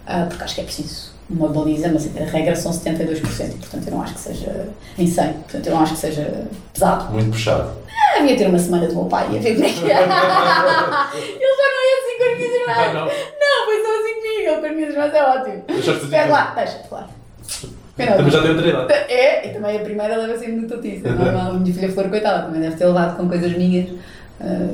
ah, 0.06 0.26
porque 0.28 0.44
acho 0.44 0.54
que 0.54 0.60
é 0.60 0.64
preciso 0.64 1.08
uma 1.28 1.48
baliza, 1.48 1.90
mas 1.92 2.08
a 2.16 2.24
regra 2.24 2.56
são 2.56 2.72
72%, 2.72 3.20
e 3.20 3.58
portanto 3.58 3.86
eu 3.86 3.92
não 3.92 4.02
acho 4.02 4.14
que 4.14 4.20
seja 4.20 4.68
em 4.96 5.06
100, 5.06 5.32
portanto 5.34 5.66
eu 5.66 5.74
não 5.74 5.82
acho 5.82 5.92
que 5.92 5.98
seja 6.00 6.46
pesado. 6.72 7.12
Muito 7.12 7.30
puxado. 7.30 7.70
Ah, 7.88 8.20
havia 8.20 8.36
ter 8.36 8.48
uma 8.48 8.58
semana 8.58 8.86
do 8.86 8.94
meu 8.94 9.04
pai 9.04 9.28
e 9.32 9.36
a 9.36 9.40
ver 9.40 9.54
como 9.54 9.66
é 9.66 9.68
que. 9.68 9.80
Ele 9.84 9.88
já 9.88 10.06
não 10.06 11.82
é 11.84 11.92
assim 11.98 12.16
com 12.16 12.24
as 12.24 12.38
minhas 12.38 12.54
irmãs. 12.54 12.78
Ah, 12.78 12.92
não. 12.94 13.06
Não, 13.06 13.64
foi 13.66 13.82
só 13.82 13.88
assim 14.00 14.14
comigo, 14.14 14.40
ele 14.40 14.56
com 14.60 14.66
as 14.66 14.72
minhas 14.72 14.90
irmãs 14.90 15.14
é 15.14 15.22
ótimo. 15.24 15.62
Espera 15.68 16.26
lá, 16.30 16.52
deixa-te 16.54 16.88
lá. 16.90 17.08
Também 17.96 18.30
já 18.30 18.42
tem 18.42 18.50
outra 18.50 18.68
idade. 18.68 18.92
É, 18.92 19.48
e 19.48 19.52
também 19.52 19.76
a 19.76 19.80
primeira 19.80 20.16
leva 20.16 20.38
sempre 20.38 20.56
no 20.56 20.68
totice, 20.68 21.06
é 21.06 21.10
normal. 21.10 21.50
A 21.50 21.54
minha 21.54 21.74
filha 21.74 21.90
Flor, 21.90 22.08
coitada, 22.08 22.44
também 22.44 22.60
deve 22.60 22.76
ter 22.76 22.86
levado 22.86 23.16
com 23.16 23.28
coisas 23.28 23.52
minhas. 23.56 23.88
Ah, 24.40 24.68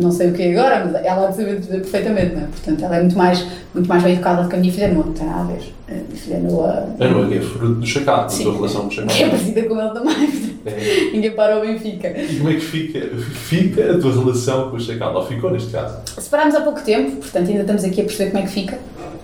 não 0.00 0.10
sei 0.10 0.30
o 0.30 0.32
que 0.32 0.42
é 0.42 0.58
agora, 0.58 0.84
mas 0.84 1.04
ela 1.04 1.28
há 1.28 1.30
de 1.30 1.36
saber 1.36 1.60
dizer 1.60 1.80
perfeitamente, 1.80 2.34
não 2.34 2.42
é? 2.42 2.46
Portanto, 2.46 2.84
ela 2.84 2.96
é 2.96 3.00
muito 3.00 3.16
mais, 3.16 3.46
muito 3.72 3.88
mais 3.88 4.02
bem 4.02 4.14
educada 4.14 4.42
do 4.42 4.48
que 4.48 4.56
a 4.56 4.58
minha 4.58 4.72
filha, 4.72 4.88
não 4.88 5.02
tem 5.12 5.26
nada 5.26 5.40
a 5.40 5.44
ver. 5.44 5.72
A 5.88 5.92
minha 5.92 6.04
filha 6.16 6.38
Noa 6.40 6.88
A 6.98 7.08
Noa 7.08 7.34
é 7.34 7.40
fruto 7.40 7.74
do 7.74 7.86
chacal, 7.86 8.26
da 8.26 8.34
tua 8.34 8.52
relação 8.54 8.80
com 8.82 8.86
o 8.86 9.06
que 9.06 9.22
é 9.22 9.28
parecida 9.28 9.62
com 9.64 9.80
ele 9.80 9.90
também, 9.90 10.52
É. 10.66 11.10
ninguém 11.12 11.30
para 11.32 11.58
o 11.58 11.60
Benfica. 11.60 12.08
E 12.08 12.36
como 12.38 12.50
é 12.50 12.54
que 12.54 12.60
fica, 12.60 13.00
fica 13.18 13.92
a 13.92 13.98
tua 14.00 14.12
relação 14.12 14.70
com 14.70 14.76
o 14.76 14.80
chacal? 14.80 15.14
Ou 15.14 15.26
ficou 15.26 15.50
neste 15.52 15.70
caso? 15.70 15.98
Separámos 16.18 16.54
há 16.54 16.60
pouco 16.62 16.80
tempo, 16.82 17.16
portanto 17.16 17.48
ainda 17.48 17.60
estamos 17.60 17.84
aqui 17.84 18.00
a 18.00 18.04
perceber 18.04 18.30
como 18.30 18.42
é 18.42 18.46
que 18.46 18.52
fica. 18.52 18.78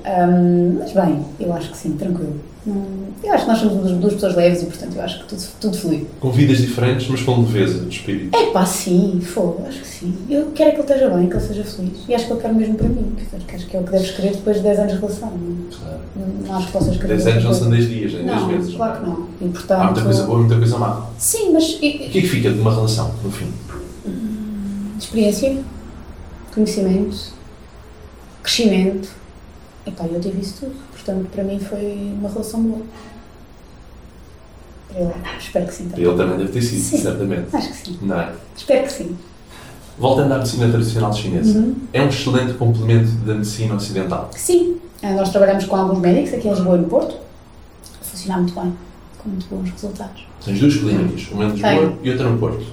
Ahm, 0.04 0.78
mas 0.78 0.92
bem, 0.92 1.24
eu 1.40 1.52
acho 1.52 1.70
que 1.70 1.76
sim, 1.76 1.92
tranquilo. 1.96 2.36
Hum, 2.68 3.06
eu 3.24 3.32
acho 3.32 3.44
que 3.44 3.50
nós 3.50 3.58
somos 3.60 3.90
duas, 3.92 4.12
pessoas 4.14 4.36
leves 4.36 4.62
e, 4.62 4.66
portanto, 4.66 4.94
eu 4.96 5.02
acho 5.02 5.20
que 5.20 5.24
tudo, 5.28 5.42
tudo 5.58 5.76
flui. 5.78 6.06
Com 6.20 6.30
vidas 6.30 6.58
diferentes, 6.58 7.08
mas 7.08 7.22
com 7.22 7.40
leveza 7.40 7.78
de 7.80 7.96
espírito. 7.96 8.36
É 8.36 8.50
pá, 8.50 8.66
sim, 8.66 9.20
fogo, 9.22 9.64
acho 9.66 9.80
que 9.80 9.86
sim. 9.86 10.14
Eu 10.28 10.50
quero 10.54 10.68
é 10.70 10.72
que 10.72 10.80
ele 10.80 10.86
esteja 10.92 11.10
bem, 11.10 11.28
que 11.28 11.34
ele 11.36 11.44
seja 11.44 11.64
feliz. 11.64 11.92
E 12.06 12.14
acho 12.14 12.26
que 12.26 12.32
eu 12.32 12.36
quero 12.36 12.54
mesmo 12.54 12.74
para 12.74 12.88
mim. 12.88 13.16
Que 13.46 13.56
acho 13.56 13.66
que 13.66 13.76
é 13.76 13.80
o 13.80 13.84
que 13.84 13.90
deves 13.92 14.10
querer 14.10 14.32
depois 14.32 14.56
de 14.58 14.62
10 14.64 14.78
anos 14.80 14.92
de 14.92 14.98
relação. 14.98 15.30
Não, 15.30 15.56
Claro. 15.78 16.00
não 16.46 16.56
acho 16.56 16.66
que 16.66 16.72
possas 16.72 16.96
querer. 16.96 17.08
10 17.16 17.26
anos 17.28 17.44
não 17.44 17.54
são 17.54 17.68
coisa. 17.68 17.86
10 17.86 17.88
dias, 17.88 18.12
nem 18.12 18.24
10 18.26 18.40
Não, 18.40 18.46
meses. 18.48 18.74
claro 18.74 19.00
que 19.00 19.06
não. 19.08 19.26
E 19.40 19.48
portanto. 19.48 19.80
Há 19.80 19.84
muita 19.84 20.02
coisa 20.02 20.22
boa 20.24 20.36
e 20.38 20.40
muita 20.40 20.56
coisa 20.58 20.78
má. 20.78 21.06
Sim, 21.18 21.52
mas. 21.54 21.74
O 21.74 21.78
que 21.78 21.86
é 21.86 22.08
que 22.08 22.22
fica 22.28 22.50
de 22.50 22.60
uma 22.60 22.74
relação, 22.74 23.10
no 23.24 23.30
fim? 23.30 23.46
experiência, 24.98 25.56
conhecimento, 26.54 27.16
crescimento. 28.42 29.08
Epá, 29.88 30.04
eu 30.06 30.20
tive 30.20 30.40
isso 30.40 30.54
tudo. 30.60 30.74
Portanto, 30.92 31.28
para 31.32 31.42
mim 31.44 31.58
foi 31.58 32.12
uma 32.18 32.28
relação 32.28 32.62
boa. 32.62 32.82
Ele, 34.94 35.10
espero 35.38 35.66
que 35.66 35.74
sim. 35.74 35.88
Para 35.88 36.00
ele 36.00 36.16
também 36.16 36.38
deve 36.38 36.50
ter 36.52 36.62
sido, 36.62 36.80
Sim. 36.80 36.98
certamente. 36.98 37.54
Acho 37.54 37.68
que 37.68 37.76
sim. 37.76 37.98
Não 38.02 38.20
é? 38.20 38.32
Espero 38.56 38.86
que 38.86 38.92
sim. 38.92 39.16
Voltando 39.98 40.32
à 40.32 40.38
medicina 40.38 40.68
tradicional 40.68 41.12
chinesa, 41.12 41.58
Uhum. 41.58 41.74
é 41.92 42.02
um 42.02 42.08
excelente 42.08 42.54
complemento 42.54 43.10
da 43.26 43.34
medicina 43.34 43.74
ocidental. 43.74 44.30
Sim. 44.34 44.76
Ah, 45.02 45.12
Nós 45.12 45.30
trabalhamos 45.30 45.64
com 45.66 45.76
alguns 45.76 45.98
médicos 46.00 46.32
aqui 46.34 46.48
em 46.48 46.50
Lisboa 46.54 46.76
e 46.76 46.80
no 46.80 46.86
Porto. 46.88 47.16
Funciona 48.02 48.38
muito 48.40 48.54
bem, 48.54 48.72
com 49.18 49.28
muito 49.28 49.46
bons 49.50 49.70
resultados. 49.70 50.26
Tens 50.44 50.58
duas 50.60 50.76
clínicas, 50.76 51.28
uma 51.32 51.44
em 51.44 51.50
Lisboa 51.50 51.70
Tenho. 51.72 51.98
e 52.02 52.10
outra 52.10 52.28
no 52.30 52.38
Porto. 52.38 52.64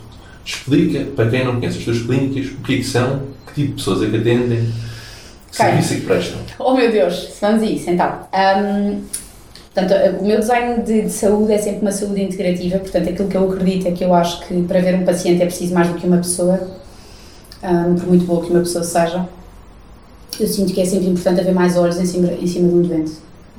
Explica, 0.46 1.04
para 1.16 1.30
quem 1.30 1.44
não 1.46 1.56
conhece 1.60 1.80
as 1.80 1.86
duas 1.86 2.02
clínicas, 2.04 2.52
o 2.52 2.58
que 2.64 2.76
é 2.76 2.78
que 2.78 2.84
são, 2.84 3.22
que 3.48 3.54
tipo 3.56 3.68
de 3.70 3.74
pessoas 3.74 4.04
é 4.04 4.10
que 4.10 4.18
atendem. 4.18 4.72
Serviço 5.56 5.96
que 5.96 6.02
prestam. 6.02 6.40
Oh 6.60 6.74
meu 6.74 6.92
Deus, 6.92 7.30
vamos 7.40 7.64
a 7.64 7.66
isso 7.66 7.90
então. 7.90 8.20
Ahm, 8.34 9.02
portanto, 9.74 10.20
o 10.20 10.26
meu 10.26 10.40
design 10.40 10.82
de, 10.84 11.04
de 11.04 11.10
saúde 11.10 11.54
é 11.54 11.58
sempre 11.58 11.82
uma 11.82 11.92
saúde 11.92 12.22
integrativa, 12.22 12.80
portanto, 12.80 13.10
aquilo 13.10 13.30
que 13.30 13.38
eu 13.38 13.52
acredito 13.52 13.88
é 13.88 13.92
que 13.92 14.04
eu 14.04 14.14
acho 14.14 14.46
que 14.46 14.64
para 14.64 14.80
ver 14.82 14.96
um 14.96 15.06
paciente 15.06 15.42
é 15.42 15.46
preciso 15.46 15.74
mais 15.74 15.88
do 15.88 15.96
que 15.96 16.06
uma 16.06 16.18
pessoa, 16.18 16.60
ahm, 17.64 17.96
por 17.96 18.08
muito 18.08 18.26
boa 18.26 18.44
que 18.44 18.52
uma 18.52 18.60
pessoa 18.60 18.84
seja. 18.84 19.28
Eu 20.38 20.48
sinto 20.48 20.74
que 20.74 20.82
é 20.82 20.86
sempre 20.86 21.08
importante 21.08 21.40
haver 21.40 21.54
mais 21.54 21.78
olhos 21.78 21.98
em 21.98 22.06
cima, 22.06 22.28
em 22.34 22.48
cima 22.48 22.68
de 22.68 22.76
um 22.76 22.82
doente. 22.82 23.14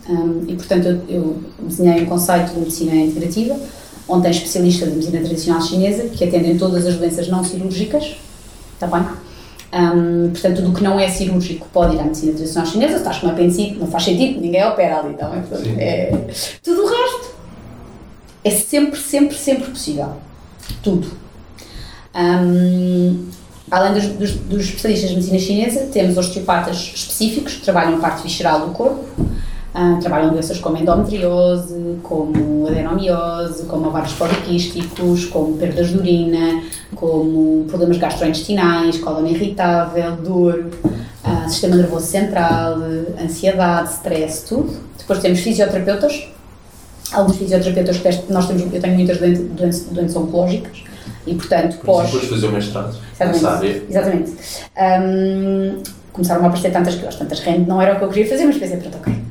Ahm, 0.09 0.45
e, 0.49 0.55
portanto, 0.55 0.87
eu, 0.87 1.01
eu 1.09 1.37
desenhei 1.61 2.03
um 2.03 2.07
conceito 2.07 2.53
de 2.53 2.61
medicina 2.61 2.95
integrativa, 2.95 3.57
onde 4.09 4.23
tem 4.23 4.31
especialistas 4.31 4.89
de 4.89 4.95
medicina 4.95 5.21
tradicional 5.21 5.63
chinesa 5.63 6.05
que 6.05 6.25
atendem 6.25 6.59
todas 6.59 6.87
as 6.87 6.97
doenças 6.97 7.29
não 7.29 7.43
cirúrgicas, 7.43 8.17
está 8.75 8.87
bem? 8.87 9.05
Hum, 9.77 10.31
portanto, 10.33 10.57
tudo 10.57 10.71
o 10.71 10.75
que 10.75 10.83
não 10.83 10.99
é 10.99 11.07
cirúrgico 11.09 11.69
pode 11.71 11.97
ir 11.97 12.01
à 12.01 12.05
medicina 12.05 12.33
tradicional 12.33 12.71
chinesa. 12.71 12.97
Estás 12.97 13.19
com 13.19 13.27
uma 13.27 13.35
apendicite, 13.35 13.75
não 13.79 13.87
faz 13.87 14.05
sentido, 14.05 14.41
ninguém 14.41 14.65
opera 14.65 15.01
ali. 15.01 15.11
Então, 15.13 15.35
é, 15.35 15.41
portanto, 15.41 15.69
é- 15.77 16.13
tudo 16.63 16.83
o 16.83 16.87
resto 16.87 17.35
é 18.43 18.51
sempre, 18.51 18.99
sempre, 18.99 19.37
sempre 19.37 19.71
possível. 19.71 20.15
Tudo. 20.83 21.09
Hum, 22.15 23.29
além 23.71 23.93
dos, 23.93 24.07
dos, 24.07 24.31
dos 24.33 24.65
especialistas 24.65 25.11
de 25.11 25.17
medicina 25.17 25.39
chinesa, 25.39 25.89
temos 25.93 26.17
osteopatas 26.17 26.93
específicos 26.95 27.57
que 27.57 27.63
trabalham 27.63 27.97
a 27.97 27.99
parte 27.99 28.23
visceral 28.23 28.61
do 28.67 28.73
corpo. 28.73 29.05
Ah, 29.79 29.99
trabalham 30.01 30.31
doenças 30.31 30.59
como 30.59 30.79
endometriose, 30.79 31.99
como 32.03 32.67
adenomiose, 32.67 33.65
como 33.65 33.89
ovários 33.89 34.15
poliquísticos, 34.15 35.27
como 35.27 35.59
perdas 35.59 35.89
de 35.91 35.99
urina, 35.99 36.63
como 36.95 37.67
problemas 37.69 37.99
gastrointestinais, 37.99 38.97
cólon 38.97 39.27
irritável, 39.27 40.17
dor, 40.17 40.71
ah, 41.23 41.47
sistema 41.47 41.77
nervoso 41.77 42.07
central, 42.07 42.79
ansiedade, 43.23 43.91
stress, 43.91 44.47
tudo. 44.49 44.75
Depois 44.97 45.19
temos 45.19 45.41
fisioterapeutas, 45.41 46.27
alguns 47.13 47.37
fisioterapeutas 47.37 47.99
que 47.99 48.33
nós 48.33 48.47
temos, 48.49 48.63
eu 48.73 48.81
tenho 48.81 48.95
muitas 48.95 49.19
doentes, 49.19 49.81
doentes 49.91 50.17
oncológicas 50.17 50.85
e 51.27 51.35
portanto 51.35 51.77
Por 51.77 51.85
pós 51.85 52.11
depois 52.11 52.31
fazer 52.31 52.47
o 52.47 52.53
mestrado. 52.53 52.97
Exatamente. 53.21 53.83
Exatamente. 53.91 54.33
Hum, 54.79 55.83
começaram 56.15 56.45
a 56.45 56.47
aparecer 56.47 56.73
tantas 56.73 56.95
coisas, 56.95 57.17
tantas 57.17 57.41
rende, 57.41 57.69
não 57.69 57.83
era 57.83 57.97
o 57.97 57.99
que 57.99 58.05
eu 58.05 58.09
queria 58.09 58.27
fazer, 58.27 58.47
mas 58.47 58.57
pensei, 58.57 58.79
pronto, 58.79 58.97
ok. 58.97 59.26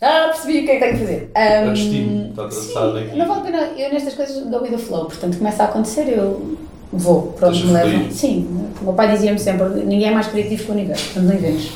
Já 0.00 0.28
percebi 0.28 0.58
o 0.60 0.64
que 0.64 0.70
é 0.70 0.74
que 0.74 0.80
tenho 0.80 0.92
que 0.92 0.98
fazer. 1.00 1.30
O 1.34 1.68
Hum, 1.68 1.72
destino, 1.72 2.26
está 2.30 2.42
traçado 2.48 2.98
aqui. 2.98 3.16
Não 3.16 3.26
vale 3.26 3.40
a 3.40 3.42
pena, 3.44 3.58
eu 3.78 3.92
nestas 3.92 4.14
coisas 4.14 4.44
dou 4.46 4.62
with 4.62 4.70
the 4.70 4.78
flow, 4.78 5.04
portanto 5.06 5.38
começa 5.38 5.62
a 5.62 5.66
acontecer, 5.66 6.08
eu 6.08 6.56
vou, 6.92 7.32
pronto, 7.38 7.52
Deixa 7.52 7.66
me 7.66 7.72
levam. 7.72 8.10
Sim, 8.10 8.68
o 8.80 8.84
meu 8.84 8.92
pai 8.92 9.10
dizia-me 9.12 9.38
sempre, 9.38 9.68
ninguém 9.84 10.08
é 10.08 10.10
mais 10.10 10.26
criativo 10.26 10.64
que 10.64 10.70
o 10.70 10.74
universo, 10.74 11.04
portanto 11.06 11.24
não 11.26 11.34
inventes. 11.34 11.72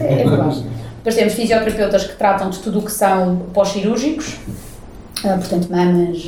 É, 0.00 0.12
é 0.22 0.28
verdade. 0.28 0.64
Depois 0.96 1.14
temos 1.14 1.32
fisioterapeutas 1.34 2.04
que 2.04 2.16
tratam 2.16 2.50
de 2.50 2.58
tudo 2.58 2.80
o 2.80 2.82
que 2.82 2.92
são 2.92 3.36
pós-cirúrgicos, 3.54 4.36
ah, 5.24 5.36
portanto 5.38 5.68
mamas, 5.70 6.18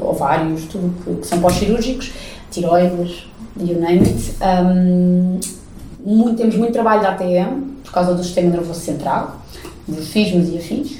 ovários, 0.00 0.64
tudo 0.64 0.92
que, 1.04 1.20
que 1.20 1.26
são 1.26 1.40
pós-cirúrgicos, 1.40 2.12
tiroides, 2.50 3.26
you 3.58 3.78
name 3.80 4.00
it. 4.00 4.34
Hum, 4.42 5.40
muito- 6.04 6.36
temos 6.36 6.56
muito 6.56 6.72
trabalho 6.72 7.02
da 7.02 7.10
ATM, 7.10 7.76
por 7.84 7.92
causa 7.92 8.14
do 8.14 8.22
sistema 8.22 8.50
nervoso 8.50 8.80
central, 8.80 9.36
de 9.88 10.00
fismos 10.02 10.48
e 10.50 10.58
afins. 10.58 10.98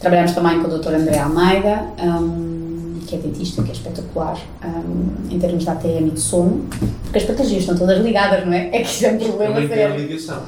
Trabalhamos 0.00 0.32
também 0.32 0.60
com 0.62 0.68
o 0.68 0.78
Dr. 0.78 0.94
André 0.94 1.18
Almeida, 1.18 1.84
hum, 2.02 2.98
que 3.06 3.14
é 3.14 3.18
dentista, 3.18 3.62
que 3.62 3.70
é 3.70 3.72
espetacular 3.72 4.36
hum, 4.64 5.06
em 5.30 5.38
termos 5.38 5.64
de 5.64 5.70
ATM 5.70 6.08
e 6.08 6.10
de 6.10 6.20
sono, 6.20 6.66
porque 7.04 7.18
as 7.18 7.24
patologias 7.24 7.62
estão 7.62 7.76
todas 7.76 8.02
ligadas, 8.04 8.44
não 8.44 8.52
é? 8.52 8.68
É 8.72 8.82
que 8.82 8.88
isso 8.88 9.06
é 9.06 9.12
um 9.12 9.18
problema 9.18 9.54
Também 9.54 9.68
tem 9.68 9.84
a 9.84 9.88
sério. 9.90 10.06
ligação. 10.06 10.42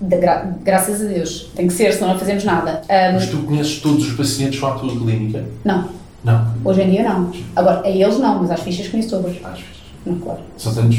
Gra- 0.00 0.54
graças 0.64 1.00
a 1.02 1.04
Deus, 1.04 1.50
tem 1.54 1.66
que 1.68 1.72
ser, 1.72 1.92
senão 1.92 2.12
não 2.12 2.18
fazemos 2.18 2.44
nada. 2.44 2.82
Hum, 2.84 3.12
Mas 3.14 3.28
tu 3.28 3.38
conheces 3.38 3.80
todos 3.80 4.06
os 4.08 4.12
pacientes 4.14 4.58
com 4.58 4.66
a 4.66 4.72
tua 4.72 4.90
clínica? 4.98 5.44
não, 5.64 5.88
Não. 6.24 6.46
hoje 6.64 6.82
em 6.82 6.90
dia 6.90 7.02
não. 7.04 7.30
Agora, 7.54 7.82
a 7.84 7.90
eles 7.90 8.18
não, 8.18 8.40
mas 8.40 8.50
às 8.50 8.60
fichas 8.60 8.88
conheço 8.88 9.10
todas. 9.10 9.32
Às 9.44 9.58
vezes. 9.60 9.74
Não, 10.06 10.18
claro. 10.18 10.40
São 10.56 10.74
tantos. 10.74 10.98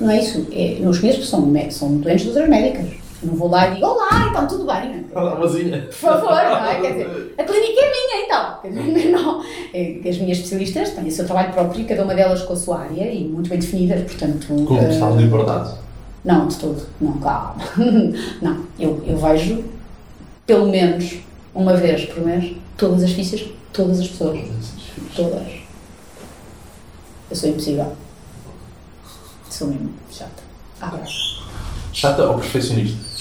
Não 0.00 0.10
é 0.10 0.20
isso. 0.20 0.46
É, 0.52 0.78
não 0.80 0.90
os 0.90 0.98
conheço, 0.98 1.22
são, 1.24 1.52
são 1.70 1.96
doentes 1.98 2.22
de 2.22 2.28
outras 2.30 2.48
médicas. 2.48 2.86
Eu 3.22 3.28
não 3.28 3.36
vou 3.36 3.48
lá 3.48 3.68
e 3.68 3.74
digo, 3.74 3.86
olá, 3.86 4.28
então 4.28 4.46
tudo 4.48 4.66
bem. 4.66 5.06
Olá, 5.14 5.36
mozinha. 5.36 5.82
Por 5.82 5.92
favor, 5.92 6.30
não 6.30 6.66
é? 6.66 6.80
Quer 6.80 6.92
dizer, 6.92 7.34
a 7.38 7.44
clínica 7.44 7.80
é 7.80 7.90
minha, 7.90 8.24
então. 8.26 8.58
Quer 8.60 8.70
dizer, 8.72 9.10
não. 9.12 9.44
É 9.72 10.08
As 10.08 10.18
minhas 10.18 10.38
especialistas 10.38 10.90
têm 10.90 11.06
o 11.06 11.10
seu 11.10 11.24
trabalho 11.24 11.52
próprio, 11.52 11.86
cada 11.86 12.02
uma 12.02 12.14
delas 12.14 12.42
com 12.42 12.52
a 12.52 12.56
sua 12.56 12.80
área 12.80 13.12
e 13.12 13.24
muito 13.24 13.48
bem 13.48 13.58
definidas, 13.58 14.02
portanto. 14.02 14.46
Com 14.66 14.76
eh, 14.76 14.88
total 14.88 15.16
liberdade. 15.16 15.74
Não, 16.24 16.48
de 16.48 16.56
todo. 16.56 16.86
Não, 17.00 17.18
calma. 17.18 17.62
Não, 18.42 18.64
eu, 18.78 19.02
eu 19.06 19.16
vejo 19.16 19.64
pelo 20.46 20.68
menos 20.68 21.18
uma 21.54 21.74
vez 21.74 22.06
por 22.06 22.24
mês 22.24 22.56
todas 22.76 23.04
as 23.04 23.12
fichas, 23.12 23.44
todas 23.72 24.00
as 24.00 24.08
pessoas. 24.08 24.40
Todas. 25.14 25.46
Eu 27.30 27.36
sou 27.36 27.50
impossível. 27.50 27.92
Sou 29.48 29.68
mesmo 29.68 29.90
chata. 30.10 30.42
Ah, 30.80 30.92
Chata 31.92 32.24
ou 32.24 32.38
perfeccionista? 32.38 33.11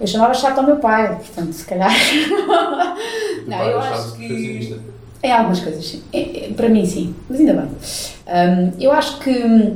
Eu 0.00 0.06
chamava 0.06 0.34
chata 0.34 0.60
ao 0.60 0.66
meu 0.66 0.76
pai, 0.76 1.16
portanto, 1.16 1.52
se 1.52 1.64
calhar. 1.64 1.90
Não, 3.46 3.58
pai 3.58 3.72
eu 3.72 3.78
achava-se 3.78 4.08
acho 4.08 4.16
que-. 4.16 4.76
Em 5.22 5.32
algumas 5.32 5.60
coisas, 5.60 5.86
sim. 5.86 6.02
É- 6.12 6.46
é- 6.46 6.52
para 6.54 6.68
mim, 6.68 6.84
sim. 6.84 7.14
Mas 7.30 7.40
ainda 7.40 7.54
bem. 7.54 7.68
Hum, 8.28 8.72
eu 8.78 8.92
acho 8.92 9.18
que. 9.20 9.72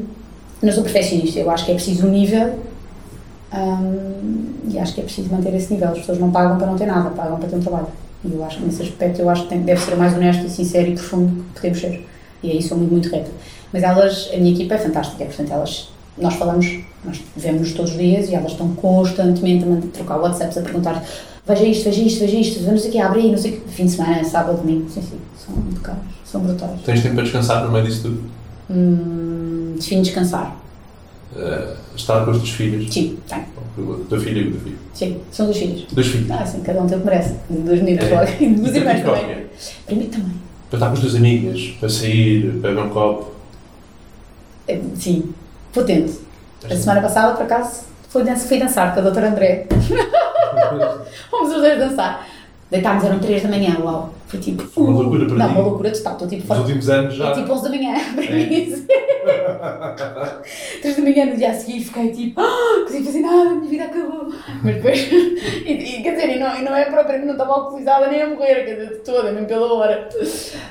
Não 0.61 0.73
sou 0.73 0.83
perfeccionista, 0.83 1.39
eu 1.39 1.51
acho 1.51 1.64
que 1.64 1.71
é 1.71 1.75
preciso 1.75 2.07
um 2.07 2.11
nível. 2.11 2.59
hum, 3.53 4.55
e 4.71 4.79
acho 4.79 4.95
que 4.95 5.01
é 5.01 5.05
preciso 5.05 5.31
manter 5.31 5.55
esse 5.55 5.73
nível. 5.73 5.89
As 5.89 5.99
pessoas 5.99 6.19
não 6.19 6.31
pagam 6.31 6.59
para 6.59 6.66
não 6.66 6.77
ter 6.77 6.87
nada, 6.87 7.11
pagam 7.11 7.39
para 7.39 7.49
ter 7.49 7.57
um 7.57 7.61
trabalho. 7.61 7.87
E 8.25 8.33
eu 8.33 8.45
acho 8.45 8.59
que 8.59 8.64
nesse 8.66 8.83
aspecto 8.83 9.21
eu 9.23 9.31
acho 9.31 9.45
que 9.45 9.49
tem, 9.51 9.62
deve 9.62 9.81
ser 9.81 9.95
mais 9.97 10.12
honesto 10.14 10.45
e 10.45 10.51
sincero 10.51 10.89
e 10.89 10.95
profundo 10.95 11.45
que 11.55 11.61
podemos 11.61 11.81
ser. 11.81 12.07
E 12.43 12.51
aí 12.51 12.62
sou 12.62 12.77
muito, 12.77 12.91
muito 12.93 13.09
reta. 13.09 13.31
Mas 13.73 13.83
elas, 13.83 14.29
a 14.33 14.37
minha 14.37 14.53
equipa 14.53 14.75
é 14.75 14.79
fantástica, 14.79 15.25
portanto 15.25 15.53
elas, 15.53 15.89
nós 16.21 16.35
falamos, 16.35 16.66
nós 17.05 17.21
vemos-nos 17.37 17.73
todos 17.73 17.93
os 17.93 17.99
dias 17.99 18.29
e 18.29 18.35
elas 18.35 18.53
estão 18.53 18.69
constantemente 18.75 19.64
a 19.64 19.81
trocar 19.93 20.19
WhatsApps 20.19 20.59
a 20.59 20.62
perguntar 20.62 21.05
veja 21.47 21.64
isto, 21.64 21.85
veja 21.85 22.03
isto, 22.03 22.21
veja 22.25 22.39
isto, 22.75 22.91
que, 22.91 22.99
abre 22.99 23.21
aí, 23.21 23.31
não 23.31 23.39
sei 23.39 23.53
o 23.53 23.61
que, 23.61 23.69
fim 23.71 23.87
de 23.87 23.93
semana, 23.93 24.23
sábado, 24.25 24.59
domingo, 24.59 24.89
sim, 24.91 25.01
sim, 25.01 25.19
são 25.37 25.55
caros, 25.83 26.03
são 26.25 26.41
brutais. 26.43 26.81
Tens 26.85 27.03
tempo 27.03 27.14
para 27.14 27.25
descansar 27.25 27.64
no 27.64 27.73
meio 27.73 27.85
disso 27.87 28.03
tudo? 28.03 28.23
Hum, 28.71 29.75
defino 29.79 30.03
descansar. 30.03 30.57
Eh, 31.37 31.75
estar 31.97 32.25
com 32.25 32.31
os 32.33 32.39
teus 32.39 32.51
filhos? 32.51 32.93
Sim, 32.93 33.16
tem. 33.29 33.45
Com 33.77 33.93
a 33.95 33.97
tua 34.09 34.19
filha 34.21 34.41
e 34.41 34.45
com 34.45 34.51
o 34.51 34.53
teu 34.53 34.61
filho? 34.61 34.79
Sim, 34.93 35.16
são 35.31 35.47
dois 35.47 35.59
filhos. 35.59 35.87
Dois 35.93 36.07
filhos? 36.07 36.31
Ah, 36.31 36.45
sim, 36.45 36.61
cada 36.61 36.83
um 36.83 36.87
tem 36.87 36.97
o 36.99 37.01
que 37.01 37.07
merece. 37.07 37.35
Dois 37.49 37.81
meninos 37.83 38.05
É. 38.05 38.14
logo. 38.14 38.31
E 38.41 38.47
duas 38.55 38.75
E 38.75 38.79
irmãs 38.79 39.03
também. 39.03 39.23
é? 39.25 39.95
Mim 39.95 40.07
também. 40.07 40.33
Para 40.69 40.77
estar 40.77 40.87
com 40.89 40.93
as 40.95 41.01
tuas 41.01 41.14
amigas, 41.14 41.62
para 41.81 41.89
sair, 41.89 42.51
para 42.61 42.71
beber 42.71 42.83
um 42.85 42.89
copo. 42.91 43.31
É, 44.66 44.79
Potente. 45.73 46.21
A 46.64 46.75
semana 46.77 47.01
passada, 47.01 47.35
por 47.35 47.45
acaso, 47.45 47.85
fui, 48.09 48.25
dan 48.25 48.37
fui 48.37 48.59
dançar 48.59 48.93
com 48.93 49.01
a 49.01 49.03
doutora 49.03 49.29
André. 49.29 49.66
Fomos 51.31 51.53
os 51.55 51.61
dois 51.61 51.79
dançar. 51.79 52.27
Deitámos, 52.71 53.05
eram 53.05 53.19
3 53.19 53.43
da 53.43 53.49
manhã, 53.49 53.77
uau. 53.81 54.12
Foi 54.29 54.39
tipo. 54.41 54.62
Foi 54.62 54.85
uma 54.85 55.01
loucura 55.01 55.26
para 55.26 55.37
Não, 55.37 55.49
ti. 55.49 55.55
uma 55.55 55.62
loucura 55.62 55.91
total. 55.91 56.12
Estou 56.12 56.29
tipo 56.29 56.41
Nos 56.43 56.47
fora. 56.49 56.61
últimos 56.61 56.89
anos 56.91 57.14
já. 57.14 57.31
É 57.31 57.33
tipo 57.35 57.53
11 57.53 57.62
da 57.62 57.68
manhã, 57.70 57.95
para 58.14 58.24
É. 58.24 58.47
mim. 58.47 58.85
3 60.83 60.97
da 60.97 61.03
manhã 61.03 61.26
no 61.26 61.37
dia 61.37 61.51
a 61.51 61.55
seguir 61.55 61.81
fiquei 61.81 62.11
tipo, 62.12 62.41
ah, 62.41 62.81
consegui 62.85 63.05
fazer 63.05 63.20
nada, 63.20 63.51
a 63.51 63.55
minha 63.55 63.68
vida 63.70 63.85
acabou. 63.85 64.29
Mas 64.62 64.74
depois, 64.76 64.99
e, 65.12 65.72
e, 65.72 66.03
quer 66.03 66.14
dizer, 66.14 66.37
e 66.37 66.39
não, 66.39 66.59
e 66.59 66.62
não 66.62 66.74
é 66.76 66.85
propriamente, 66.85 67.26
não 67.26 67.33
estava 67.33 67.53
alcoolizada 67.55 68.09
nem 68.09 68.22
a 68.22 68.29
morrer, 68.31 68.64
quer 68.64 68.74
dizer, 68.74 68.89
de 68.91 68.95
toda, 68.97 69.33
mesmo 69.33 69.47
pela 69.47 69.72
hora. 69.74 70.09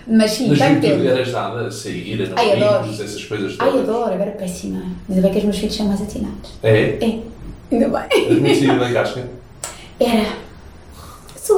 Mas 0.08 0.32
sim, 0.32 0.50
Mas 0.50 0.58
juventude 0.60 0.88
tempo. 0.94 1.04
eras 1.08 1.32
nada 1.32 1.68
a 1.68 1.72
sair, 1.72 2.22
a 2.36 2.40
Ai, 2.40 2.52
adoro. 2.54 2.76
amigos, 2.80 3.00
essas 3.02 3.24
coisas 3.26 3.56
Ai, 3.60 3.70
todas. 3.72 3.90
adoro, 3.90 4.14
agora 4.14 4.30
é 4.30 4.34
péssima. 4.34 4.82
Ainda 5.10 5.22
bem 5.22 5.32
que 5.32 5.38
os 5.40 5.44
meus 5.44 5.58
filhos 5.58 5.76
são 5.76 5.86
mais 5.88 6.02
atinados. 6.02 6.54
É? 6.64 6.80
É, 7.04 7.20
ainda 7.72 7.90
bem. 7.90 8.08
És 8.12 8.40
muito 8.40 8.56
saída 8.60 8.76
da 8.80 8.94
casca? 8.94 9.24
Era. 10.00 10.47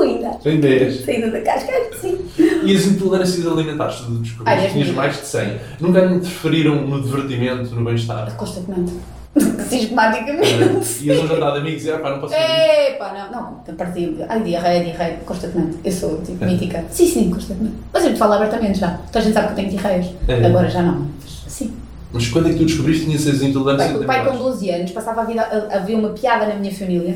Ainda. 0.02 0.38
Ainda 0.46 0.68
és. 0.68 1.06
Saída 1.06 1.32
da 1.32 1.42
casca, 1.42 1.72
acho 1.72 1.90
que 1.90 2.00
sim. 2.00 2.26
E 2.64 2.76
as 2.76 2.86
intolerâncias 2.86 3.48
alimentares, 3.48 3.96
tu 3.98 4.12
descobriste, 4.12 4.66
as 4.66 4.72
tinhas 4.72 4.74
minhas. 4.74 4.96
mais 4.96 5.20
de 5.20 5.26
100. 5.26 5.60
Nunca 5.80 6.06
interferiram 6.06 6.76
no 6.88 7.02
divertimento, 7.02 7.76
no 7.76 7.84
bem-estar? 7.84 8.36
Constantemente. 8.36 8.94
Sistematicamente. 9.70 11.04
E 11.04 11.12
as 11.12 11.20
um 11.20 11.28
jantar 11.28 11.54
de 11.54 11.60
amigos 11.60 11.86
e, 11.86 11.92
ah 11.92 12.00
pá, 12.00 12.10
não 12.10 12.20
posso 12.20 12.34
fazer. 12.34 12.92
Epá, 12.94 13.14
não, 13.14 13.32
não, 13.32 13.64
a 13.68 13.74
partir 13.78 14.14
de. 14.14 14.24
Ai, 14.28 14.42
diarreia, 14.42 14.84
diarreia, 14.84 15.20
constantemente. 15.26 15.78
Eu 15.84 15.92
sou, 15.92 16.22
tipo, 16.22 16.44
mítica. 16.46 16.84
Sim, 16.90 17.08
sim, 17.08 17.30
constantemente. 17.30 17.76
Mas 17.94 18.06
eu 18.06 18.14
te 18.14 18.18
falo 18.18 18.34
abertamente 18.34 18.80
já. 18.80 19.00
Toda 19.12 19.20
a 19.20 19.22
gente 19.22 19.34
sabe 19.34 19.48
que 19.48 19.54
eu 19.54 19.56
tenho 19.56 19.70
diarreias. 19.70 20.08
É. 20.28 20.46
Agora 20.46 20.70
já 20.70 20.82
não. 20.82 21.08
Sim. 21.48 21.74
Mas 22.12 22.28
quando 22.28 22.48
é 22.48 22.54
que 22.54 22.58
tu 22.58 22.66
descobriste 22.66 23.06
que 23.06 23.12
tinhas 23.12 23.28
essas 23.28 23.44
intolerâncias 23.44 23.92
Pai, 23.92 24.02
o 24.02 24.06
pai 24.08 24.18
com 24.24 24.30
alimentares? 24.32 24.60
12 24.60 24.72
anos 24.72 24.92
passava 24.92 25.22
a 25.22 25.26
vida 25.26 25.42
a, 25.42 25.76
a 25.76 25.80
ver 25.80 25.96
uma 25.96 26.10
piada 26.10 26.48
na 26.48 26.56
minha 26.56 26.74
família, 26.74 27.16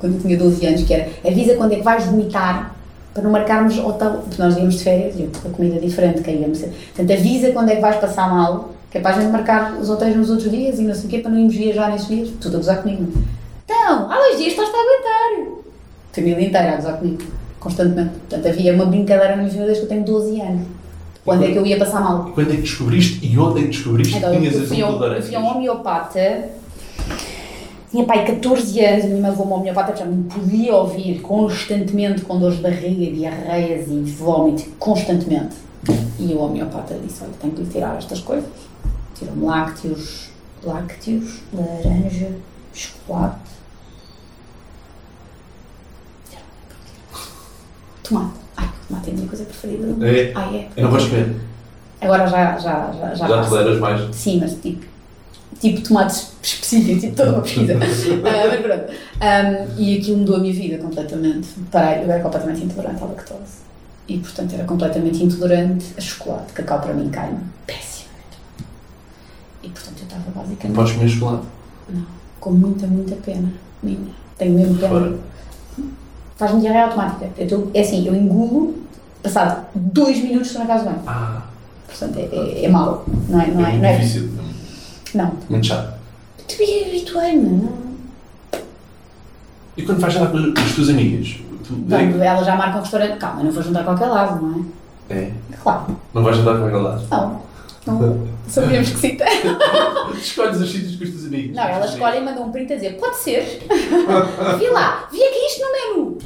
quando 0.00 0.14
eu 0.14 0.20
tinha 0.20 0.36
12 0.36 0.66
anos, 0.66 0.82
que 0.82 0.94
era 0.94 1.08
avisa 1.26 1.54
quando 1.54 1.72
é 1.72 1.76
que 1.76 1.82
vais 1.82 2.04
vomitar 2.04 2.74
para 3.12 3.22
não 3.22 3.30
marcarmos 3.30 3.76
hotel, 3.78 4.22
porque 4.24 4.40
nós 4.40 4.56
íamos 4.56 4.74
de 4.74 4.84
férias 4.84 5.14
e 5.16 5.28
a 5.46 5.50
comida 5.50 5.76
é 5.76 5.78
diferente, 5.78 6.22
que 6.22 6.30
íamos. 6.30 6.60
Portanto, 6.60 7.12
avisa 7.12 7.50
quando 7.52 7.70
é 7.70 7.76
que 7.76 7.80
vais 7.80 7.96
passar 7.96 8.28
mal, 8.28 8.72
que 8.90 8.98
é 8.98 9.00
para 9.00 9.16
a 9.16 9.20
gente 9.20 9.30
marcar 9.30 9.74
os 9.80 9.90
hotéis 9.90 10.16
nos 10.16 10.30
outros 10.30 10.50
dias 10.50 10.78
e 10.78 10.82
não 10.82 10.94
sei 10.94 11.06
o 11.06 11.08
quê, 11.08 11.18
para 11.18 11.30
não 11.30 11.38
irmos 11.38 11.54
viajar 11.54 11.90
nesses 11.90 12.08
dias. 12.08 12.28
Tudo 12.40 12.56
a 12.56 12.58
gozar 12.58 12.82
comigo. 12.82 13.12
Então, 13.64 14.10
há 14.10 14.16
dois 14.16 14.38
dias 14.38 14.52
estás-te 14.52 14.74
a 14.74 14.78
aguentar. 14.78 15.60
Família 16.12 16.46
inteira 16.46 16.72
a 16.72 16.76
gozar 16.76 16.98
comigo, 16.98 17.22
constantemente. 17.58 18.10
Portanto, 18.28 18.48
havia 18.48 18.74
uma 18.74 18.86
brincadeira 18.86 19.36
na 19.36 19.42
minha 19.42 19.48
família 19.48 19.66
desde 19.66 19.86
que 19.86 19.92
eu 19.92 19.96
tenho 19.96 20.04
12 20.04 20.40
anos. 20.40 20.66
Quando 21.24 21.44
é 21.44 21.50
que 21.52 21.56
eu 21.58 21.66
ia 21.66 21.78
passar 21.78 22.00
mal? 22.00 22.30
Quando 22.34 22.50
é 22.50 22.56
que 22.56 22.62
descobriste 22.62 23.24
e 23.24 23.38
onde 23.38 23.60
é 23.60 23.62
que 23.62 23.68
descobriste 23.68 24.16
Então, 24.16 24.32
que 24.32 24.38
tinhas 24.38 24.56
as 24.56 24.72
a 24.72 24.74
eu 24.74 25.22
fui 25.22 25.34
a 25.34 25.40
um 25.40 25.46
homeopata, 25.46 26.48
tinha 27.90 28.04
pai 28.04 28.24
14 28.24 28.80
anos, 28.84 29.04
a 29.04 29.08
minha 29.08 29.20
mãe 29.20 29.30
levou 29.30 29.46
a 29.46 29.48
um 29.48 29.60
homeopata 29.60 29.96
já 29.96 30.04
me 30.04 30.22
podia 30.24 30.74
ouvir 30.76 31.20
constantemente 31.20 32.22
com 32.22 32.38
dores 32.38 32.56
de 32.56 32.62
barriga, 32.62 33.12
diarreias 33.12 33.88
e 33.88 34.00
vómito, 34.12 34.70
constantemente. 34.78 35.56
E 36.18 36.32
o 36.32 36.38
homeopata 36.38 36.94
disse, 37.04 37.24
olha, 37.24 37.32
tenho 37.40 37.52
que 37.52 37.62
lhe 37.62 37.68
tirar 37.68 37.96
estas 37.96 38.20
coisas. 38.20 38.48
Tirou-me 39.16 39.44
lácteos, 39.44 40.30
lácteos, 40.62 41.40
laranja, 41.52 42.30
chocolate. 42.72 43.50
Tomate. 48.04 48.34
Ai, 48.56 48.70
tomate 48.86 49.10
é 49.10 49.12
a 49.12 49.16
minha 49.16 49.28
coisa 49.28 49.44
preferida. 49.44 50.06
É? 50.06 50.32
Ai, 50.36 50.56
é. 50.56 50.68
Eu 50.76 50.84
não 50.84 50.90
gosto 50.92 51.08
de 51.08 51.10
comer. 51.10 51.40
Agora 52.00 52.26
já, 52.26 52.56
já, 52.58 52.92
já, 52.92 53.14
já, 53.14 53.26
Já 53.26 53.44
toleras 53.44 53.80
mais? 53.80 54.14
Sim, 54.14 54.38
mas 54.40 54.54
tipo, 54.54 54.84
tipo 55.60 55.80
tomates 55.82 56.32
específicos, 56.42 57.02
tipo 57.02 57.16
toda 57.16 57.32
uma 57.32 57.42
pesquisa. 57.42 57.74
Ah, 58.24 58.46
mas 58.48 58.60
pronto. 58.60 58.92
Um, 59.20 59.80
e 59.80 59.98
aquilo 59.98 60.18
mudou 60.18 60.36
a 60.36 60.38
minha 60.38 60.54
vida 60.54 60.78
completamente. 60.78 61.48
Parei, 61.70 62.04
eu 62.04 62.10
era 62.10 62.22
completamente 62.22 62.64
intolerante 62.64 63.02
à 63.02 63.06
lactose. 63.06 63.60
E 64.08 64.18
portanto 64.18 64.54
era 64.54 64.64
completamente 64.64 65.22
intolerante 65.22 65.86
a 65.96 66.00
chocolate. 66.00 66.52
Cacau 66.54 66.80
para 66.80 66.94
mim 66.94 67.10
cai-me 67.10 67.38
péssimo. 67.66 68.08
E 69.62 69.68
portanto 69.68 69.98
eu 70.00 70.04
estava 70.04 70.22
Não 70.34 70.42
basicamente. 70.42 70.74
podes 70.76 70.92
comer 70.94 71.08
chocolate. 71.08 71.46
Não, 71.90 72.06
com 72.40 72.50
muita, 72.50 72.86
muita 72.86 73.14
pena. 73.16 73.52
Minha. 73.82 74.08
Tenho 74.38 74.54
mesmo 74.54 74.74
pena. 74.76 74.88
Fora. 74.88 75.18
Faz-me 76.36 76.60
diarreia 76.62 76.86
automática. 76.86 77.28
Eu 77.36 77.46
tô, 77.46 77.68
é 77.74 77.80
assim, 77.80 78.06
eu 78.06 78.14
engulo, 78.14 78.74
passado 79.22 79.66
dois 79.74 80.18
minutos 80.22 80.46
estou 80.48 80.62
na 80.62 80.66
casa 80.68 80.84
de 80.84 80.90
banho. 80.90 81.02
Ah, 81.06 81.42
Portanto 81.86 82.18
é, 82.18 82.22
é, 82.34 82.64
é 82.64 82.68
mau. 82.68 83.04
Não 83.28 83.40
é? 83.40 83.46
Não 83.48 83.66
é? 83.66 83.74
é 83.74 83.78
Não 83.78 83.84
é? 83.88 83.96
difícil. 83.98 84.30
Não. 85.14 85.32
Muito 85.48 85.66
chato. 85.66 85.94
Tu 86.48 86.54
habituei-me, 86.62 87.48
não? 87.48 87.80
E 89.76 89.82
quando 89.82 90.00
vais 90.00 90.12
jantar 90.12 90.30
com 90.32 90.52
com 90.54 90.60
as 90.60 90.72
tuas 90.74 90.88
amigas? 90.88 91.36
Tu, 91.66 91.74
Quando 91.88 92.22
ela 92.22 92.42
já 92.44 92.56
marca 92.56 92.78
um 92.78 92.80
restaurante, 92.82 93.16
calma, 93.18 93.40
eu 93.40 93.44
não 93.44 93.52
vou 93.52 93.62
juntar 93.62 93.80
a 93.80 93.84
qualquer 93.84 94.06
lado, 94.06 94.44
não 94.44 94.64
é? 95.08 95.14
é? 95.14 95.32
Claro, 95.62 95.96
Não 96.12 96.22
vais 96.22 96.36
jantar 96.36 96.58
com 96.58 96.66
aquele 96.66 96.82
lado? 96.82 97.02
não. 97.10 97.40
não. 97.86 98.28
Sabíamos 98.48 98.90
que 98.90 98.98
sim. 98.98 99.16
Escolhes 100.20 100.60
os 100.60 100.70
sítios 100.72 100.96
com 100.96 101.04
os 101.04 101.10
teus 101.10 101.26
amigos. 101.26 101.56
Não, 101.56 101.62
ela 101.62 101.86
escolhe 101.86 102.16
e 102.18 102.20
manda 102.20 102.40
um 102.40 102.50
print 102.50 102.72
a 102.72 102.76
dizer: 102.76 102.96
pode 102.98 103.16
ser. 103.16 103.42
Vi 104.58 104.68
lá, 104.70 105.08
vi 105.10 105.22
aqui 105.22 105.46
isto 105.46 105.60
no 105.64 105.72
menu. 105.72 106.18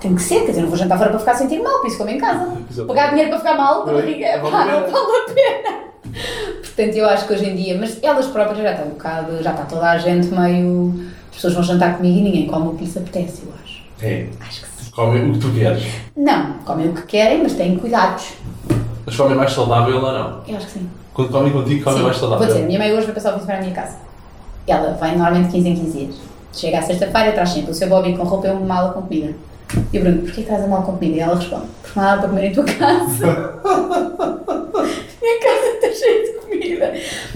Tem 0.00 0.14
que 0.14 0.22
ser, 0.22 0.42
quer 0.42 0.50
dizer, 0.50 0.60
não 0.62 0.68
vou 0.68 0.78
jantar 0.78 0.96
fora 0.96 1.10
para 1.10 1.18
ficar 1.18 1.32
a 1.32 1.36
sentir 1.36 1.60
mal, 1.60 1.80
por 1.80 1.88
isso 1.88 1.98
como 1.98 2.10
em 2.10 2.18
casa. 2.18 2.56
Pagar 2.86 3.08
dinheiro 3.10 3.30
para 3.30 3.38
ficar 3.40 3.56
mal, 3.56 3.84
Oi, 3.84 3.94
barriga, 3.94 4.24
é 4.26 4.38
pá, 4.38 4.64
não 4.64 4.80
vale 4.82 5.16
a 5.28 5.34
pena. 5.34 5.78
Portanto, 6.78 6.94
eu 6.94 7.08
acho 7.08 7.26
que 7.26 7.32
hoje 7.32 7.44
em 7.44 7.56
dia, 7.56 7.76
mas 7.76 7.98
elas 8.00 8.26
próprias 8.26 8.62
já 8.62 8.70
estão 8.70 8.86
um 8.86 8.90
bocado, 8.90 9.42
já 9.42 9.50
está 9.50 9.64
toda 9.64 9.90
a 9.90 9.98
gente 9.98 10.28
meio. 10.28 10.94
As 11.28 11.34
pessoas 11.34 11.54
vão 11.54 11.62
jantar 11.64 11.96
comigo 11.96 12.18
e 12.18 12.22
ninguém 12.22 12.46
come 12.46 12.68
o 12.68 12.74
que 12.74 12.84
lhes 12.84 12.96
apetece, 12.96 13.42
eu 13.44 13.52
acho. 13.64 13.82
É. 14.00 14.28
Acho 14.40 14.60
que 14.60 14.84
sim. 14.84 14.90
Come 14.92 15.18
o 15.18 15.32
que 15.32 15.38
tu 15.40 15.50
queres. 15.50 15.82
Não, 16.16 16.52
comem 16.64 16.90
o 16.90 16.92
que 16.92 17.02
querem, 17.02 17.42
mas 17.42 17.54
têm 17.54 17.76
cuidados. 17.76 18.34
Mas 19.04 19.16
comem 19.16 19.36
mais 19.36 19.52
saudável 19.52 19.96
ou 19.96 20.02
não? 20.02 20.40
Eu 20.46 20.56
acho 20.56 20.66
que 20.66 20.72
sim. 20.74 20.88
Quando 21.12 21.32
comem 21.32 21.52
contigo, 21.52 21.82
comem 21.82 21.98
Sim, 21.98 22.04
mais 22.04 22.16
Vou 22.16 22.28
saudável. 22.28 22.46
dizer, 22.46 22.62
a 22.62 22.66
minha 22.68 22.78
mãe 22.78 22.92
hoje 22.92 23.06
vai 23.06 23.14
passar 23.16 23.30
o 23.30 23.32
fim 23.32 23.38
de 23.40 23.46
semana 23.46 23.58
à 23.58 23.66
minha 23.68 23.74
casa. 23.74 23.96
Ela 24.64 24.92
vai 24.92 25.16
normalmente 25.16 25.50
15 25.50 25.68
em 25.68 25.74
15 25.74 25.98
dias. 25.98 26.14
Chega 26.52 26.78
à 26.78 26.82
sexta-feira, 26.82 27.32
traz 27.32 27.50
sempre 27.50 27.72
o 27.72 27.74
seu 27.74 27.88
Bobby 27.88 28.16
com 28.16 28.22
roupa 28.22 28.46
e 28.46 28.50
uma 28.52 28.60
mala 28.60 28.92
com 28.92 29.02
comida. 29.02 29.34
E 29.92 29.96
eu 29.96 30.02
pergunto, 30.02 30.24
porquê 30.26 30.42
traz 30.42 30.64
a 30.64 30.66
mala 30.66 30.84
com 30.84 30.92
comida? 30.92 31.16
E 31.16 31.20
ela 31.20 31.36
responde, 31.36 31.66
porque 31.82 31.98
não 31.98 32.04
há 32.04 32.06
nada 32.06 32.20
para 32.20 32.28
comer 32.28 32.44
em 32.46 32.52
tua 32.52 32.64
casa. 32.64 33.60
minha 35.20 35.40
casa 35.40 35.66
está 35.74 35.92
cheia 35.92 36.24
de 36.24 36.38
comida. 36.38 36.94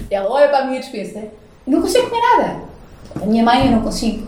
Ela 0.09 0.29
olha 0.29 0.47
para 0.49 0.59
a 0.59 0.65
minha 0.67 0.79
despensa 0.79 1.23
e 1.65 1.71
não 1.71 1.81
consigo 1.81 2.09
comer 2.09 2.21
nada. 2.21 2.61
A 3.21 3.25
minha 3.25 3.43
mãe 3.43 3.65
eu 3.65 3.71
não 3.71 3.81
consigo 3.81 4.27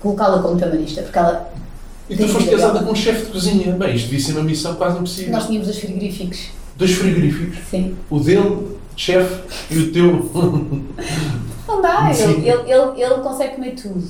colocá-la 0.00 0.42
como 0.42 0.58
camarista, 0.58 1.02
porque 1.02 1.18
ela. 1.18 1.52
E 2.08 2.16
tu 2.16 2.26
foste 2.26 2.50
casada 2.50 2.82
com 2.82 2.90
um 2.90 2.94
chefe 2.94 3.26
de 3.26 3.32
cozinha. 3.32 3.72
Bem, 3.72 3.94
isto 3.94 4.06
devia 4.06 4.20
ser 4.20 4.32
uma 4.32 4.42
missão 4.42 4.74
quase 4.74 4.96
impossível. 4.96 5.32
Nós 5.32 5.46
tínhamos 5.46 5.68
os 5.68 5.78
frigoríficos. 5.78 6.48
Dois 6.76 6.92
frigoríficos. 6.92 7.58
Sim. 7.70 7.96
O 8.10 8.18
dele, 8.18 8.78
chefe, 8.96 9.42
e 9.70 9.78
o 9.78 9.92
teu. 9.92 10.30
Não 11.68 11.80
dá, 11.80 12.10
ele, 12.10 12.48
ele, 12.48 13.00
ele 13.00 13.22
consegue 13.22 13.54
comer 13.54 13.76
tudo. 13.76 14.02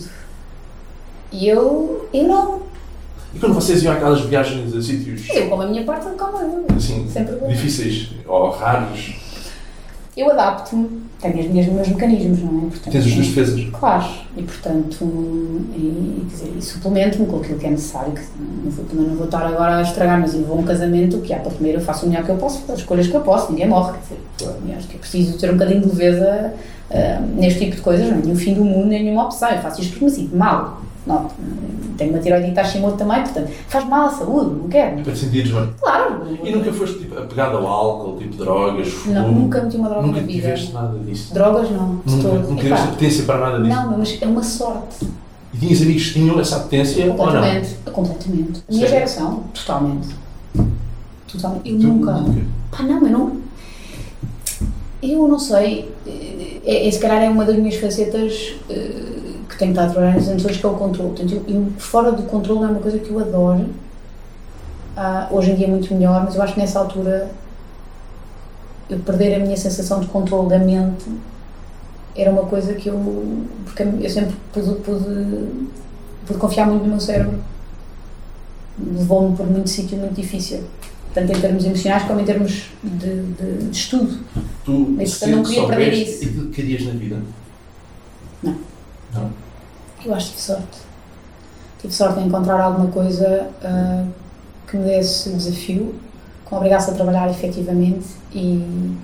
E 1.30 1.46
eu, 1.46 2.08
eu 2.12 2.24
não. 2.26 2.62
E 3.34 3.38
quando 3.38 3.54
vocês 3.54 3.82
iam 3.82 3.92
àquelas 3.92 4.20
viagens 4.22 4.74
a 4.74 4.82
sítios 4.82 5.28
Eu 5.30 5.48
como 5.48 5.62
a 5.62 5.66
minha 5.66 5.84
parte, 5.84 6.06
ele 6.06 6.16
come 6.16 6.38
a 6.38 6.42
dele. 6.42 6.64
assim, 6.76 7.06
difíceis 7.48 8.10
ou 8.26 8.50
raros, 8.50 9.14
Eu 10.16 10.30
adapto-me, 10.32 11.02
tenho 11.20 11.38
as 11.38 11.46
minhas, 11.46 11.66
os 11.68 11.72
meus 11.72 11.88
mecanismos, 11.88 12.40
não 12.40 12.58
é? 12.58 12.60
Portanto, 12.62 12.92
tens 12.92 13.06
as 13.06 13.12
duas 13.14 13.26
defesas. 13.28 13.64
Claro, 13.72 14.04
e 14.36 14.42
portanto, 14.42 15.04
e, 15.76 16.26
dizer, 16.28 16.52
e 16.58 16.62
suplemento-me 16.62 17.26
com 17.26 17.36
aquilo 17.38 17.58
que 17.58 17.66
é 17.66 17.70
necessário, 17.70 18.12
que 18.12 18.22
não 18.64 18.70
vou, 18.70 18.84
também 18.84 19.06
não 19.06 19.14
vou 19.14 19.26
estar 19.26 19.46
agora 19.46 19.76
a 19.76 19.82
estragar, 19.82 20.20
mas 20.20 20.34
eu 20.34 20.42
vou 20.44 20.58
a 20.58 20.60
um 20.60 20.64
casamento, 20.64 21.18
que 21.20 21.32
há 21.32 21.38
para 21.38 21.52
comer, 21.52 21.74
eu 21.74 21.80
faço 21.80 22.06
o 22.06 22.08
melhor 22.08 22.24
que 22.24 22.30
eu 22.32 22.36
posso, 22.36 22.70
as 22.72 22.80
escolhas 22.80 23.06
que 23.06 23.14
eu 23.14 23.20
posso, 23.20 23.52
ninguém 23.52 23.68
morre, 23.68 23.92
quer 23.92 24.00
dizer, 24.00 24.20
Claro. 24.38 24.76
acho 24.76 24.88
que 24.88 24.96
é 24.96 24.98
preciso 24.98 25.38
ter 25.38 25.50
um 25.50 25.52
bocadinho 25.52 25.80
de 25.82 25.86
leveza 25.88 26.54
ah, 26.90 27.20
neste 27.36 27.60
tipo 27.60 27.76
de 27.76 27.82
coisas, 27.82 28.08
não 28.08 28.18
é 28.18 28.20
nenhum 28.20 28.36
fim 28.36 28.54
do 28.54 28.64
mundo, 28.64 28.86
nem 28.88 29.04
nenhuma 29.04 29.26
opção, 29.26 29.48
eu 29.50 29.58
faço 29.60 29.80
isto 29.80 29.92
porque 29.92 30.04
me 30.06 30.10
sinto 30.10 30.36
mal, 30.36 30.82
não, 31.06 31.28
tenho 31.96 32.10
uma 32.12 32.18
tiroidite 32.20 32.54
Hashimoto 32.54 32.96
também, 32.98 33.22
portanto, 33.22 33.50
faz 33.68 33.84
mal 33.88 34.06
à 34.06 34.10
saúde, 34.10 34.54
não 34.60 34.68
quero, 34.68 35.02
Para 35.02 35.16
sentires 35.16 35.50
bem. 35.50 35.70
claro, 35.80 36.22
E 36.42 36.50
nunca 36.54 36.72
foste 36.72 36.98
tipo, 36.98 37.18
apegado 37.18 37.56
ao 37.56 37.66
álcool, 37.66 38.16
tipo 38.18 38.36
drogas, 38.36 38.88
fumo? 38.88 39.14
não, 39.14 39.32
nunca 39.32 39.62
meti 39.62 39.76
uma 39.76 39.88
droga 39.88 40.06
Nunca 40.06 40.20
na 40.20 40.26
vida, 40.26 40.40
tiveste 40.40 40.72
nada 40.72 40.98
disso? 40.98 41.32
drogas 41.34 41.70
não, 41.70 42.00
de 42.04 42.14
Nunca, 42.16 42.28
todo. 42.28 42.48
nunca 42.50 42.62
tiveste 42.62 42.88
apetência 42.88 43.24
para 43.24 43.38
nada 43.38 43.62
disso? 43.62 43.76
não, 43.76 43.98
mas 43.98 44.18
é 44.22 44.26
uma 44.26 44.42
sorte. 44.42 45.06
E 45.52 45.58
tinhas 45.58 45.82
amigos 45.82 46.06
que 46.06 46.12
tinham 46.12 46.38
essa 46.38 46.56
apetência 46.58 47.02
ou 47.04 47.08
não? 47.10 47.16
Completamente. 47.16 47.76
Completamente. 47.92 48.62
A 48.68 48.72
minha 48.72 48.86
Sério? 48.88 48.88
geração, 48.88 49.42
totalmente. 49.52 50.08
Totalmente. 51.32 51.70
Eu 51.72 51.78
Tu 51.78 51.86
nunca. 51.86 52.12
Pá, 52.70 52.82
não, 52.84 53.02
eu 53.06 53.10
não. 53.10 53.32
Eu 55.02 55.26
não 55.28 55.38
sei. 55.38 55.90
É, 56.64 56.86
é, 56.86 56.90
se 56.90 56.98
calhar 57.00 57.22
é 57.22 57.28
uma 57.28 57.44
das 57.44 57.56
minhas 57.56 57.76
facetas 57.76 58.54
que 58.68 59.09
tenho 59.60 59.72
estado 59.72 59.90
a 59.90 59.92
trabalhar 59.92 60.14
nos 60.14 60.56
que 60.56 60.66
é 60.66 60.68
o 60.68 60.74
controle. 60.74 61.10
Portanto, 61.10 61.44
eu, 61.46 61.54
eu, 61.54 61.72
fora 61.78 62.10
do 62.12 62.22
controle 62.22 62.64
é 62.64 62.66
uma 62.68 62.80
coisa 62.80 62.98
que 62.98 63.10
eu 63.10 63.18
adoro. 63.20 63.66
Ah, 64.96 65.28
hoje 65.30 65.50
em 65.50 65.54
dia 65.54 65.66
é 65.66 65.70
muito 65.70 65.92
melhor, 65.94 66.24
mas 66.24 66.34
eu 66.34 66.42
acho 66.42 66.54
que 66.54 66.60
nessa 66.60 66.78
altura 66.78 67.30
eu 68.88 68.98
perder 69.00 69.34
a 69.34 69.38
minha 69.38 69.56
sensação 69.56 70.00
de 70.00 70.06
controle 70.06 70.48
da 70.48 70.58
mente 70.58 71.04
era 72.16 72.30
uma 72.30 72.44
coisa 72.44 72.74
que 72.74 72.88
eu. 72.88 73.46
Porque 73.64 73.82
eu 73.82 74.10
sempre 74.10 74.34
pude, 74.52 74.74
pude, 74.80 75.46
pude 76.26 76.38
confiar 76.38 76.66
muito 76.66 76.82
no 76.82 76.88
meu 76.88 77.00
cérebro. 77.00 77.38
Levou-me 78.78 79.36
por 79.36 79.46
muito 79.46 79.68
sítio 79.68 79.98
muito 79.98 80.14
difícil. 80.14 80.64
Tanto 81.12 81.32
em 81.32 81.40
termos 81.40 81.64
emocionais 81.64 82.04
como 82.04 82.20
em 82.20 82.24
termos 82.24 82.70
de, 82.82 83.22
de, 83.22 83.58
de 83.68 83.76
estudo. 83.76 84.20
Tu 84.64 84.94
Mas, 84.96 85.18
portanto, 85.18 85.36
não 85.36 85.42
queria 85.42 85.66
perder 85.66 85.92
isso. 85.92 86.18
que 86.20 86.48
querias 86.48 86.84
na 86.86 86.92
vida? 86.92 87.18
Não. 88.42 88.56
Não? 89.12 89.49
Eu 90.04 90.14
acho 90.14 90.30
que 90.30 90.36
tive 90.36 90.42
sorte. 90.42 90.78
Tive 91.80 91.94
sorte 91.94 92.20
em 92.20 92.26
encontrar 92.26 92.60
alguma 92.60 92.90
coisa 92.90 93.48
ah, 93.62 94.04
que 94.66 94.76
me 94.76 94.84
desse 94.84 95.30
desafio, 95.30 95.94
que 96.46 96.52
me 96.52 96.56
obrigasse 96.56 96.90
a 96.90 96.94
trabalhar 96.94 97.30
efetivamente 97.30 98.06
e, 98.32 98.96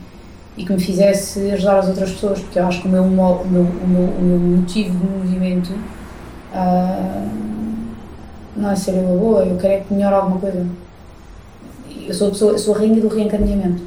e 0.57 0.65
que 0.65 0.73
me 0.73 0.81
fizesse 0.81 1.51
ajudar 1.51 1.79
as 1.79 1.89
outras 1.89 2.13
pessoas, 2.13 2.41
porque 2.41 2.59
eu 2.59 2.67
acho 2.67 2.81
que 2.81 2.89
o 2.89 2.91
meu, 2.91 3.05
o 3.05 3.11
meu, 3.11 3.63
o 3.63 4.23
meu, 4.23 4.39
motivo 4.39 4.99
de 4.99 5.07
movimento 5.07 5.73
ah, 6.55 7.27
não 8.57 8.71
é 8.71 8.77
ser 8.77 8.95
eu 8.95 9.19
boa, 9.19 9.45
eu 9.45 9.59
quero 9.59 9.75
é 9.75 9.81
que 9.81 9.93
melhore 9.93 10.15
alguma 10.15 10.41
coisa. 10.41 10.67
Eu 12.07 12.15
sou, 12.15 12.29
a 12.29 12.31
pessoa, 12.31 12.53
eu 12.53 12.59
sou 12.59 12.75
a 12.75 12.79
rainha 12.79 13.01
do 13.01 13.09
reencaminhamento. 13.09 13.83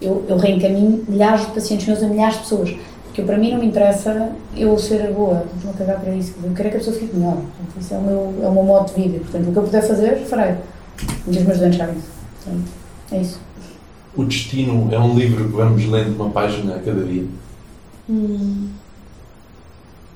Eu, 0.00 0.24
eu 0.28 0.36
reencaminho 0.36 1.04
milhares 1.08 1.46
de 1.46 1.52
pacientes 1.52 1.86
meus 1.86 2.02
a 2.02 2.06
milhares 2.06 2.34
de 2.34 2.40
pessoas. 2.42 2.76
Porque 3.18 3.32
para 3.32 3.36
mim 3.40 3.50
não 3.50 3.58
me 3.58 3.66
interessa 3.66 4.30
eu 4.56 4.78
ser 4.78 5.02
a 5.08 5.10
boa, 5.10 5.34
não 5.44 5.56
estou 5.56 5.70
a 5.72 5.74
cagar 5.74 5.98
para 6.00 6.14
isso. 6.14 6.34
Eu 6.40 6.52
quero 6.54 6.68
é 6.68 6.70
que 6.70 6.76
a 6.76 6.78
pessoa 6.78 6.94
fique 6.96 7.16
melhor. 7.16 7.32
Portanto, 7.34 7.80
isso 7.80 7.92
é 7.94 7.98
o 7.98 8.00
meu, 8.00 8.34
é 8.44 8.46
o 8.46 8.52
meu 8.52 8.62
modo 8.62 8.94
de 8.94 9.02
vida. 9.02 9.18
Portanto, 9.18 9.48
o 9.48 9.52
que 9.52 9.58
eu 9.58 9.62
puder 9.64 9.82
fazer, 9.82 10.16
farei. 10.26 10.54
E 11.26 11.30
os 11.30 11.42
meus 11.42 11.58
doentes 11.58 11.78
sabem 11.78 11.96
isso. 11.96 12.06
Portanto, 12.44 12.64
é 13.10 13.20
isso. 13.20 13.40
O 14.14 14.24
Destino 14.24 14.88
é 14.94 14.98
um 15.00 15.18
livro 15.18 15.46
que 15.46 15.50
vamos 15.50 15.84
lendo 15.84 16.14
uma 16.14 16.30
página 16.30 16.76
a 16.76 16.78
cada 16.78 17.02
dia. 17.02 17.26
Eu 18.08 18.68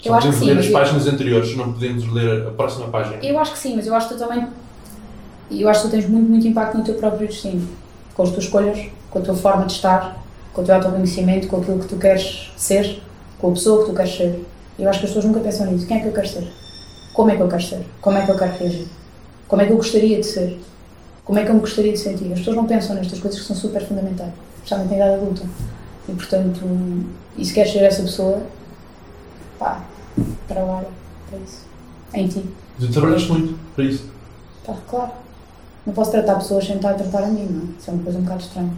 Só 0.00 0.14
acho 0.14 0.28
que 0.30 0.34
podemos 0.34 0.38
sim, 0.38 0.44
ler 0.46 0.58
as 0.60 0.66
eu- 0.66 0.72
páginas 0.72 1.06
anteriores, 1.08 1.56
não 1.56 1.72
podemos 1.72 2.08
ler 2.12 2.46
a 2.46 2.50
próxima 2.52 2.86
página. 2.86 3.16
Eu 3.20 3.36
acho 3.40 3.52
que 3.54 3.58
sim, 3.58 3.74
mas 3.74 3.84
eu 3.84 3.96
acho 3.96 4.10
que 4.10 4.14
tu 4.14 4.20
também. 4.20 4.46
Eu 5.50 5.68
acho 5.68 5.82
que 5.82 5.88
tu 5.88 5.90
tens 5.90 6.08
muito, 6.08 6.30
muito 6.30 6.46
impacto 6.46 6.78
no 6.78 6.84
teu 6.84 6.94
próprio 6.94 7.26
destino. 7.26 7.66
Com 8.14 8.22
as 8.22 8.30
tuas 8.30 8.44
escolhas, 8.44 8.78
com 9.10 9.18
a 9.18 9.22
tua 9.22 9.34
forma 9.34 9.64
de 9.66 9.72
estar, 9.72 10.22
com 10.52 10.62
o 10.62 10.64
teu 10.64 10.74
autoconhecimento, 10.74 11.48
com 11.48 11.56
aquilo 11.56 11.78
que 11.78 11.88
tu 11.88 11.96
queres 11.96 12.52
ser, 12.56 13.02
com 13.38 13.48
a 13.48 13.52
pessoa 13.52 13.84
que 13.84 13.90
tu 13.90 13.96
queres 13.96 14.16
ser. 14.16 14.46
Eu 14.78 14.88
acho 14.88 15.00
que 15.00 15.06
as 15.06 15.10
pessoas 15.10 15.24
nunca 15.24 15.40
pensam 15.40 15.66
nisso. 15.66 15.86
Quem 15.86 15.98
é 15.98 16.00
que 16.00 16.08
eu 16.08 16.12
quero 16.12 16.28
ser? 16.28 16.52
Como 17.14 17.30
é 17.30 17.36
que 17.36 17.42
eu 17.42 17.48
quero 17.48 17.62
ser? 17.62 17.86
Como 18.00 18.16
é 18.16 18.24
que 18.24 18.30
eu 18.30 18.38
quero 18.38 18.58
reagir? 18.58 18.88
Como 19.48 19.62
é 19.62 19.66
que 19.66 19.72
eu 19.72 19.76
gostaria 19.76 20.18
de 20.18 20.26
ser? 20.26 20.60
Como 21.24 21.38
é 21.38 21.44
que 21.44 21.50
eu 21.50 21.54
me 21.54 21.60
gostaria 21.60 21.92
de 21.92 21.98
sentir? 21.98 22.32
As 22.32 22.38
pessoas 22.38 22.56
não 22.56 22.66
pensam 22.66 22.96
nestas 22.96 23.20
coisas 23.20 23.40
que 23.40 23.46
são 23.46 23.54
super 23.54 23.82
fundamentais, 23.84 24.32
especialmente 24.56 24.92
em 24.92 24.96
idade 24.96 25.14
adulta. 25.14 25.42
E 26.08 26.12
portanto, 26.12 26.60
e 27.36 27.44
se 27.44 27.54
queres 27.54 27.72
ser 27.72 27.80
essa 27.80 28.02
pessoa, 28.02 28.42
pá, 29.58 29.84
trabalha 30.48 30.88
para 31.28 31.38
isso. 31.38 31.64
Em 32.14 32.26
ti. 32.26 32.44
Tu 32.78 32.90
trabalhaste 32.90 33.30
muito 33.30 33.58
para 33.74 33.84
isso. 33.84 34.10
Pá, 34.66 34.74
claro. 34.88 35.12
Não 35.86 35.92
posso 35.92 36.10
tratar 36.10 36.36
pessoas 36.36 36.64
sem 36.64 36.76
estar 36.76 36.90
a 36.90 36.94
tratar 36.94 37.24
a 37.24 37.28
mim, 37.28 37.44
não 37.44 37.62
é? 37.62 37.78
Isso 37.78 37.90
é 37.90 37.94
uma 37.94 38.02
coisa 38.02 38.18
um 38.18 38.22
bocado 38.22 38.42
estranha. 38.42 38.72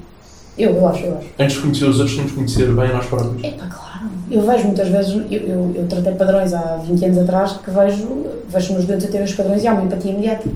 Eu, 0.56 0.74
eu 0.74 0.88
acho, 0.88 1.04
eu 1.04 1.18
acho. 1.18 1.26
Antes 1.38 1.56
de 1.56 1.62
conhecer 1.62 1.84
os 1.84 1.98
outros, 1.98 2.16
temos 2.16 2.30
que 2.30 2.36
conhecer 2.36 2.66
bem 2.72 2.92
nós 2.92 3.06
próprios. 3.06 3.42
É 3.42 3.50
pá, 3.50 3.66
claro. 3.66 4.10
Eu 4.30 4.42
vejo 4.42 4.64
muitas 4.64 4.88
vezes, 4.88 5.12
eu, 5.12 5.40
eu, 5.40 5.72
eu 5.74 5.86
tratei 5.88 6.14
padrões 6.14 6.54
há 6.54 6.76
20 6.76 7.04
anos 7.04 7.18
atrás, 7.18 7.52
que 7.64 7.70
vejo, 7.70 8.26
vejo 8.48 8.72
meus 8.72 8.84
doentes 8.84 9.06
a 9.06 9.10
ter 9.10 9.22
os 9.22 9.32
padrões 9.32 9.62
e 9.62 9.66
há 9.66 9.72
uma 9.72 9.82
empatia 9.82 10.12
imediata. 10.12 10.48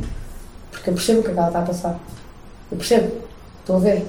Porque 0.71 0.91
eu 0.91 0.95
percebo 0.95 1.21
o 1.21 1.23
que 1.23 1.31
é 1.31 1.33
que 1.33 1.39
ela 1.39 1.49
está 1.49 1.59
a 1.59 1.63
passar. 1.63 2.01
Eu 2.71 2.77
percebo. 2.77 3.13
Estou 3.61 3.77
a 3.77 3.81
ver. 3.81 4.07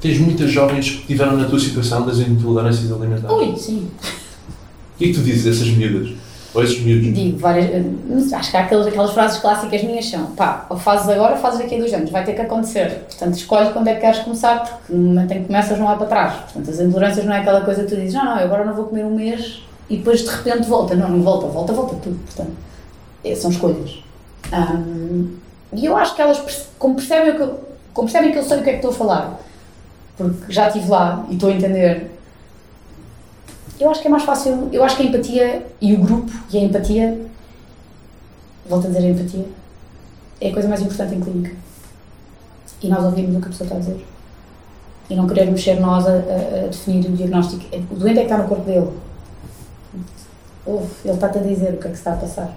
Tens 0.00 0.18
muitas 0.18 0.50
jovens 0.50 0.90
que 0.90 1.06
tiveram 1.08 1.36
na 1.36 1.44
tua 1.46 1.58
situação 1.58 2.06
das 2.06 2.18
intolerâncias 2.18 2.90
alimentares. 2.90 3.36
Ui, 3.36 3.56
sim. 3.56 3.88
O 4.00 4.98
que 4.98 5.04
é 5.04 5.08
que 5.08 5.14
tu 5.14 5.20
dizes 5.20 5.46
a 5.46 5.50
essas 5.50 5.76
miúdas? 5.76 6.14
Miúdos? 6.80 7.14
Digo 7.14 7.38
várias. 7.38 7.66
eh, 7.70 8.36
Acho 8.36 8.50
que 8.50 8.56
há 8.56 8.60
aquelas, 8.60 8.86
aquelas 8.86 9.12
frases 9.12 9.38
clássicas 9.40 9.82
minhas 9.84 10.08
são: 10.08 10.26
pá, 10.32 10.66
ou 10.68 10.76
fazes 10.76 11.08
agora 11.08 11.34
ou 11.34 11.38
fazes 11.40 11.60
daqui 11.60 11.76
a 11.76 11.78
dois 11.78 11.92
anos, 11.94 12.10
vai 12.10 12.24
ter 12.24 12.34
que 12.34 12.40
acontecer. 12.42 13.04
Portanto, 13.08 13.34
escolhe 13.36 13.70
quando 13.72 13.88
é 13.88 13.94
que 13.94 14.00
queres 14.02 14.18
começar, 14.20 14.60
porque 14.62 14.92
no 14.92 15.08
momento 15.08 15.32
em 15.32 15.40
que 15.40 15.46
começas 15.46 15.78
não 15.78 15.88
há 15.88 15.96
para 15.96 16.06
trás. 16.06 16.34
Portanto, 16.34 16.70
as 16.70 16.80
intolerâncias 16.80 17.24
não 17.24 17.32
é 17.34 17.38
aquela 17.40 17.60
coisa 17.62 17.82
que 17.84 17.88
tu 17.88 17.96
dizes: 17.96 18.14
não, 18.14 18.24
não, 18.24 18.38
eu 18.38 18.44
agora 18.44 18.64
não 18.64 18.74
vou 18.74 18.84
comer 18.86 19.04
um 19.04 19.14
mês 19.14 19.62
e 19.88 19.96
depois 19.96 20.20
de 20.20 20.28
repente 20.28 20.68
volta. 20.68 20.94
Não, 20.94 21.08
não 21.08 21.22
volta, 21.22 21.46
volta, 21.46 21.72
volta 21.72 21.96
tudo. 22.02 22.18
Portanto, 22.26 22.52
é, 23.24 23.34
são 23.34 23.50
escolhas. 23.50 24.02
Ahm, 24.52 25.28
e 25.72 25.86
eu 25.86 25.96
acho 25.96 26.14
que 26.14 26.20
elas, 26.20 26.68
como 26.78 26.96
percebem, 26.96 27.34
que 27.34 27.40
eu, 27.40 27.58
como 27.94 28.06
percebem 28.08 28.30
que 28.32 28.38
eu 28.38 28.42
sei 28.42 28.58
o 28.58 28.62
que 28.62 28.68
é 28.68 28.72
que 28.74 28.78
estou 28.78 28.90
a 28.90 28.94
falar, 28.94 29.40
porque 30.18 30.52
já 30.52 30.66
estive 30.68 30.88
lá 30.90 31.24
e 31.30 31.34
estou 31.34 31.48
a 31.48 31.52
entender 31.52 32.10
eu 33.82 33.90
acho 33.90 34.00
que 34.00 34.08
é 34.08 34.10
mais 34.10 34.22
fácil, 34.24 34.68
eu 34.72 34.82
acho 34.84 34.96
que 34.96 35.02
a 35.02 35.06
empatia 35.06 35.66
e 35.80 35.92
o 35.94 35.98
grupo 35.98 36.30
e 36.52 36.58
a 36.58 36.60
empatia, 36.60 37.20
volto 38.68 38.86
a 38.86 38.90
dizer 38.90 39.06
a 39.06 39.10
empatia, 39.10 39.44
é 40.40 40.48
a 40.48 40.52
coisa 40.52 40.68
mais 40.68 40.80
importante 40.82 41.14
em 41.14 41.20
clínica. 41.20 41.54
E 42.82 42.88
nós 42.88 43.04
ouvimos 43.04 43.36
o 43.36 43.40
que 43.40 43.46
a 43.46 43.50
pessoa 43.50 43.66
está 43.66 43.76
a 43.76 43.80
dizer. 43.80 44.04
E 45.10 45.14
não 45.14 45.26
querermos 45.26 45.62
ser 45.62 45.78
nós 45.80 46.06
a, 46.06 46.10
a- 46.10 46.64
a 46.64 46.68
definir 46.68 47.06
o 47.08 47.12
diagnóstico. 47.12 47.62
É- 47.72 47.78
O 47.90 47.94
doente 47.96 48.18
é 48.18 48.24
que 48.24 48.32
está 48.32 48.38
no 48.38 48.48
corpo 48.48 48.64
dele. 48.64 48.90
Ouve, 50.66 50.88
ele 51.04 51.14
está-te 51.14 51.38
a 51.38 51.42
dizer 51.42 51.74
o 51.74 51.76
que 51.78 51.86
é 51.88 51.90
que 51.90 51.96
está 51.96 52.12
a 52.12 52.16
passar. 52.16 52.56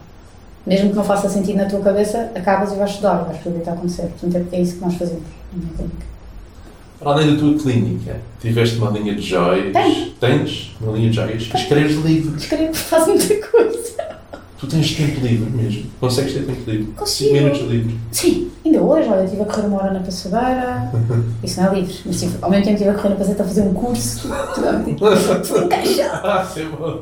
Mesmo 0.65 0.89
que 0.89 0.95
não 0.95 1.03
faça 1.03 1.29
sentido 1.29 1.57
na 1.57 1.65
tua 1.65 1.79
cabeça, 1.81 2.31
acabas 2.35 2.71
e 2.71 2.75
vais 2.75 2.89
estudar, 2.91 3.17
vais 3.23 3.37
perceber 3.37 3.49
o 3.49 3.53
que 3.53 3.59
está 3.59 3.71
a 3.71 3.73
acontecer. 3.75 4.11
Portanto, 4.19 4.47
é 4.51 4.59
isso 4.61 4.75
que 4.75 4.81
nós 4.81 4.93
fazemos 4.95 5.23
na 5.53 5.73
clínica. 5.77 6.05
Para 6.99 7.11
além 7.11 7.33
da 7.33 7.39
tua 7.39 7.57
clínica, 7.57 8.17
tiveste 8.41 8.77
uma 8.77 8.89
linha 8.91 9.15
de 9.15 9.21
joias. 9.21 9.73
Tenho. 9.73 10.11
Tens 10.19 10.75
uma 10.79 10.93
linha 10.93 11.09
de 11.09 11.15
joias. 11.15 11.49
Escreves 11.53 11.97
livros. 11.97 12.43
Escrevo, 12.43 12.73
faço 12.75 13.09
muita 13.09 13.47
coisa. 13.47 13.85
Tu 14.57 14.67
tens 14.67 14.95
tempo 14.95 15.19
livre 15.19 15.49
mesmo. 15.49 15.91
Consegues 15.99 16.33
ter 16.33 16.45
tempo 16.45 16.69
livre. 16.69 16.85
Consigo. 16.93 17.29
5 17.31 17.43
minutos 17.43 17.61
livre. 17.69 17.99
Sim, 18.11 18.51
ainda 18.65 18.81
hoje, 18.81 19.09
olha, 19.09 19.23
estive 19.25 19.41
a 19.41 19.45
correr 19.45 19.67
uma 19.67 19.77
hora 19.83 19.93
na 19.93 19.99
passadeira, 19.99 20.91
isso 21.43 21.61
não 21.61 21.71
é 21.71 21.75
livre, 21.79 21.95
mas 22.05 22.19
tive, 22.19 22.37
ao 22.41 22.49
mesmo 22.49 22.65
tempo 22.65 22.75
estive 22.75 22.89
a 22.89 22.93
correr 22.93 23.09
na 23.09 23.15
passadeira 23.15 23.43
a 23.43 23.47
fazer 23.47 23.61
um 23.61 23.73
curso, 23.73 24.27
um 24.31 25.67
caixão. 25.67 26.09
Ah, 26.23 26.45
ser 26.45 26.69
bom. 26.69 27.01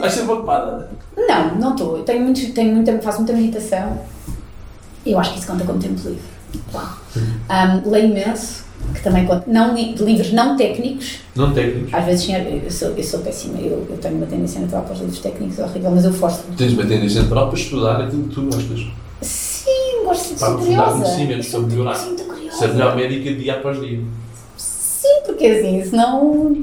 Vais 0.00 0.12
ser 0.12 0.30
ocupada. 0.30 0.88
Não, 1.16 1.54
não 1.56 1.70
estou, 1.72 1.98
eu 1.98 2.04
tenho 2.04 2.22
muito, 2.22 2.52
tenho 2.52 2.74
muita, 2.74 2.96
faço 3.00 3.18
muita 3.18 3.32
meditação, 3.32 3.98
eu 5.04 5.18
acho 5.18 5.32
que 5.32 5.38
isso 5.40 5.48
conta 5.48 5.64
como 5.64 5.78
tempo 5.80 6.00
livre. 6.08 6.34
Um, 7.50 7.90
leio 7.90 8.10
imenso, 8.10 8.64
que 8.92 9.02
também 9.02 9.26
conta, 9.26 9.44
não, 9.46 9.74
de 9.74 10.02
livros 10.04 10.32
não 10.32 10.56
técnicos, 10.56 11.18
Não 11.34 11.52
técnicos. 11.52 11.92
às 11.94 12.04
vezes 12.04 12.24
sim, 12.26 12.34
eu 12.34 12.70
sou, 12.70 12.88
eu 12.90 13.02
sou 13.02 13.20
péssima, 13.20 13.58
eu, 13.58 13.86
eu 13.88 13.96
tenho 14.00 14.16
uma 14.16 14.26
tendência 14.26 14.60
natural 14.60 14.82
para 14.84 14.92
os 14.94 15.00
livros 15.00 15.18
técnicos, 15.20 15.58
é 15.58 15.64
horrível, 15.64 15.90
mas 15.90 16.04
eu 16.04 16.12
forço. 16.12 16.42
Tens 16.56 16.72
uma 16.72 16.84
tendência 16.84 17.22
natural 17.22 17.48
para 17.48 17.58
estudar 17.58 18.00
aquilo 18.02 18.24
que 18.28 18.34
tu 18.34 18.42
gostas. 18.42 18.86
Sim, 19.22 20.04
gosto 20.04 20.34
de 20.34 20.40
Para 20.40 20.48
ser 20.48 20.58
curiosa. 20.58 20.92
conhecimento, 20.92 21.44
sou 21.44 21.60
para 21.62 21.70
melhorar. 21.70 21.94
sou 21.96 22.08
muito 22.08 22.24
curiosa. 22.24 22.56
Ser 22.58 22.68
melhor 22.68 22.96
médica 22.96 23.34
dia 23.34 23.54
após 23.54 23.80
dia. 23.80 24.00
Sim, 24.56 25.22
porque 25.26 25.46
assim, 25.46 25.84
senão. 25.84 26.56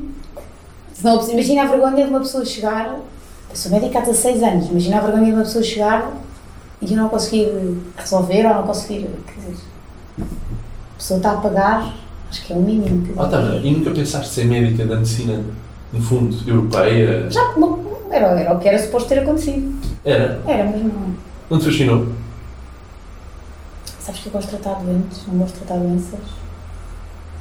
senão 0.93 1.29
imagina 1.31 1.63
a 1.63 1.65
vergonha 1.65 2.03
de 2.05 2.09
uma 2.09 2.19
pessoa 2.19 2.45
chegar. 2.45 2.87
Eu 3.49 3.55
sou 3.55 3.71
médica 3.71 3.99
há 3.99 4.01
16 4.01 4.43
anos, 4.43 4.69
imagina 4.69 4.97
a 4.97 5.01
vergonha 5.01 5.25
de 5.25 5.31
uma 5.33 5.43
pessoa 5.43 5.63
chegar 5.63 6.11
e 6.81 6.91
eu 6.93 6.97
não 6.97 7.09
conseguir 7.09 7.49
resolver 7.97 8.45
ou 8.47 8.53
não 8.55 8.63
conseguir. 8.63 9.07
Quer 9.27 9.39
dizer, 9.41 9.63
a 10.19 10.97
pessoa 10.97 11.17
está 11.17 11.31
a 11.31 11.37
pagar, 11.37 11.93
acho 12.31 12.45
que 12.45 12.53
é 12.53 12.55
o 12.55 12.61
mínimo. 12.61 13.13
Ah, 13.17 13.27
tá, 13.27 13.41
e 13.61 13.71
nunca 13.71 13.91
pensaste 13.91 14.33
ser 14.33 14.45
médica 14.45 14.85
da 14.85 14.95
medicina, 14.95 15.43
no 15.91 16.01
fundo, 16.01 16.35
europeia? 16.47 17.29
Já 17.29 17.53
não, 17.57 17.79
era, 18.09 18.27
era 18.39 18.53
o 18.53 18.59
que 18.59 18.69
era 18.69 18.79
suposto 18.79 19.09
ter 19.09 19.19
acontecido. 19.19 19.73
Era. 20.03 20.41
Era, 20.47 20.63
mas 20.71 20.81
não. 20.81 21.15
Não 21.49 21.59
te 21.59 21.65
fascinou? 21.65 22.07
Sabes 23.99 24.21
que 24.21 24.27
eu 24.27 24.31
gosto 24.31 24.49
de 24.49 24.57
tratar 24.57 24.79
doentes, 24.79 25.21
não 25.27 25.39
gosto 25.39 25.53
de 25.53 25.59
tratar 25.59 25.81
doenças. 25.81 26.19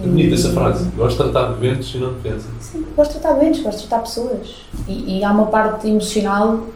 É 0.01 0.03
bonita 0.03 0.35
essa 0.35 0.53
frase. 0.53 0.85
Gosto 0.97 1.25
de 1.25 1.31
tratar 1.31 1.55
de 1.55 1.61
ventos 1.61 1.95
e 1.95 1.99
não 1.99 2.15
de 2.15 2.21
doenças. 2.21 2.51
Sim, 2.61 2.87
gosto 2.97 3.13
de 3.15 3.21
tratar 3.21 3.39
doentes, 3.39 3.63
gosto 3.63 3.81
de 3.81 3.87
tratar 3.87 4.03
pessoas. 4.03 4.57
E, 4.89 5.19
e 5.19 5.25
há 5.25 5.31
uma 5.31 5.47
parte 5.47 5.89
emocional. 5.89 6.67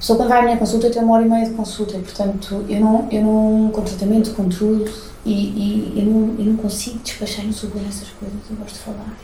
Pessoa 0.00 0.16
quando 0.16 0.30
vai 0.30 0.38
à 0.38 0.42
minha 0.42 0.56
consulta 0.56 0.86
eu 0.86 0.90
tenho 0.90 1.04
uma 1.04 1.16
hora 1.16 1.26
e 1.26 1.28
meia 1.28 1.44
de 1.44 1.50
consulta 1.50 1.94
e, 1.94 2.00
portanto, 2.00 2.64
eu 2.66 2.80
não, 2.80 3.06
eu 3.10 3.22
não 3.22 3.70
com 3.70 3.82
tratamento, 3.82 4.30
com 4.30 4.48
tudo, 4.48 4.90
e, 5.26 5.30
e 5.30 5.92
eu, 5.94 6.06
não, 6.06 6.34
eu 6.38 6.44
não 6.46 6.56
consigo 6.56 6.98
despachar, 7.04 7.40
eu 7.40 7.48
não 7.48 7.52
sou 7.52 7.68
boa 7.68 7.84
nessas 7.84 8.08
coisas, 8.08 8.38
eu 8.48 8.56
gosto 8.56 8.72
de 8.72 8.80
falar. 8.80 9.14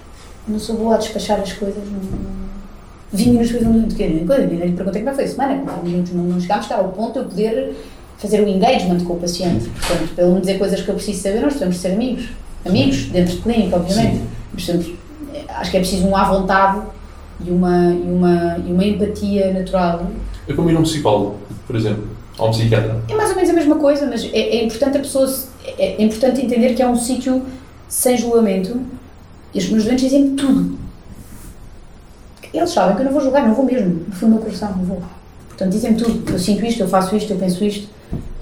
Eu 0.47 0.53
não 0.53 0.59
sou 0.59 0.77
boa 0.77 0.97
a 0.97 0.99
despachar 0.99 1.41
as 1.41 1.55
coisas. 1.55 1.83
Não, 1.83 1.99
não... 1.99 2.47
20 3.11 3.29
minutos 3.29 3.51
foi 3.53 3.67
um 3.67 3.83
de 3.89 3.95
quê? 3.95 4.25
Coisa, 4.27 4.43
eu 4.43 4.49
lhe 4.49 4.73
perguntei 4.73 5.01
como 5.01 5.09
é 5.09 5.13
que 5.13 5.15
foi 5.15 5.25
a 5.25 5.29
semana, 5.29 5.63
com 5.63 5.81
20 5.81 5.91
minutos 5.91 6.13
não, 6.13 6.25
não 6.25 6.41
chegámos 6.41 6.71
ao 6.71 6.89
ponto 6.91 7.13
de 7.13 7.19
eu 7.21 7.25
poder 7.25 7.77
fazer 8.19 8.41
o 8.43 8.49
engagement 8.49 9.01
com 9.05 9.15
o 9.15 9.17
paciente. 9.17 9.71
Portanto, 9.71 10.15
para 10.15 10.25
ele 10.25 10.35
me 10.35 10.41
dizer 10.41 10.59
coisas 10.59 10.83
que 10.83 10.89
eu 10.89 10.95
preciso 10.95 11.23
saber, 11.23 11.41
nós 11.41 11.55
podemos 11.55 11.79
ser 11.79 11.93
amigos. 11.93 12.29
Amigos, 12.67 13.05
dentro 13.07 13.37
de 13.37 13.43
clínica, 13.43 13.77
obviamente. 13.77 14.23
Portanto, 14.53 14.95
acho 15.49 15.71
que 15.71 15.77
é 15.79 15.81
preciso 15.81 16.07
um 16.07 16.15
à 16.15 16.25
vontade 16.25 16.83
e 17.45 17.51
uma, 17.51 17.95
e 17.95 18.13
uma, 18.13 18.59
e 18.59 18.73
uma 18.73 18.85
empatia 18.85 19.55
natural. 19.55 20.07
Eu 20.47 20.55
como 20.55 20.71
ir 20.71 20.77
a 20.77 20.81
um 20.81 20.83
psicólogo, 20.83 21.37
por 21.67 21.77
exemplo, 21.77 22.05
ou 22.39 22.49
um 22.49 22.51
psiquiatra. 22.51 23.03
É 23.09 23.15
mais 23.15 23.31
ou 23.31 23.37
menos 23.37 23.51
a 23.51 23.53
mesma 23.53 23.77
coisa, 23.77 24.07
mas 24.07 24.25
é, 24.25 24.39
é 24.39 24.65
importante 24.65 24.99
a 24.99 25.01
pessoa 25.01 25.29
é, 25.79 26.01
é 26.01 26.03
importante 26.03 26.45
entender 26.45 26.75
que 26.75 26.83
é 26.83 26.89
um 26.89 26.97
sítio 26.97 27.43
sem 27.89 28.17
julgamento 28.17 28.81
e 29.53 29.59
os 29.59 29.69
meus 29.69 29.85
doentes 29.85 30.05
dizem 30.05 30.37
tudo. 30.37 30.79
Eles 32.53 32.71
sabem 32.71 32.97
que 32.97 33.03
eu 33.03 33.07
não 33.07 33.13
vou 33.13 33.21
julgar, 33.21 33.47
não 33.47 33.55
vou 33.55 33.65
mesmo, 33.65 34.05
no 34.07 34.13
fundo 34.13 34.31
do 34.31 34.35
meu 34.37 34.45
coração, 34.45 34.71
não 34.77 34.85
vou. 34.85 35.03
Portanto, 35.49 35.73
dizem-me 35.73 35.97
tudo. 35.97 36.33
Eu 36.33 36.39
sinto 36.39 36.65
isto, 36.65 36.81
eu 36.81 36.89
faço 36.89 37.17
isto, 37.17 37.33
eu 37.33 37.39
penso 37.39 37.65
isto. 37.65 37.89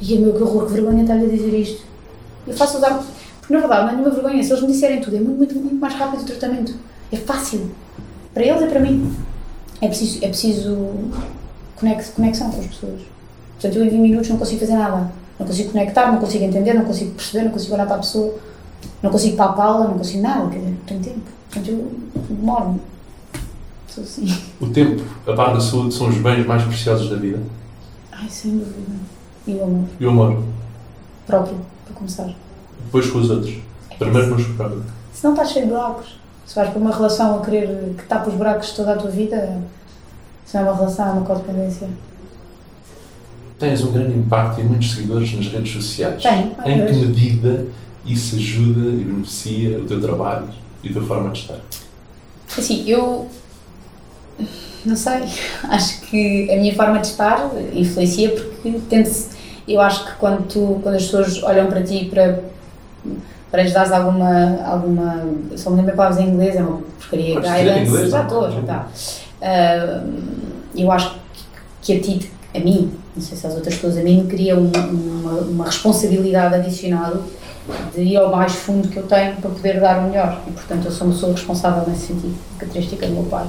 E 0.00 0.18
meu, 0.18 0.34
que 0.34 0.42
horror, 0.42 0.66
que 0.66 0.72
vergonha 0.72 1.02
estar-lhe 1.02 1.24
a 1.24 1.28
dizer 1.28 1.58
isto. 1.58 1.82
Eu 2.46 2.54
faço 2.54 2.76
usar. 2.78 3.02
Porque 3.40 3.52
na 3.52 3.60
verdade 3.60 3.82
não 3.82 3.88
é 3.88 3.92
nenhuma 3.92 4.10
vergonha, 4.10 4.42
se 4.42 4.50
eles 4.50 4.62
me 4.62 4.72
disserem 4.72 5.00
tudo, 5.00 5.16
é 5.16 5.20
muito, 5.20 5.36
muito, 5.36 5.54
muito 5.54 5.76
mais 5.76 5.94
rápido 5.94 6.22
o 6.22 6.24
tratamento. 6.24 6.74
É 7.12 7.16
fácil. 7.16 7.70
Para 8.32 8.44
eles 8.44 8.62
e 8.62 8.66
para 8.66 8.80
mim. 8.80 9.14
É 9.80 9.88
preciso, 9.88 10.24
é 10.24 10.28
preciso 10.28 10.76
conexão 12.14 12.50
com 12.50 12.60
as 12.60 12.66
pessoas. 12.66 13.00
Portanto, 13.60 13.76
eu 13.78 13.84
em 13.84 13.88
20 13.90 14.00
minutos 14.00 14.28
não 14.30 14.36
consigo 14.36 14.60
fazer 14.60 14.74
nada. 14.76 15.10
Não 15.38 15.46
consigo 15.46 15.70
conectar, 15.72 16.12
não 16.12 16.18
consigo 16.18 16.44
entender, 16.44 16.74
não 16.74 16.84
consigo 16.84 17.10
perceber, 17.12 17.44
não 17.44 17.50
consigo 17.52 17.74
olhar 17.74 17.86
para 17.86 17.96
a 17.96 17.98
pessoa, 18.00 18.34
não 19.02 19.10
consigo 19.10 19.36
palpá-la, 19.36 19.88
não 19.88 19.98
consigo 19.98 20.22
nada. 20.22 20.48
Quer 20.50 20.58
dizer, 20.58 20.70
não 20.70 20.76
tenho 20.86 21.00
tempo. 21.02 21.20
Portanto, 21.50 21.68
eu 21.70 21.92
demoro-me. 22.30 22.80
Sou 23.88 24.04
assim. 24.04 24.26
O 24.60 24.66
tempo, 24.68 25.02
a 25.26 25.32
par 25.34 25.54
da 25.54 25.60
saúde, 25.60 25.94
são 25.94 26.08
os 26.08 26.16
bens 26.18 26.46
mais 26.46 26.62
preciosos 26.62 27.10
da 27.10 27.16
vida. 27.16 27.40
Ai, 28.12 28.28
sem 28.28 28.52
dúvida. 28.58 28.74
E 29.46 29.54
o 29.54 29.62
amor 29.64 29.84
E 30.00 30.06
o 30.06 30.10
amor. 30.10 30.42
próprio, 31.26 31.56
para 31.84 31.94
começar. 31.94 32.30
Depois 32.86 33.10
com 33.10 33.18
os 33.18 33.30
outros. 33.30 33.54
Primeiro 33.98 34.28
com 34.30 34.34
os 34.36 34.46
próprios. 34.48 34.84
Se 35.12 35.22
não 35.24 35.32
estás 35.32 35.50
cheio 35.50 35.66
de 35.66 35.72
buracos, 35.72 36.18
se 36.46 36.54
vais 36.56 36.70
para 36.70 36.78
uma 36.80 36.94
relação 36.94 37.38
a 37.38 37.44
querer 37.44 37.94
que 37.96 38.04
tapa 38.04 38.28
os 38.28 38.34
buracos 38.34 38.72
toda 38.72 38.92
a 38.94 38.96
tua 38.96 39.10
vida, 39.10 39.58
não 40.54 40.60
é 40.60 40.64
uma 40.64 40.76
relação, 40.76 41.12
uma 41.12 41.26
codependência. 41.26 41.88
Tens 43.58 43.82
um 43.82 43.92
grande 43.92 44.18
impacto 44.18 44.60
e 44.60 44.64
muitos 44.64 44.92
seguidores 44.92 45.34
nas 45.34 45.46
redes 45.46 45.72
sociais. 45.72 46.22
Ai, 46.24 46.52
Em 46.64 46.86
que 46.86 46.92
medida 46.92 47.66
isso 48.04 48.36
ajuda 48.36 48.88
e 48.90 49.04
beneficia 49.04 49.78
o 49.78 49.84
teu 49.84 50.00
trabalho 50.00 50.48
e 50.82 50.88
a 50.88 50.92
tua 50.92 51.02
forma 51.02 51.30
de 51.30 51.40
estar? 51.40 51.58
Assim, 52.56 52.84
eu 52.88 53.28
não 54.84 54.96
sei, 54.96 55.22
acho 55.64 56.00
que 56.02 56.50
a 56.50 56.56
minha 56.56 56.74
forma 56.74 56.98
de 56.98 57.06
estar 57.06 57.50
influencia 57.72 58.30
porque 58.30 58.80
tento 58.88 59.34
eu 59.66 59.80
acho 59.80 60.04
que 60.04 60.12
quando, 60.18 60.46
tu, 60.46 60.80
quando 60.82 60.96
as 60.96 61.04
pessoas 61.04 61.42
olham 61.42 61.66
para 61.68 61.82
ti 61.82 62.04
para, 62.12 62.40
para 63.50 63.62
lhes 63.62 63.72
dares 63.72 63.92
alguma, 63.92 64.62
alguma 64.62 65.26
só 65.56 65.70
me 65.70 65.76
lembro 65.76 65.96
palavras 65.96 66.20
em 66.20 66.28
inglês, 66.28 66.54
é 66.56 66.62
uma 66.62 66.82
porcaria, 66.82 67.40
já 68.08 68.22
estou, 68.22 68.50
já 68.50 68.60
está. 68.60 68.88
Eu 70.76 70.90
acho 70.90 71.16
que 71.82 71.96
a 71.96 72.00
ti, 72.00 72.30
a 72.54 72.58
mim, 72.58 72.92
não 73.14 73.22
sei 73.22 73.36
se 73.36 73.46
às 73.46 73.54
outras 73.54 73.74
pessoas, 73.74 73.98
a 73.98 74.02
mim 74.02 74.22
me 74.22 74.28
cria 74.28 74.56
uma, 74.56 74.78
uma, 74.86 75.32
uma 75.40 75.64
responsabilidade 75.66 76.54
adicional 76.54 77.24
de 77.94 78.02
ir 78.02 78.16
ao 78.16 78.30
mais 78.30 78.52
fundo 78.52 78.88
que 78.88 78.96
eu 78.96 79.04
tenho 79.04 79.36
para 79.36 79.50
poder 79.50 79.80
dar 79.80 80.00
o 80.00 80.08
melhor. 80.08 80.42
E, 80.46 80.52
portanto, 80.52 80.84
eu 80.86 80.90
sou 80.90 81.06
uma 81.06 81.14
pessoa 81.14 81.32
responsável 81.32 81.88
nesse 81.88 82.08
sentido, 82.08 82.34
característica 82.58 83.06
do 83.06 83.12
meu 83.12 83.24
pai. 83.24 83.46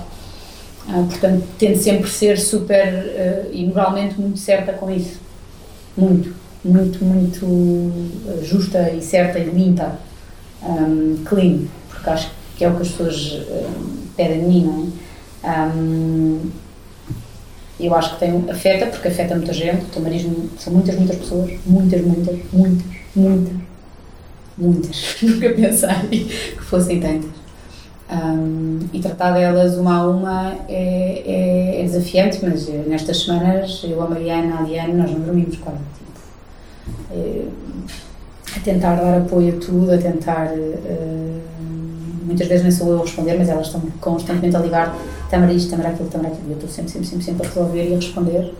Ah, 0.87 1.03
portanto, 1.09 1.43
tento 1.57 1.79
sempre 1.79 2.09
ser 2.09 2.39
super 2.39 2.87
ah, 2.87 3.47
e 3.51 3.65
moralmente 3.65 4.19
muito 4.19 4.39
certa 4.39 4.73
com 4.73 4.89
isso. 4.89 5.19
Muito, 5.97 6.33
muito, 6.63 7.03
muito 7.03 7.91
ah, 8.29 8.43
justa 8.43 8.91
e 8.91 9.01
certa 9.01 9.39
e 9.39 9.49
limpa. 9.49 9.99
Um, 10.63 11.23
clean, 11.25 11.67
porque 11.89 12.09
acho 12.09 12.31
que 12.57 12.65
é 12.65 12.69
o 12.69 12.75
que 12.75 12.81
as 12.81 12.89
pessoas 12.89 13.41
ah, 13.49 13.69
pedem 14.15 14.39
de 14.41 14.45
mim, 14.45 14.63
não 14.63 14.91
é? 15.43 15.67
Um, 15.67 16.51
eu 17.79 17.93
acho 17.93 18.13
que 18.13 18.19
tem, 18.19 18.49
afeta, 18.49 18.87
porque 18.87 19.07
afeta 19.07 19.35
muita 19.35 19.53
gente. 19.53 19.85
O 19.97 20.59
são 20.59 20.73
muitas, 20.73 20.95
muitas 20.95 21.17
pessoas. 21.17 21.51
Muitas, 21.65 22.01
muitas, 22.01 22.37
muitas, 22.51 22.85
muitas, 23.15 23.53
muitas. 24.57 25.17
Nunca 25.21 25.49
pensei 25.49 26.25
que 26.55 26.63
fossem 26.63 26.99
tantas. 26.99 27.35
Um, 28.07 28.79
e 28.93 28.99
tratar 28.99 29.31
delas 29.31 29.77
uma 29.77 29.97
a 29.97 30.07
uma 30.07 30.55
é, 30.69 31.23
é, 31.25 31.81
é 31.81 31.83
desafiante, 31.83 32.39
mas 32.43 32.69
eh, 32.69 32.83
nestas 32.87 33.23
semanas 33.23 33.81
eu, 33.83 33.99
a 33.99 34.07
Mariana, 34.07 34.59
a 34.59 34.61
Diana, 34.61 34.93
nós 34.93 35.11
não 35.11 35.21
dormimos 35.21 35.57
quase. 35.57 35.79
Tipo, 35.79 36.11
eh, 37.11 37.45
a 38.55 38.59
tentar 38.59 38.95
dar 38.95 39.17
apoio 39.17 39.57
a 39.57 39.59
tudo, 39.59 39.91
a 39.91 39.97
tentar. 39.97 40.53
eh, 40.55 41.25
muitas 42.25 42.47
vezes 42.47 42.63
nem 42.63 42.71
sou 42.71 42.89
eu 42.89 42.99
a 42.99 43.01
responder, 43.01 43.37
mas 43.37 43.49
elas 43.49 43.67
estão 43.67 43.81
constantemente 44.01 44.55
a 44.55 44.59
ligar: 44.59 44.95
Tamara 45.29 45.53
isto, 45.53 45.69
Tamara 45.69 45.89
aquilo, 45.89 46.09
Tamara 46.09 46.33
aquilo. 46.33 46.51
Eu 46.51 46.55
estou 46.55 46.69
sempre, 46.69 46.91
sempre, 46.91 47.07
sempre, 47.07 47.25
sempre 47.25 47.45
a 47.45 47.49
resolver 47.49 47.89
e 47.89 47.93
a 47.93 47.95
responder. 47.95 48.53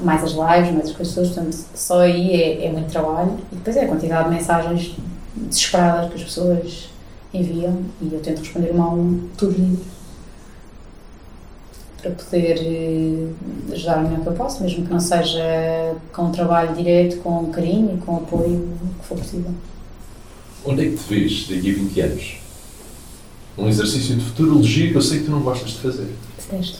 Mais 0.00 0.22
as 0.22 0.30
lives, 0.30 0.72
mais 0.72 0.90
as 0.90 0.96
coisas, 0.96 1.28
portanto, 1.28 1.56
só 1.74 2.00
aí 2.00 2.40
é, 2.40 2.66
é 2.66 2.72
muito 2.72 2.90
trabalho. 2.90 3.36
E 3.52 3.56
depois 3.56 3.76
é 3.76 3.84
a 3.84 3.88
quantidade 3.88 4.28
de 4.28 4.34
mensagens 4.36 4.96
desesperadas 5.34 6.10
que 6.10 6.16
as 6.16 6.22
pessoas 6.22 6.88
enviam 7.32 7.82
e 8.00 8.12
eu 8.12 8.20
tento 8.20 8.38
responder 8.38 8.70
uma 8.70 8.84
a 8.84 8.88
uma, 8.88 9.20
tudo. 9.36 9.78
Para 12.00 12.12
poder 12.12 12.58
eh, 12.60 13.72
ajudar 13.72 13.98
o 13.98 14.02
melhor 14.04 14.20
que 14.20 14.26
eu 14.28 14.32
posso, 14.32 14.62
mesmo 14.62 14.86
que 14.86 14.92
não 14.92 15.00
seja 15.00 15.96
com 16.12 16.26
um 16.26 16.32
trabalho 16.32 16.72
direto, 16.76 17.16
com 17.18 17.46
carinho 17.46 17.98
com 17.98 18.18
apoio, 18.18 18.68
o 18.80 19.00
que 19.00 19.04
for 19.04 19.18
possível. 19.18 19.50
Onde 20.64 20.86
é 20.86 20.90
que 20.90 20.96
te 20.96 21.08
vês 21.08 21.48
daqui 21.48 21.72
a 21.72 21.74
20 21.74 22.00
anos? 22.00 22.47
Um 23.58 23.68
exercício 23.68 24.16
de 24.16 24.24
futurologia 24.24 24.90
que 24.90 24.96
eu 24.96 25.02
sei 25.02 25.18
que 25.20 25.24
tu 25.24 25.30
não 25.32 25.40
gostas 25.40 25.70
de 25.70 25.78
fazer. 25.78 26.06
Detesto. 26.50 26.78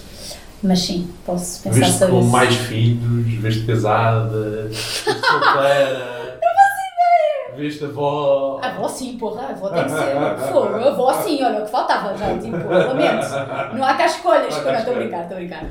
Mas 0.62 0.80
sim, 0.80 1.08
posso 1.24 1.62
pensar 1.62 1.78
Vês-te 1.78 1.98
sobre 1.98 2.14
com 2.14 2.20
isso. 2.20 2.28
mais 2.30 2.54
filhos, 2.54 3.40
vês-te 3.40 3.64
casada, 3.66 4.70
solteira. 4.72 6.18
Vês-te 7.56 7.84
avó. 7.86 8.60
A 8.62 8.68
avó 8.68 8.86
sim, 8.86 9.16
porra, 9.18 9.42
a 9.42 9.50
avó 9.50 9.68
tem 9.70 9.82
que 9.82 9.90
ser. 9.90 10.14
Fogo, 10.52 10.74
a 10.76 10.88
avó 10.90 11.12
sim, 11.24 11.42
olha 11.42 11.58
o 11.58 11.64
que 11.64 11.70
faltava 11.72 12.16
já, 12.16 12.38
tipo, 12.38 12.56
lamento. 12.56 13.26
Não 13.76 13.84
há 13.84 13.94
cá 13.94 14.06
escolhas, 14.06 14.54
Não 14.64 14.74
estou 14.74 14.94
a 14.94 14.96
brincar, 14.96 15.22
estou 15.22 15.36
a 15.36 15.40
brincar. 15.40 15.66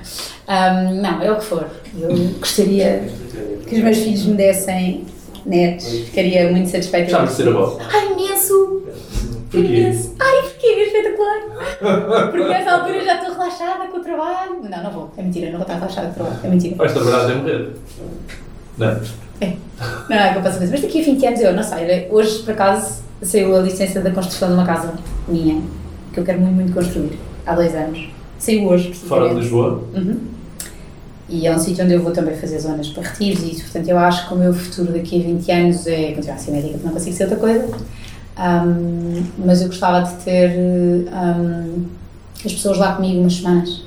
Ahm, 0.49 0.95
não, 1.01 1.21
é 1.21 1.31
o 1.31 1.37
que 1.37 1.45
for. 1.45 1.65
Eu 1.97 2.09
gostaria 2.39 3.07
que 3.65 3.75
os 3.77 3.81
meus 3.83 3.97
filhos 3.99 4.25
me 4.25 4.35
dessem 4.35 5.05
netos, 5.45 5.87
ficaria 5.87 6.51
muito 6.51 6.69
satisfeita. 6.69 7.05
Gostava 7.05 7.27
de 7.27 7.33
ser 7.33 7.47
avó. 7.47 7.77
Ai, 7.89 8.11
imenso! 8.11 8.83
Porquê? 9.49 9.57
Imenso! 9.67 10.13
Ai? 10.19 10.46
É 10.67 10.83
espetacular! 10.83 12.29
Porque 12.31 12.47
nessa 12.47 12.71
altura 12.71 13.03
já 13.03 13.15
estou 13.15 13.33
relaxada 13.33 13.87
com 13.87 13.97
o 13.97 14.03
trabalho. 14.03 14.57
Não, 14.61 14.83
não 14.83 14.91
vou, 14.91 15.11
é 15.17 15.21
mentira, 15.21 15.51
não 15.51 15.59
vou 15.59 15.61
estar 15.61 15.75
relaxada 15.75 16.07
com 16.07 16.13
o 16.13 16.15
trabalho, 16.15 16.39
é 16.43 16.47
mentira. 16.47 16.75
Vais 16.75 16.93
trabalhar 16.93 17.25
até 17.25 17.35
morrer. 17.35 17.69
Não. 18.77 19.01
É. 19.41 19.53
Não 20.09 20.17
é 20.17 20.31
que 20.31 20.39
eu 20.39 20.41
passo 20.41 20.57
a 20.57 20.61
Mas 20.61 20.81
daqui 20.81 21.01
a 21.01 21.03
20 21.03 21.25
anos 21.25 21.41
eu, 21.41 21.53
não 21.53 21.63
sei, 21.63 22.07
hoje 22.09 22.39
por 22.39 22.51
acaso 22.51 23.01
saiu 23.21 23.55
a 23.55 23.59
licença 23.59 24.01
da 24.01 24.11
construção 24.11 24.49
de 24.49 24.53
uma 24.55 24.65
casa 24.65 24.93
minha, 25.27 25.61
que 26.13 26.19
eu 26.19 26.23
quero 26.23 26.39
muito, 26.39 26.55
muito 26.55 26.73
construir, 26.73 27.17
há 27.45 27.55
dois 27.55 27.73
anos. 27.75 28.09
Saiu 28.39 28.67
hoje, 28.67 28.93
Fora 28.93 29.29
de. 29.29 29.35
Lisboa? 29.35 29.83
Uhum. 29.95 30.19
E 31.29 31.45
é 31.45 31.53
um 31.53 31.59
sítio 31.59 31.83
onde 31.83 31.93
eu 31.93 32.01
vou 32.01 32.11
também 32.11 32.35
fazer 32.37 32.57
zonas 32.59 32.87
para 32.87 33.03
retiros 33.03 33.43
e 33.43 33.51
isso, 33.51 33.63
portanto 33.63 33.89
eu 33.89 33.97
acho 33.97 34.27
que 34.27 34.33
o 34.33 34.37
meu 34.37 34.53
futuro 34.53 34.93
daqui 34.93 35.19
a 35.19 35.23
20 35.23 35.51
anos 35.51 35.87
é 35.87 36.11
continuar 36.13 36.35
a 36.35 36.39
ser 36.39 36.51
médica, 36.51 36.73
porque 36.73 36.87
não 36.87 36.93
consigo 36.93 37.15
ser 37.15 37.23
outra 37.23 37.37
coisa. 37.37 37.67
Ahm, 38.37 39.25
mas 39.37 39.61
eu 39.61 39.67
gostava 39.67 40.01
de 40.01 40.23
ter 40.23 41.07
ahm, 41.11 41.85
as 42.45 42.53
pessoas 42.53 42.77
lá 42.77 42.93
comigo 42.95 43.21
umas 43.21 43.35
semanas. 43.35 43.83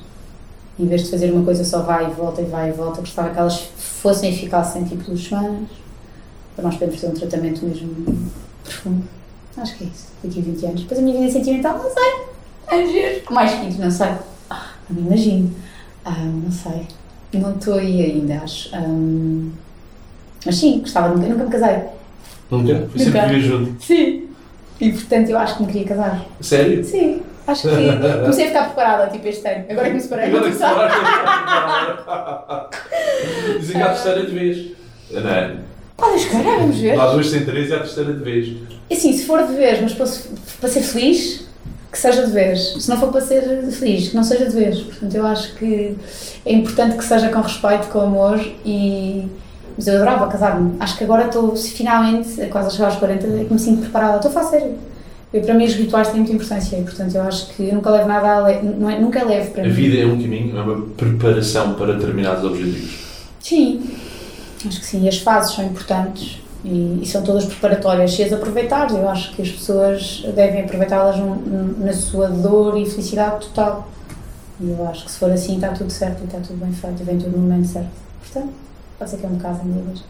Em 0.78 0.86
vez 0.86 1.05
de 1.05 1.11
fazer 1.11 1.30
uma 1.30 1.44
coisa 1.44 1.62
só 1.64 1.82
vai 1.82 2.11
e 2.11 2.14
volta 2.14 2.40
e 2.40 2.46
vai 2.46 2.70
e 2.70 2.72
volta, 2.72 3.01
gostava 3.01 3.30
que 3.30 3.38
elas 3.38 3.61
fossem 3.76 4.32
e 4.32 4.36
ficassem 4.36 4.84
tipo 4.84 5.05
duas 5.05 5.22
semanas, 5.22 5.68
para 6.57 6.64
nós 6.64 6.74
podermos 6.74 7.01
ter 7.01 7.07
um 7.07 7.12
tratamento 7.12 7.64
mesmo 7.64 8.30
profundo. 8.64 9.05
Acho 9.57 9.76
que 9.76 9.84
é 9.84 9.86
isso, 9.88 10.07
daqui 10.24 10.38
a 10.40 10.42
20 10.42 10.66
anos. 10.66 10.80
Depois 10.80 11.01
a 11.01 11.03
minha 11.03 11.18
vida 11.20 11.32
sentimental, 11.32 11.76
não 11.78 11.90
sei. 11.90 12.12
É 12.68 12.86
giro. 12.86 13.34
Mais 13.34 13.53
que 13.53 13.66
isso, 13.68 13.80
não 13.80 13.90
sei. 13.90 14.12
Ah, 14.48 14.70
não 14.88 15.01
me 15.01 15.07
imagino. 15.09 15.55
Ah, 16.05 16.24
não 16.24 16.51
sei. 16.51 16.86
Não 17.34 17.53
estou 17.53 17.74
aí 17.74 18.03
ainda, 18.03 18.40
acho. 18.42 18.70
Mas 20.46 20.57
sim, 20.57 20.80
gostava 20.80 21.16
de. 21.16 21.24
Eu 21.24 21.30
nunca 21.30 21.44
me 21.44 21.51
casei. 21.51 21.82
Nunca? 22.51 22.88
Foi 22.90 23.01
sempre 23.01 23.40
junto. 23.40 23.82
Sim. 23.82 24.30
E 24.81 24.93
portanto 24.93 25.28
eu 25.31 25.39
acho 25.39 25.57
que 25.57 25.62
me 25.64 25.72
queria 25.72 25.89
casar. 25.89 26.24
Sério? 26.41 26.83
Sim. 26.85 27.22
Acho 27.47 27.62
que 27.68 27.74
comecei 28.22 28.45
a 28.45 28.49
ficar 28.49 28.64
preparada, 28.66 29.11
tipo 29.11 29.26
este 29.28 29.47
ano. 29.49 29.64
Agora 29.68 29.89
que 29.89 29.95
me 29.95 30.01
separei, 30.01 30.26
Agora 30.26 30.41
não 30.43 30.49
que 30.51 30.53
se 30.55 30.59
sabe. 30.59 30.74
fala. 32.05 32.70
Dizem 33.59 33.76
que 33.76 33.83
há 33.83 33.87
a 33.87 33.89
terceira 33.91 34.26
de 34.26 34.33
vez. 34.35 34.66
Não 35.11 35.31
é? 35.31 35.57
Olha, 35.99 36.18
vamos 36.59 36.78
ver. 36.78 36.99
Há 36.99 37.07
duas 37.12 37.28
sem 37.28 37.45
três 37.45 37.68
e 37.68 37.72
há 37.74 37.76
a 37.76 37.81
terceira 37.81 38.12
de 38.12 38.24
vez. 38.24 38.49
E 38.89 38.95
assim, 38.95 39.12
se 39.12 39.26
for 39.26 39.47
de 39.47 39.53
vez, 39.55 39.81
mas 39.83 39.93
para, 39.93 40.07
para 40.61 40.68
ser 40.68 40.81
feliz, 40.83 41.47
que 41.93 41.99
seja 41.99 42.24
de 42.26 42.33
vez. 42.33 42.61
Se 42.78 42.89
não 42.89 42.99
for 42.99 43.11
para 43.11 43.20
ser 43.20 43.43
feliz, 43.70 44.09
que 44.09 44.16
não 44.16 44.24
seja 44.24 44.47
de 44.49 44.57
vez. 44.57 44.81
Portanto, 44.81 45.14
eu 45.14 45.26
acho 45.26 45.55
que 45.57 45.97
é 46.47 46.53
importante 46.53 46.97
que 46.97 47.05
seja 47.05 47.28
com 47.28 47.41
respeito, 47.41 47.89
com 47.89 48.01
amor 48.01 48.39
e. 48.64 49.28
Mas 49.77 49.87
eu 49.87 49.95
adorava 49.97 50.27
casar-me. 50.29 50.77
Acho 50.81 50.99
que 50.99 51.05
agora 51.05 51.27
estou, 51.27 51.57
se 51.57 51.71
finalmente, 51.73 52.29
quase 52.47 52.68
a 52.68 52.71
chegar 52.71 52.87
aos 52.87 52.97
40, 52.97 53.27
é 53.27 53.45
que 53.45 53.53
me 53.53 53.59
sinto 53.59 53.81
preparada. 53.83 54.16
Estou 54.16 54.31
a 54.31 54.35
falar 54.35 54.47
sério. 54.47 54.75
Eu, 55.33 55.43
para 55.43 55.55
mim, 55.55 55.64
os 55.64 55.75
rituais 55.75 56.09
têm 56.09 56.16
muita 56.21 56.33
importância 56.33 56.77
e, 56.77 56.83
portanto, 56.83 57.14
eu 57.14 57.23
acho 57.23 57.49
que 57.55 57.68
eu 57.68 57.75
nunca 57.75 57.89
levo 57.91 58.09
nada 58.09 58.29
a 58.29 58.49
le... 58.49 58.62
não 58.62 58.91
é, 58.91 58.99
nunca 58.99 59.21
é 59.21 59.25
leve 59.25 59.51
para 59.51 59.62
A 59.62 59.66
mim. 59.66 59.73
vida 59.73 60.03
é 60.03 60.05
um 60.07 60.21
caminho, 60.21 60.59
é 60.59 60.62
uma 60.62 60.87
preparação 60.97 61.75
para 61.75 61.93
determinados 61.95 62.45
objetivos. 62.45 62.99
Sim, 63.39 63.81
acho 64.66 64.81
que 64.81 64.87
sim. 64.87 65.09
As 65.09 65.18
fases 65.18 65.55
são 65.55 65.64
importantes 65.64 66.41
e, 66.64 66.99
e 67.01 67.07
são 67.07 67.23
todas 67.23 67.45
preparatórias. 67.45 68.12
Se 68.12 68.25
as 68.25 68.33
aproveitares, 68.33 68.93
eu 68.93 69.09
acho 69.09 69.33
que 69.33 69.43
as 69.43 69.49
pessoas 69.51 70.25
devem 70.35 70.62
aproveitá-las 70.62 71.16
na 71.79 71.93
sua 71.93 72.27
dor 72.29 72.77
e 72.77 72.85
felicidade 72.85 73.47
total. 73.47 73.89
E 74.61 74.68
eu 74.71 74.89
acho 74.89 75.05
que 75.05 75.12
se 75.12 75.18
for 75.18 75.31
assim, 75.31 75.55
está 75.55 75.68
tudo 75.68 75.91
certo 75.91 76.23
e 76.23 76.25
está 76.25 76.39
tudo 76.41 76.59
bem 76.59 76.73
feito 76.73 77.01
e 77.01 77.05
vem 77.05 77.18
tudo 77.18 77.37
no 77.37 77.43
momento 77.45 77.68
certo. 77.68 77.89
Portanto, 78.21 78.53
pode 79.01 79.11
ser 79.11 79.16
que 79.16 79.24
eu 79.24 79.30
case 79.40 79.61
um 79.64 79.72
destes. 79.72 80.05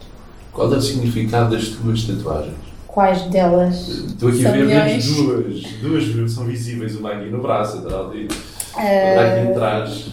Qual 0.51 0.73
é 0.73 0.77
o 0.77 0.81
significado 0.81 1.55
das 1.55 1.69
tuas 1.69 2.03
tatuagens? 2.03 2.53
Quais 2.87 3.21
delas? 3.23 3.87
Estou 3.87 4.27
aqui 4.27 4.45
a 4.45 4.51
ver 4.51 4.65
menos 4.65 5.05
duas. 5.15 5.63
Duas 5.81 6.31
são 6.33 6.43
visíveis, 6.43 6.97
uma 6.97 7.13
aqui 7.13 7.29
no 7.29 7.41
braço, 7.41 7.77
outra 7.77 7.99
ali, 7.99 8.23
outra 8.23 9.37
aqui 9.37 9.47
Ah, 9.47 9.49
atrás. 9.49 10.07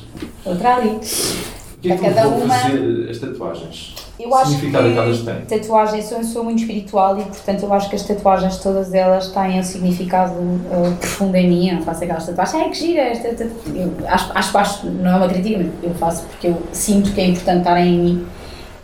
outra 0.45 0.77
ali. 0.77 0.91
O 0.91 1.81
que 1.81 1.93
é 1.93 1.97
que 1.97 2.05
cada 2.05 2.29
uma- 2.29 2.55
fazer 2.55 3.09
as 3.11 3.19
tatuagens? 3.19 3.95
Eu 4.19 4.35
acho 4.35 4.51
significado 4.51 4.89
é 4.89 4.93
que 4.93 4.99
elas 4.99 5.19
que 5.19 5.25
têm? 5.25 5.59
tatuagem, 5.59 6.03
sou, 6.03 6.25
sou 6.25 6.45
muito 6.45 6.61
espiritual 6.61 7.19
e 7.21 7.23
portanto 7.23 7.63
eu 7.63 7.73
acho 7.73 7.89
que 7.89 7.95
as 7.97 8.03
tatuagens 8.03 8.59
todas 8.59 8.93
elas 8.93 9.29
têm 9.29 9.61
um 9.61 9.63
significado 9.63 10.35
uh, 10.35 10.97
profundo 11.01 11.37
em 11.37 11.49
mim. 11.49 11.69
Eu 11.71 11.75
não 11.77 11.83
faço 11.83 12.03
aquelas 12.05 12.27
tatuagens, 12.27 12.55
ai 12.63 12.71
que 12.71 12.77
gira 12.79 13.01
esta 13.03 13.29
tatu-" 13.29 13.55
Eu 13.75 13.93
acho, 14.09 14.31
acho, 14.35 14.59
acho, 14.59 14.87
não 14.87 15.11
é 15.11 15.17
uma 15.17 15.29
crítica, 15.29 15.59
mas 15.59 15.85
eu 15.85 15.95
faço 15.95 16.23
porque 16.27 16.49
eu 16.49 16.63
sinto 16.73 17.13
que 17.13 17.21
é 17.21 17.27
importante 17.27 17.59
estarem 17.59 17.95
em 17.95 17.99
mim. 17.99 18.27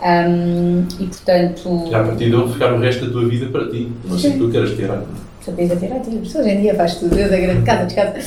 Um, 0.02 0.86
e 1.00 1.06
portanto, 1.06 1.88
Já 1.90 2.00
a 2.00 2.04
partir 2.04 2.30
de 2.30 2.36
onde 2.36 2.52
ficar 2.52 2.72
o 2.72 2.80
resto 2.80 3.06
da 3.06 3.12
tua 3.12 3.28
vida 3.28 3.46
para 3.46 3.70
ti. 3.70 3.90
Não 4.04 4.18
sei 4.18 4.30
o 4.30 4.32
que 4.34 4.38
tu 4.40 4.50
queiras 4.50 4.76
tirar. 4.76 5.02
Sabias 5.40 5.70
a 5.70 5.76
tirar 5.76 6.00
tiro. 6.00 6.20
Hoje 6.20 6.50
em 6.50 6.60
dia 6.60 6.74
faz 6.74 6.96
tudo. 6.96 7.14
Deus 7.14 7.30
é 7.30 7.40
grande. 7.40 7.62
Casa, 7.62 7.84
descasa. 7.84 8.18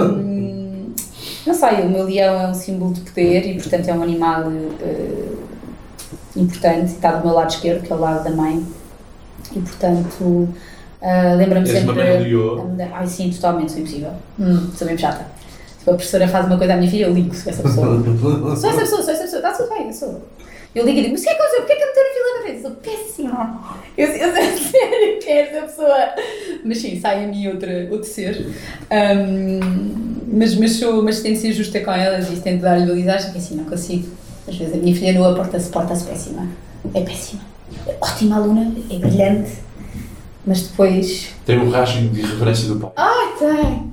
um, 0.00 0.92
não 1.46 1.54
sei, 1.54 1.80
o 1.82 1.90
meu 1.90 2.04
leão 2.04 2.40
é 2.40 2.48
um 2.48 2.54
símbolo 2.54 2.94
de 2.94 3.00
poder 3.00 3.46
e 3.46 3.54
portanto 3.54 3.88
é 3.88 3.92
um 3.94 4.02
animal 4.02 4.48
uh, 4.48 5.38
importante, 6.36 6.92
está 6.92 7.12
do 7.12 7.26
meu 7.26 7.34
lado 7.34 7.50
esquerdo, 7.50 7.82
que 7.82 7.92
é 7.92 7.96
o 7.96 7.98
lado 7.98 8.24
da 8.24 8.30
mãe. 8.30 8.64
E 9.54 9.60
portanto, 9.60 10.22
uh, 10.22 11.36
lembra-me 11.36 11.68
uma 11.70 11.80
sempre. 11.80 12.02
leoa. 12.02 12.66
Ai 12.92 13.06
sim, 13.06 13.30
totalmente, 13.30 13.72
sou 13.72 13.80
impossível. 13.80 14.12
Hum, 14.38 14.70
sou 14.74 14.86
mesmo 14.86 15.00
chata. 15.00 15.26
Se 15.82 15.90
a 15.90 15.94
professora 15.94 16.28
faz 16.28 16.46
uma 16.46 16.58
coisa 16.58 16.74
à 16.74 16.76
minha 16.76 16.90
filha, 16.90 17.06
eu 17.06 17.14
ligo 17.14 17.34
se 17.34 17.48
essa 17.48 17.62
pessoa. 17.62 18.02
Sou 18.56 18.70
essa 18.70 18.80
pessoa, 18.80 19.02
sou 19.02 19.14
essa 19.14 19.22
pessoa, 19.22 19.38
está 19.38 19.52
tudo 19.52 19.68
bem, 19.70 19.86
eu 19.86 19.92
sou. 19.92 20.22
Eu 20.74 20.84
ligo 20.84 20.98
e 20.98 21.02
digo, 21.02 21.12
mas 21.12 21.22
o 21.22 21.24
que 21.24 21.30
é 21.30 21.34
que 21.34 21.42
aconteceu? 21.42 21.60
Porquê 21.60 21.72
é 21.72 21.76
que 21.76 21.82
eu 21.82 21.88
me 21.88 22.08
na 22.08 22.14
fila 22.14 22.34
da 22.34 22.42
frente? 22.42 22.56
Eu 22.56 22.62
sou 22.62 22.70
péssima. 22.76 23.78
Eu, 23.96 24.06
eu 24.08 24.32
sério 24.58 25.18
que 25.18 25.28
é 25.30 25.40
essa 25.40 25.66
pessoa. 25.66 26.14
Mas 26.64 26.78
sim, 26.78 27.00
sai 27.00 27.24
a 27.24 27.28
mim 27.28 27.48
outra, 27.48 27.88
outro 27.90 28.08
ser. 28.08 28.46
Ahm, 28.90 30.18
mas, 30.30 30.54
mas, 30.56 30.72
sou, 30.72 31.02
mas 31.02 31.20
tento 31.20 31.38
ser 31.38 31.52
justa 31.52 31.80
com 31.80 31.90
elas 31.92 32.30
e 32.30 32.36
tento 32.40 32.60
dar-lhe 32.60 32.86
validade, 32.86 33.32
que 33.32 33.38
assim 33.38 33.56
não 33.56 33.64
consigo. 33.64 34.08
Às 34.46 34.56
vezes 34.56 34.74
a 34.74 34.76
minha 34.76 34.94
filha 34.94 35.12
nua 35.12 35.34
porta-se 35.34 35.70
porta-se 35.70 36.04
péssima. 36.04 36.48
É 36.94 37.00
péssima. 37.02 37.42
É 37.86 37.96
ótima 38.00 38.36
aluna, 38.36 38.72
é 38.90 38.98
brilhante. 38.98 39.52
Mas 40.46 40.62
depois 40.62 41.28
Tem 41.44 41.58
um 41.58 41.70
rasgo 41.70 42.08
de 42.08 42.20
irreverência 42.20 42.68
do 42.68 42.80
pai. 42.80 42.90
Ai, 42.96 43.34
tem. 43.38 43.92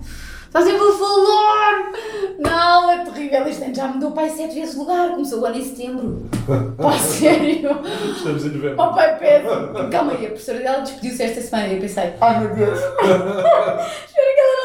Está 0.55 0.67
sempre 0.67 0.87
a 0.87 0.91
falar. 0.93 1.91
Não, 2.39 2.89
é 2.89 3.03
terrível. 3.03 3.45
Este 3.45 3.65
ano 3.65 3.75
já 3.75 3.87
mudou 3.89 4.11
pai 4.11 4.29
sete 4.29 4.55
vezes 4.55 4.71
de 4.71 4.79
lugar. 4.79 5.09
Começou 5.09 5.41
o 5.41 5.45
ano 5.45 5.57
em 5.57 5.63
setembro. 5.65 6.29
Pá, 6.77 6.93
sério. 6.97 7.81
Estamos 8.15 8.45
em 8.45 8.49
novembro. 8.51 8.75
Oh 8.81 8.93
pai, 8.93 9.19
péssimo. 9.19 9.89
Calma 9.91 10.13
aí, 10.13 10.27
a 10.27 10.29
professora 10.29 10.59
dela 10.59 10.79
despediu-se 10.79 11.23
esta 11.23 11.41
semana 11.41 11.67
e 11.67 11.73
eu 11.73 11.81
pensei, 11.81 12.13
ai 12.21 12.39
meu 12.39 12.55
Deus. 12.55 12.79
Espero 12.79 14.31
que 14.33 14.39
ela 14.39 14.55
não. 14.61 14.64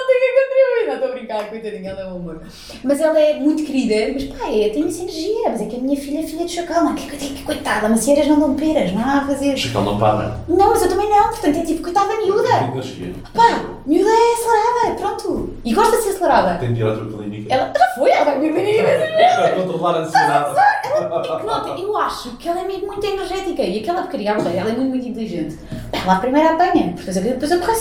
Não 0.90 0.96
estou 0.96 1.08
a 1.08 1.12
brincar, 1.12 1.48
coitadinha, 1.48 1.90
ela 1.90 2.00
é 2.00 2.06
um 2.06 2.16
amor. 2.16 2.42
Mas 2.82 3.00
ela 3.00 3.18
é 3.18 3.38
muito 3.38 3.64
querida, 3.64 4.12
mas 4.12 4.24
pá, 4.24 4.48
é, 4.50 4.68
tem 4.70 4.86
essa 4.88 5.02
energia. 5.02 5.50
Mas 5.50 5.60
é 5.60 5.66
que 5.66 5.76
a 5.76 5.78
minha 5.78 5.96
filha 5.96 6.18
é 6.18 6.22
filha 6.24 6.44
de 6.44 6.52
chacal. 6.52 6.84
Não, 6.84 6.94
que, 6.96 7.06
que, 7.06 7.16
que 7.16 7.42
coitada, 7.44 7.88
macieiras 7.88 8.26
não 8.26 8.40
dão 8.40 8.54
peras, 8.54 8.92
não 8.92 9.00
há 9.00 9.18
a 9.18 9.26
fazer. 9.26 9.56
Chacal 9.56 9.84
não 9.84 9.98
para. 9.98 10.40
Não, 10.48 10.70
mas 10.70 10.82
eu 10.82 10.88
também 10.88 11.08
não. 11.08 11.28
Portanto, 11.28 11.58
é 11.58 11.62
tipo, 11.62 11.82
coitada 11.82 12.16
miúda. 12.16 12.48
Pá, 13.32 13.64
miúda 13.86 14.10
é 14.10 14.32
acelerada, 14.34 15.00
pronto. 15.00 15.54
E 15.64 15.72
gosta 15.72 15.96
de 15.96 16.02
ser 16.02 16.10
acelerada. 16.10 16.58
Tem 16.58 16.74
de 16.74 16.80
ir 16.80 16.86
à 16.88 16.96
tua 16.96 17.06
clínica. 17.06 17.54
Ela 17.54 17.72
já 17.76 17.86
foi, 17.94 18.10
ela 18.10 18.24
vai 18.24 18.34
na 18.34 18.40
minha 18.40 18.52
vez. 18.52 19.36
Para 19.36 19.50
controlar 19.52 19.94
a 19.94 19.98
ansiedade. 20.00 20.58
É 20.58 21.38
que 21.38 21.46
nota, 21.46 21.80
eu 21.80 21.96
acho 21.96 22.36
que 22.36 22.48
ela 22.48 22.60
é 22.60 22.64
mesmo 22.64 22.88
muito 22.88 23.06
energética 23.06 23.62
e 23.62 23.78
aquela 23.78 24.02
porcaria, 24.02 24.30
ela 24.30 24.48
é 24.48 24.62
muito, 24.62 24.80
muito 24.80 25.06
inteligente. 25.06 25.58
Ela 25.92 26.14
a 26.14 26.18
primeira 26.18 26.50
apanha, 26.54 26.94
depois 26.96 27.16
eu, 27.16 27.22
depois 27.22 27.50
eu 27.50 27.60
corre 27.60 27.72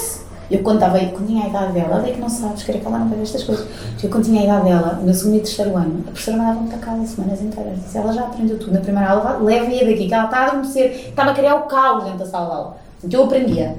Eu 0.50 0.64
quando 0.64 0.82
aí, 0.84 1.12
quando 1.12 1.28
tinha 1.28 1.46
a 1.46 1.48
idade 1.48 1.74
dela, 1.74 1.98
ela 1.98 2.08
é 2.08 2.12
que 2.12 2.20
não 2.20 2.30
sabes, 2.30 2.64
querer 2.64 2.80
que 2.80 2.88
ela 2.88 2.98
não 2.98 3.10
veja 3.10 3.22
estas 3.22 3.44
coisas. 3.44 3.68
Eu 4.02 4.10
quando 4.10 4.26
tinha 4.26 4.42
a 4.42 4.44
idade 4.46 4.66
dela, 4.66 5.00
no 5.04 5.14
segundo 5.14 5.36
e 5.36 5.40
terceiro 5.42 5.78
ano, 5.78 6.00
a 6.00 6.12
professora 6.12 6.38
mandava-me 6.38 6.70
para 6.70 6.78
casa 6.80 7.06
semanas 7.06 7.42
inteiras. 7.42 7.76
Disse, 7.84 7.98
ela 7.98 8.12
já 8.12 8.24
aprendeu 8.24 8.58
tudo 8.58 8.74
na 8.74 8.80
primeira 8.80 9.12
aula, 9.12 9.38
leve-a 9.44 9.86
daqui, 9.86 10.08
que 10.08 10.14
ela 10.14 10.26
está 10.26 10.38
a 10.38 10.46
adormecer, 10.48 11.10
estava 11.10 11.32
a 11.32 11.34
criar 11.36 11.56
o 11.56 11.62
caos 11.64 12.04
dentro 12.04 12.20
da 12.20 12.26
sala 12.26 12.46
de 12.46 12.52
aula. 12.52 12.78
Então 13.04 13.20
eu 13.20 13.26
aprendia. 13.28 13.76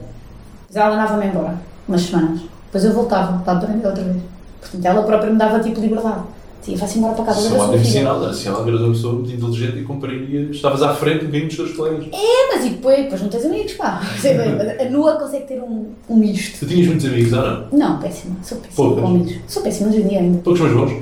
Mas 0.68 0.76
ela 0.76 0.90
mandava-me 0.90 1.26
embora, 1.26 1.54
umas 1.88 2.02
semanas. 2.02 2.40
Depois 2.66 2.84
eu 2.84 2.92
voltava 2.92 3.42
para 3.42 3.52
aprender 3.54 3.86
outra 3.86 4.04
vez. 4.04 4.22
Portanto, 4.60 4.84
ela 4.84 5.02
própria 5.02 5.30
me 5.32 5.38
dava 5.38 5.58
tipo 5.58 5.80
liberdade. 5.80 6.22
Dizia, 6.60 6.76
vai-se 6.76 6.98
embora 6.98 7.14
para 7.14 7.24
casa, 7.24 7.40
Isso 7.40 7.48
é 7.48 7.52
leva 7.52 7.62
um 7.62 7.64
a 7.64 7.68
sua 7.72 7.78
filha. 7.78 7.92
sinal. 7.92 8.24
Assim, 8.24 8.48
ela 8.48 8.64
viras 8.64 8.80
uma 8.82 8.92
pessoa 8.92 9.12
muito 9.14 9.32
inteligente 9.32 9.78
e 9.78 9.82
compreendia. 9.82 10.40
Estavas 10.50 10.82
à 10.82 10.94
frente 10.94 11.22
um 11.24 11.26
bocadinho 11.26 11.46
dos 11.46 11.56
teus 11.56 11.72
colegas. 11.72 12.06
É, 12.12 12.54
mas 12.54 12.64
e 12.66 12.68
depois, 12.70 12.96
depois 13.02 13.22
não 13.22 13.28
tens 13.30 13.44
amigos, 13.46 13.72
pá. 13.74 14.02
Sei 14.20 14.34
bem, 14.36 14.56
mas 14.56 14.80
a 14.80 14.90
nua 14.90 15.12
consegue 15.16 15.46
ter 15.46 15.60
um, 15.60 15.86
um 16.08 16.16
misto. 16.16 16.58
Tu 16.60 16.66
tinhas 16.66 16.86
muitos 16.86 17.06
amigos, 17.06 17.32
ou 17.32 17.42
não? 17.42 17.66
Não, 17.72 17.98
péssima. 17.98 18.36
Sou 18.42 18.58
péssima 18.58 18.76
Poucas. 18.76 19.02
com 19.04 19.08
amigos. 19.10 19.34
Sou 19.48 19.62
péssima 19.62 19.88
hoje 19.90 20.00
em 20.00 20.08
dia 20.08 20.18
ainda. 20.20 20.38
Poucos 20.38 20.60
mais 20.60 20.74
bons. 20.74 20.92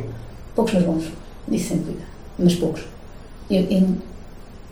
Poucos, 0.54 0.74
mas 0.74 0.82
bons. 0.84 1.04
Isso 1.50 1.68
sem 1.68 1.76
dúvida. 1.78 2.04
Mas 2.38 2.54
poucos. 2.54 2.82
Eu, 3.50 3.62
eu, 3.70 3.88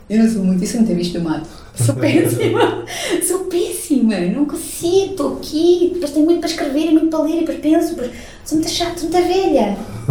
eu 0.09 0.19
não 0.23 0.29
sou 0.31 0.41
muito, 0.43 0.63
isso 0.63 0.77
não 0.77 0.85
ter 0.85 0.95
visto 0.95 1.19
no 1.19 1.29
mato. 1.29 1.47
Sou 1.75 1.93
péssima. 1.95 2.85
sou 3.27 3.39
péssima. 3.45 4.17
Não 4.19 4.45
consigo. 4.45 5.11
Estou 5.11 5.37
aqui. 5.37 5.91
Depois 5.93 6.11
tenho 6.11 6.25
muito 6.25 6.39
para 6.39 6.49
escrever 6.49 6.85
e 6.87 6.91
muito 6.91 7.07
para 7.09 7.19
ler 7.23 7.35
e 7.35 7.39
depois 7.41 7.59
penso. 7.59 7.89
Depois, 7.95 8.11
sou 8.45 8.57
muito 8.57 8.71
chata, 8.71 8.97
sou 8.99 9.09
muito 9.09 9.27
velha. 9.27 9.77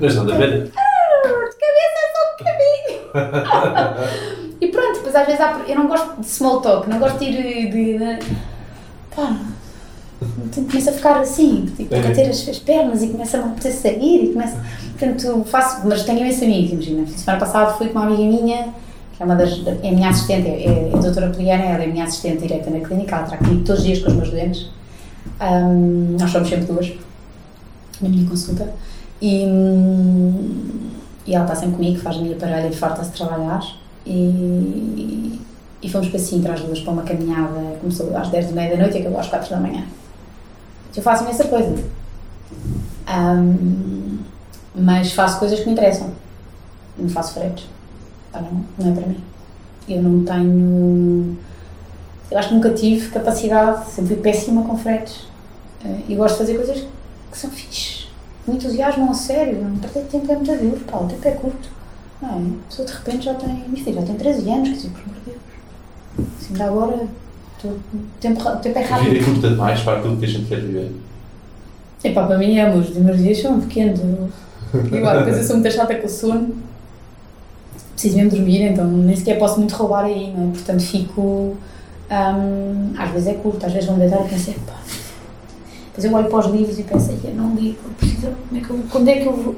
Não 0.00 0.08
és 0.08 0.14
nada 0.16 0.34
velha. 0.34 0.64
de 0.64 0.70
cabeça 1.62 1.98
é 2.02 2.04
só 2.12 2.20
um 2.26 2.30
bocadinho. 2.38 2.96
e 4.60 4.66
pronto, 4.68 4.94
depois 4.94 5.14
às 5.14 5.26
vezes 5.26 5.40
há, 5.40 5.60
eu 5.68 5.76
não 5.76 5.86
gosto 5.86 6.20
de 6.20 6.26
small 6.26 6.60
talk, 6.60 6.88
não 6.88 6.98
gosto 6.98 7.18
de 7.18 7.24
ir 7.26 7.70
de. 7.70 7.98
de 7.98 8.18
pá. 9.14 9.36
Então 10.46 10.64
começo 10.64 10.90
a 10.90 10.92
ficar 10.92 11.20
assim, 11.20 11.70
tipo, 11.76 11.94
a 11.94 11.98
É. 11.98 12.02
bater 12.02 12.28
as, 12.30 12.48
as 12.48 12.58
pernas 12.58 13.02
e 13.02 13.08
começa 13.08 13.36
a 13.38 13.42
me 13.42 13.48
apetecer 13.52 13.92
sair 13.92 14.24
e 14.24 14.32
começo. 14.32 14.56
Portanto, 14.98 15.44
faço, 15.44 15.86
mas 15.86 16.04
tenho 16.04 16.20
imensos 16.20 16.42
amigos, 16.42 16.70
imagina. 16.72 17.06
Semana 17.06 17.38
passada 17.38 17.74
fui 17.74 17.88
com 17.88 17.98
uma 17.98 18.06
amiga 18.06 18.22
minha 18.22 18.74
que 19.16 19.22
é 19.22 19.26
uma 19.26 19.34
das. 19.34 19.50
é 19.66 19.88
a 19.88 19.92
minha 19.92 20.10
assistente, 20.10 20.46
é, 20.46 20.64
é 20.66 20.90
a 20.94 20.98
doutora 20.98 21.30
Poliana, 21.30 21.64
ela 21.64 21.82
é 21.82 21.86
a 21.86 21.88
minha 21.88 22.04
assistente 22.04 22.42
direta 22.42 22.70
na 22.70 22.80
clínica, 22.80 23.16
ela 23.16 23.24
está 23.24 23.38
todos 23.38 23.70
os 23.70 23.84
dias 23.84 23.98
com 24.00 24.10
os 24.10 24.16
meus 24.16 24.30
doentes. 24.30 24.66
Um, 25.40 26.16
nós 26.20 26.30
somos 26.30 26.48
sempre 26.48 26.66
duas 26.66 26.92
na 28.00 28.08
minha 28.08 28.28
consulta. 28.28 28.68
E, 29.20 29.44
e 31.26 31.34
ela 31.34 31.44
está 31.44 31.56
sempre 31.56 31.76
comigo, 31.76 31.98
faz 31.98 32.16
a 32.16 32.20
minha 32.20 32.36
parelha 32.36 32.68
e 32.68 32.74
farta-se 32.74 33.12
trabalhar. 33.12 33.62
E, 34.06 35.40
e 35.82 35.90
fomos 35.90 36.08
para 36.08 36.18
Sintra 36.18 36.52
as 36.52 36.60
duas 36.60 36.80
para 36.80 36.92
uma 36.92 37.02
caminhada, 37.02 37.76
começou 37.80 38.14
às 38.16 38.28
10 38.28 38.48
da 38.48 38.52
meia 38.52 38.76
da 38.76 38.82
noite 38.82 38.98
e 38.98 39.00
acabou 39.00 39.20
às 39.20 39.28
4 39.28 39.50
da 39.50 39.60
manhã. 39.60 39.84
Eu 40.94 41.02
faço 41.02 41.24
imensa 41.24 41.44
coisa. 41.44 41.74
Um, 43.08 44.18
mas 44.74 45.12
faço 45.12 45.38
coisas 45.38 45.60
que 45.60 45.66
me 45.66 45.72
interessam. 45.72 46.10
Não 46.98 47.08
faço 47.08 47.34
fretes. 47.34 47.66
Não, 48.40 48.64
não 48.78 48.92
é 48.92 48.94
para 48.94 49.08
mim. 49.08 49.20
Eu 49.88 50.02
não 50.02 50.24
tenho. 50.24 51.36
Eu 52.30 52.38
acho 52.38 52.48
que 52.48 52.54
nunca 52.54 52.70
tive 52.70 53.08
capacidade, 53.10 53.88
sempre 53.90 54.14
fui 54.14 54.22
péssima 54.22 54.62
com 54.62 54.76
fretes. 54.76 55.26
Uh, 55.84 56.02
e 56.08 56.14
gosto 56.16 56.34
de 56.34 56.38
fazer 56.40 56.56
coisas 56.56 56.86
que 57.30 57.38
são 57.38 57.50
fixes. 57.50 58.08
Me 58.46 58.56
entusiasmam 58.56 59.10
a 59.10 59.14
sério. 59.14 59.62
Não 59.62 59.76
perder 59.78 60.04
tempo 60.06 60.32
é 60.32 60.36
muito 60.36 60.52
a 60.52 60.56
Deus, 60.56 60.82
pá, 60.82 60.98
o 60.98 61.06
tempo 61.06 61.28
é 61.28 61.30
curto. 61.32 61.68
Não 62.20 62.28
é? 62.28 62.32
A 62.32 62.68
pessoa 62.68 62.88
de 62.88 62.94
repente 62.94 63.24
já 63.24 63.34
tem. 63.34 63.64
Minha 63.68 63.84
filha 63.84 64.00
já 64.00 64.06
tem 64.06 64.16
13 64.16 64.50
anos, 64.50 64.68
quer 64.68 64.74
dizer, 64.74 64.90
por 64.90 65.02
amor 65.02 65.14
de 65.14 65.30
Deus. 65.30 65.38
Assim, 66.40 66.52
ainda 66.52 66.64
agora. 66.64 67.06
Tô, 67.62 67.68
o, 67.68 67.80
tempo, 68.20 68.48
o 68.48 68.56
tempo 68.56 68.78
é 68.78 68.82
rápido. 68.82 69.06
A 69.06 69.12
vida 69.12 69.24
é 69.24 69.24
curta 69.24 69.48
demais 69.50 69.80
para 69.80 69.98
aquilo 69.98 70.16
que 70.16 70.24
a 70.24 70.28
gente 70.28 70.46
quer 70.46 70.60
viver. 70.60 70.92
Epá, 72.04 72.26
para 72.26 72.38
mim 72.38 72.56
é, 72.58 72.74
os 72.74 72.90
meus 72.96 73.18
dias 73.18 73.40
são 73.40 73.60
pequenos. 73.60 74.00
Igual, 74.92 75.18
depois 75.18 75.38
eu 75.38 75.44
sou 75.44 75.56
muito 75.56 75.72
chata 75.72 75.94
com 75.94 76.06
o 76.06 76.10
sono. 76.10 76.54
Preciso 77.96 78.16
mesmo 78.18 78.30
dormir, 78.30 78.60
então 78.60 78.86
nem 78.86 79.16
sequer 79.16 79.38
posso 79.38 79.58
muito 79.58 79.74
roubar 79.74 80.04
aí, 80.04 80.30
não 80.36 80.50
é? 80.50 80.52
Portanto 80.52 80.82
fico. 80.82 81.56
Um, 82.08 82.92
às 82.96 83.10
vezes 83.10 83.28
é 83.28 83.34
curto, 83.34 83.64
às 83.64 83.72
vezes 83.72 83.88
vou 83.88 83.98
deitar 83.98 84.24
e 84.24 84.28
penso, 84.28 84.52
pá. 84.66 84.74
Depois 85.86 86.04
eu 86.04 86.14
olho 86.14 86.28
para 86.28 86.38
os 86.38 86.46
livros 86.54 86.78
e 86.78 86.82
penso, 86.82 87.10
eu 87.24 87.34
não 87.34 87.54
li, 87.54 87.76
preciso, 87.98 88.28
como 88.48 88.60
é 88.60 88.64
que 88.64 88.70
eu, 88.70 88.80
quando 88.90 89.08
é 89.08 89.16
que 89.16 89.26
eu 89.26 89.32
vou. 89.32 89.56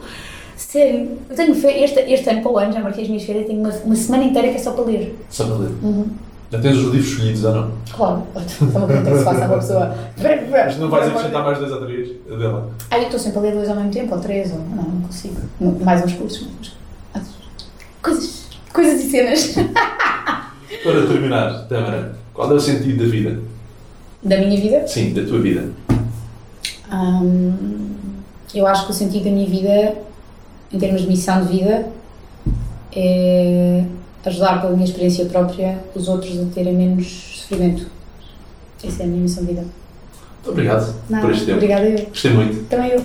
Sério, 0.57 1.18
eu 1.28 1.36
tenho 1.36 1.55
fé, 1.55 1.82
este, 1.82 1.99
este 2.01 2.30
ano 2.30 2.43
para 2.43 2.51
o 2.53 2.59
ano, 2.59 2.72
já 2.72 2.80
marquei 2.80 3.03
as 3.03 3.09
minhas 3.09 3.24
férias, 3.24 3.47
tenho 3.47 3.59
uma, 3.61 3.70
uma 3.70 3.97
semana 3.97 4.24
inteira 4.24 4.49
que 4.49 4.55
é 4.55 4.59
só 4.59 4.70
para 4.70 4.84
ler. 4.84 5.18
Só 5.28 5.47
para 5.47 5.57
ler. 5.57 5.70
Uhum. 5.82 6.07
Já 6.51 6.61
tens 6.61 6.76
os 6.76 6.84
livros 6.84 7.09
escolhidos 7.11 7.45
ou 7.45 7.53
não? 7.53 7.70
Claro, 7.95 8.22
uma 8.61 8.86
pergunta 8.86 9.11
que 9.11 9.18
se 9.18 9.24
faça 9.24 9.45
a 9.45 9.49
uma 9.49 9.59
pessoa. 9.59 9.95
Mas 10.51 10.78
não 10.78 10.89
vais 10.89 11.09
acrescentar 11.09 11.45
mais 11.45 11.59
dois 11.59 11.72
ou 11.72 11.84
três 11.84 12.09
dela? 12.26 12.70
Ah, 12.91 12.99
eu 12.99 13.03
estou 13.05 13.20
sempre 13.20 13.39
a 13.39 13.43
ler 13.43 13.53
dois 13.53 13.68
ao 13.68 13.76
mesmo 13.76 13.91
tempo, 13.91 14.14
ou 14.14 14.20
três, 14.20 14.51
ou. 14.53 14.59
Não, 14.59 14.82
não 14.84 15.01
consigo. 15.03 15.36
Mais 15.84 16.03
uns 16.03 16.14
cursos, 16.14 16.49
mas. 16.59 16.72
Coisas. 18.09 18.48
Coisas 18.72 19.04
e 19.04 19.11
cenas. 19.11 19.54
Para 20.82 21.06
terminar, 21.06 21.66
Tamara, 21.68 22.16
qual 22.32 22.50
é 22.50 22.54
o 22.54 22.61
sentido 22.61 23.04
da 23.04 23.11
vida? 23.11 23.40
Da 24.22 24.38
minha 24.38 24.61
vida? 24.61 24.86
Sim, 24.86 25.12
da 25.12 25.24
tua 25.24 25.40
vida. 25.40 25.70
Hum, 26.92 27.96
eu 28.54 28.66
acho 28.66 28.86
que 28.86 28.92
o 28.92 28.94
sentido 28.94 29.24
da 29.24 29.30
minha 29.30 29.48
vida, 29.48 29.96
em 30.72 30.78
termos 30.78 31.02
de 31.02 31.09
missão 31.09 31.44
de 31.44 31.59
vida, 31.59 31.88
é 32.92 33.84
ajudar 34.24 34.61
pela 34.61 34.72
minha 34.72 34.84
experiência 34.84 35.26
própria 35.26 35.78
os 35.94 36.09
outros 36.09 36.38
a 36.38 36.44
terem 36.54 36.74
menos 36.74 37.40
sofrimento. 37.40 37.86
Essa 38.82 39.02
é 39.02 39.06
a 39.06 39.09
minha 39.09 39.22
missão 39.22 39.44
de 39.44 39.52
vida. 39.52 39.62
Muito 39.62 40.50
obrigado 40.50 40.94
Não, 41.11 41.20
por 41.20 41.30
este 41.30 41.44
tempo. 41.44 41.56
Obrigada 41.56 41.86
eu. 41.86 42.06
Gostei 42.06 42.32
muito. 42.32 42.68
Também 42.68 42.90
eu. 42.90 43.04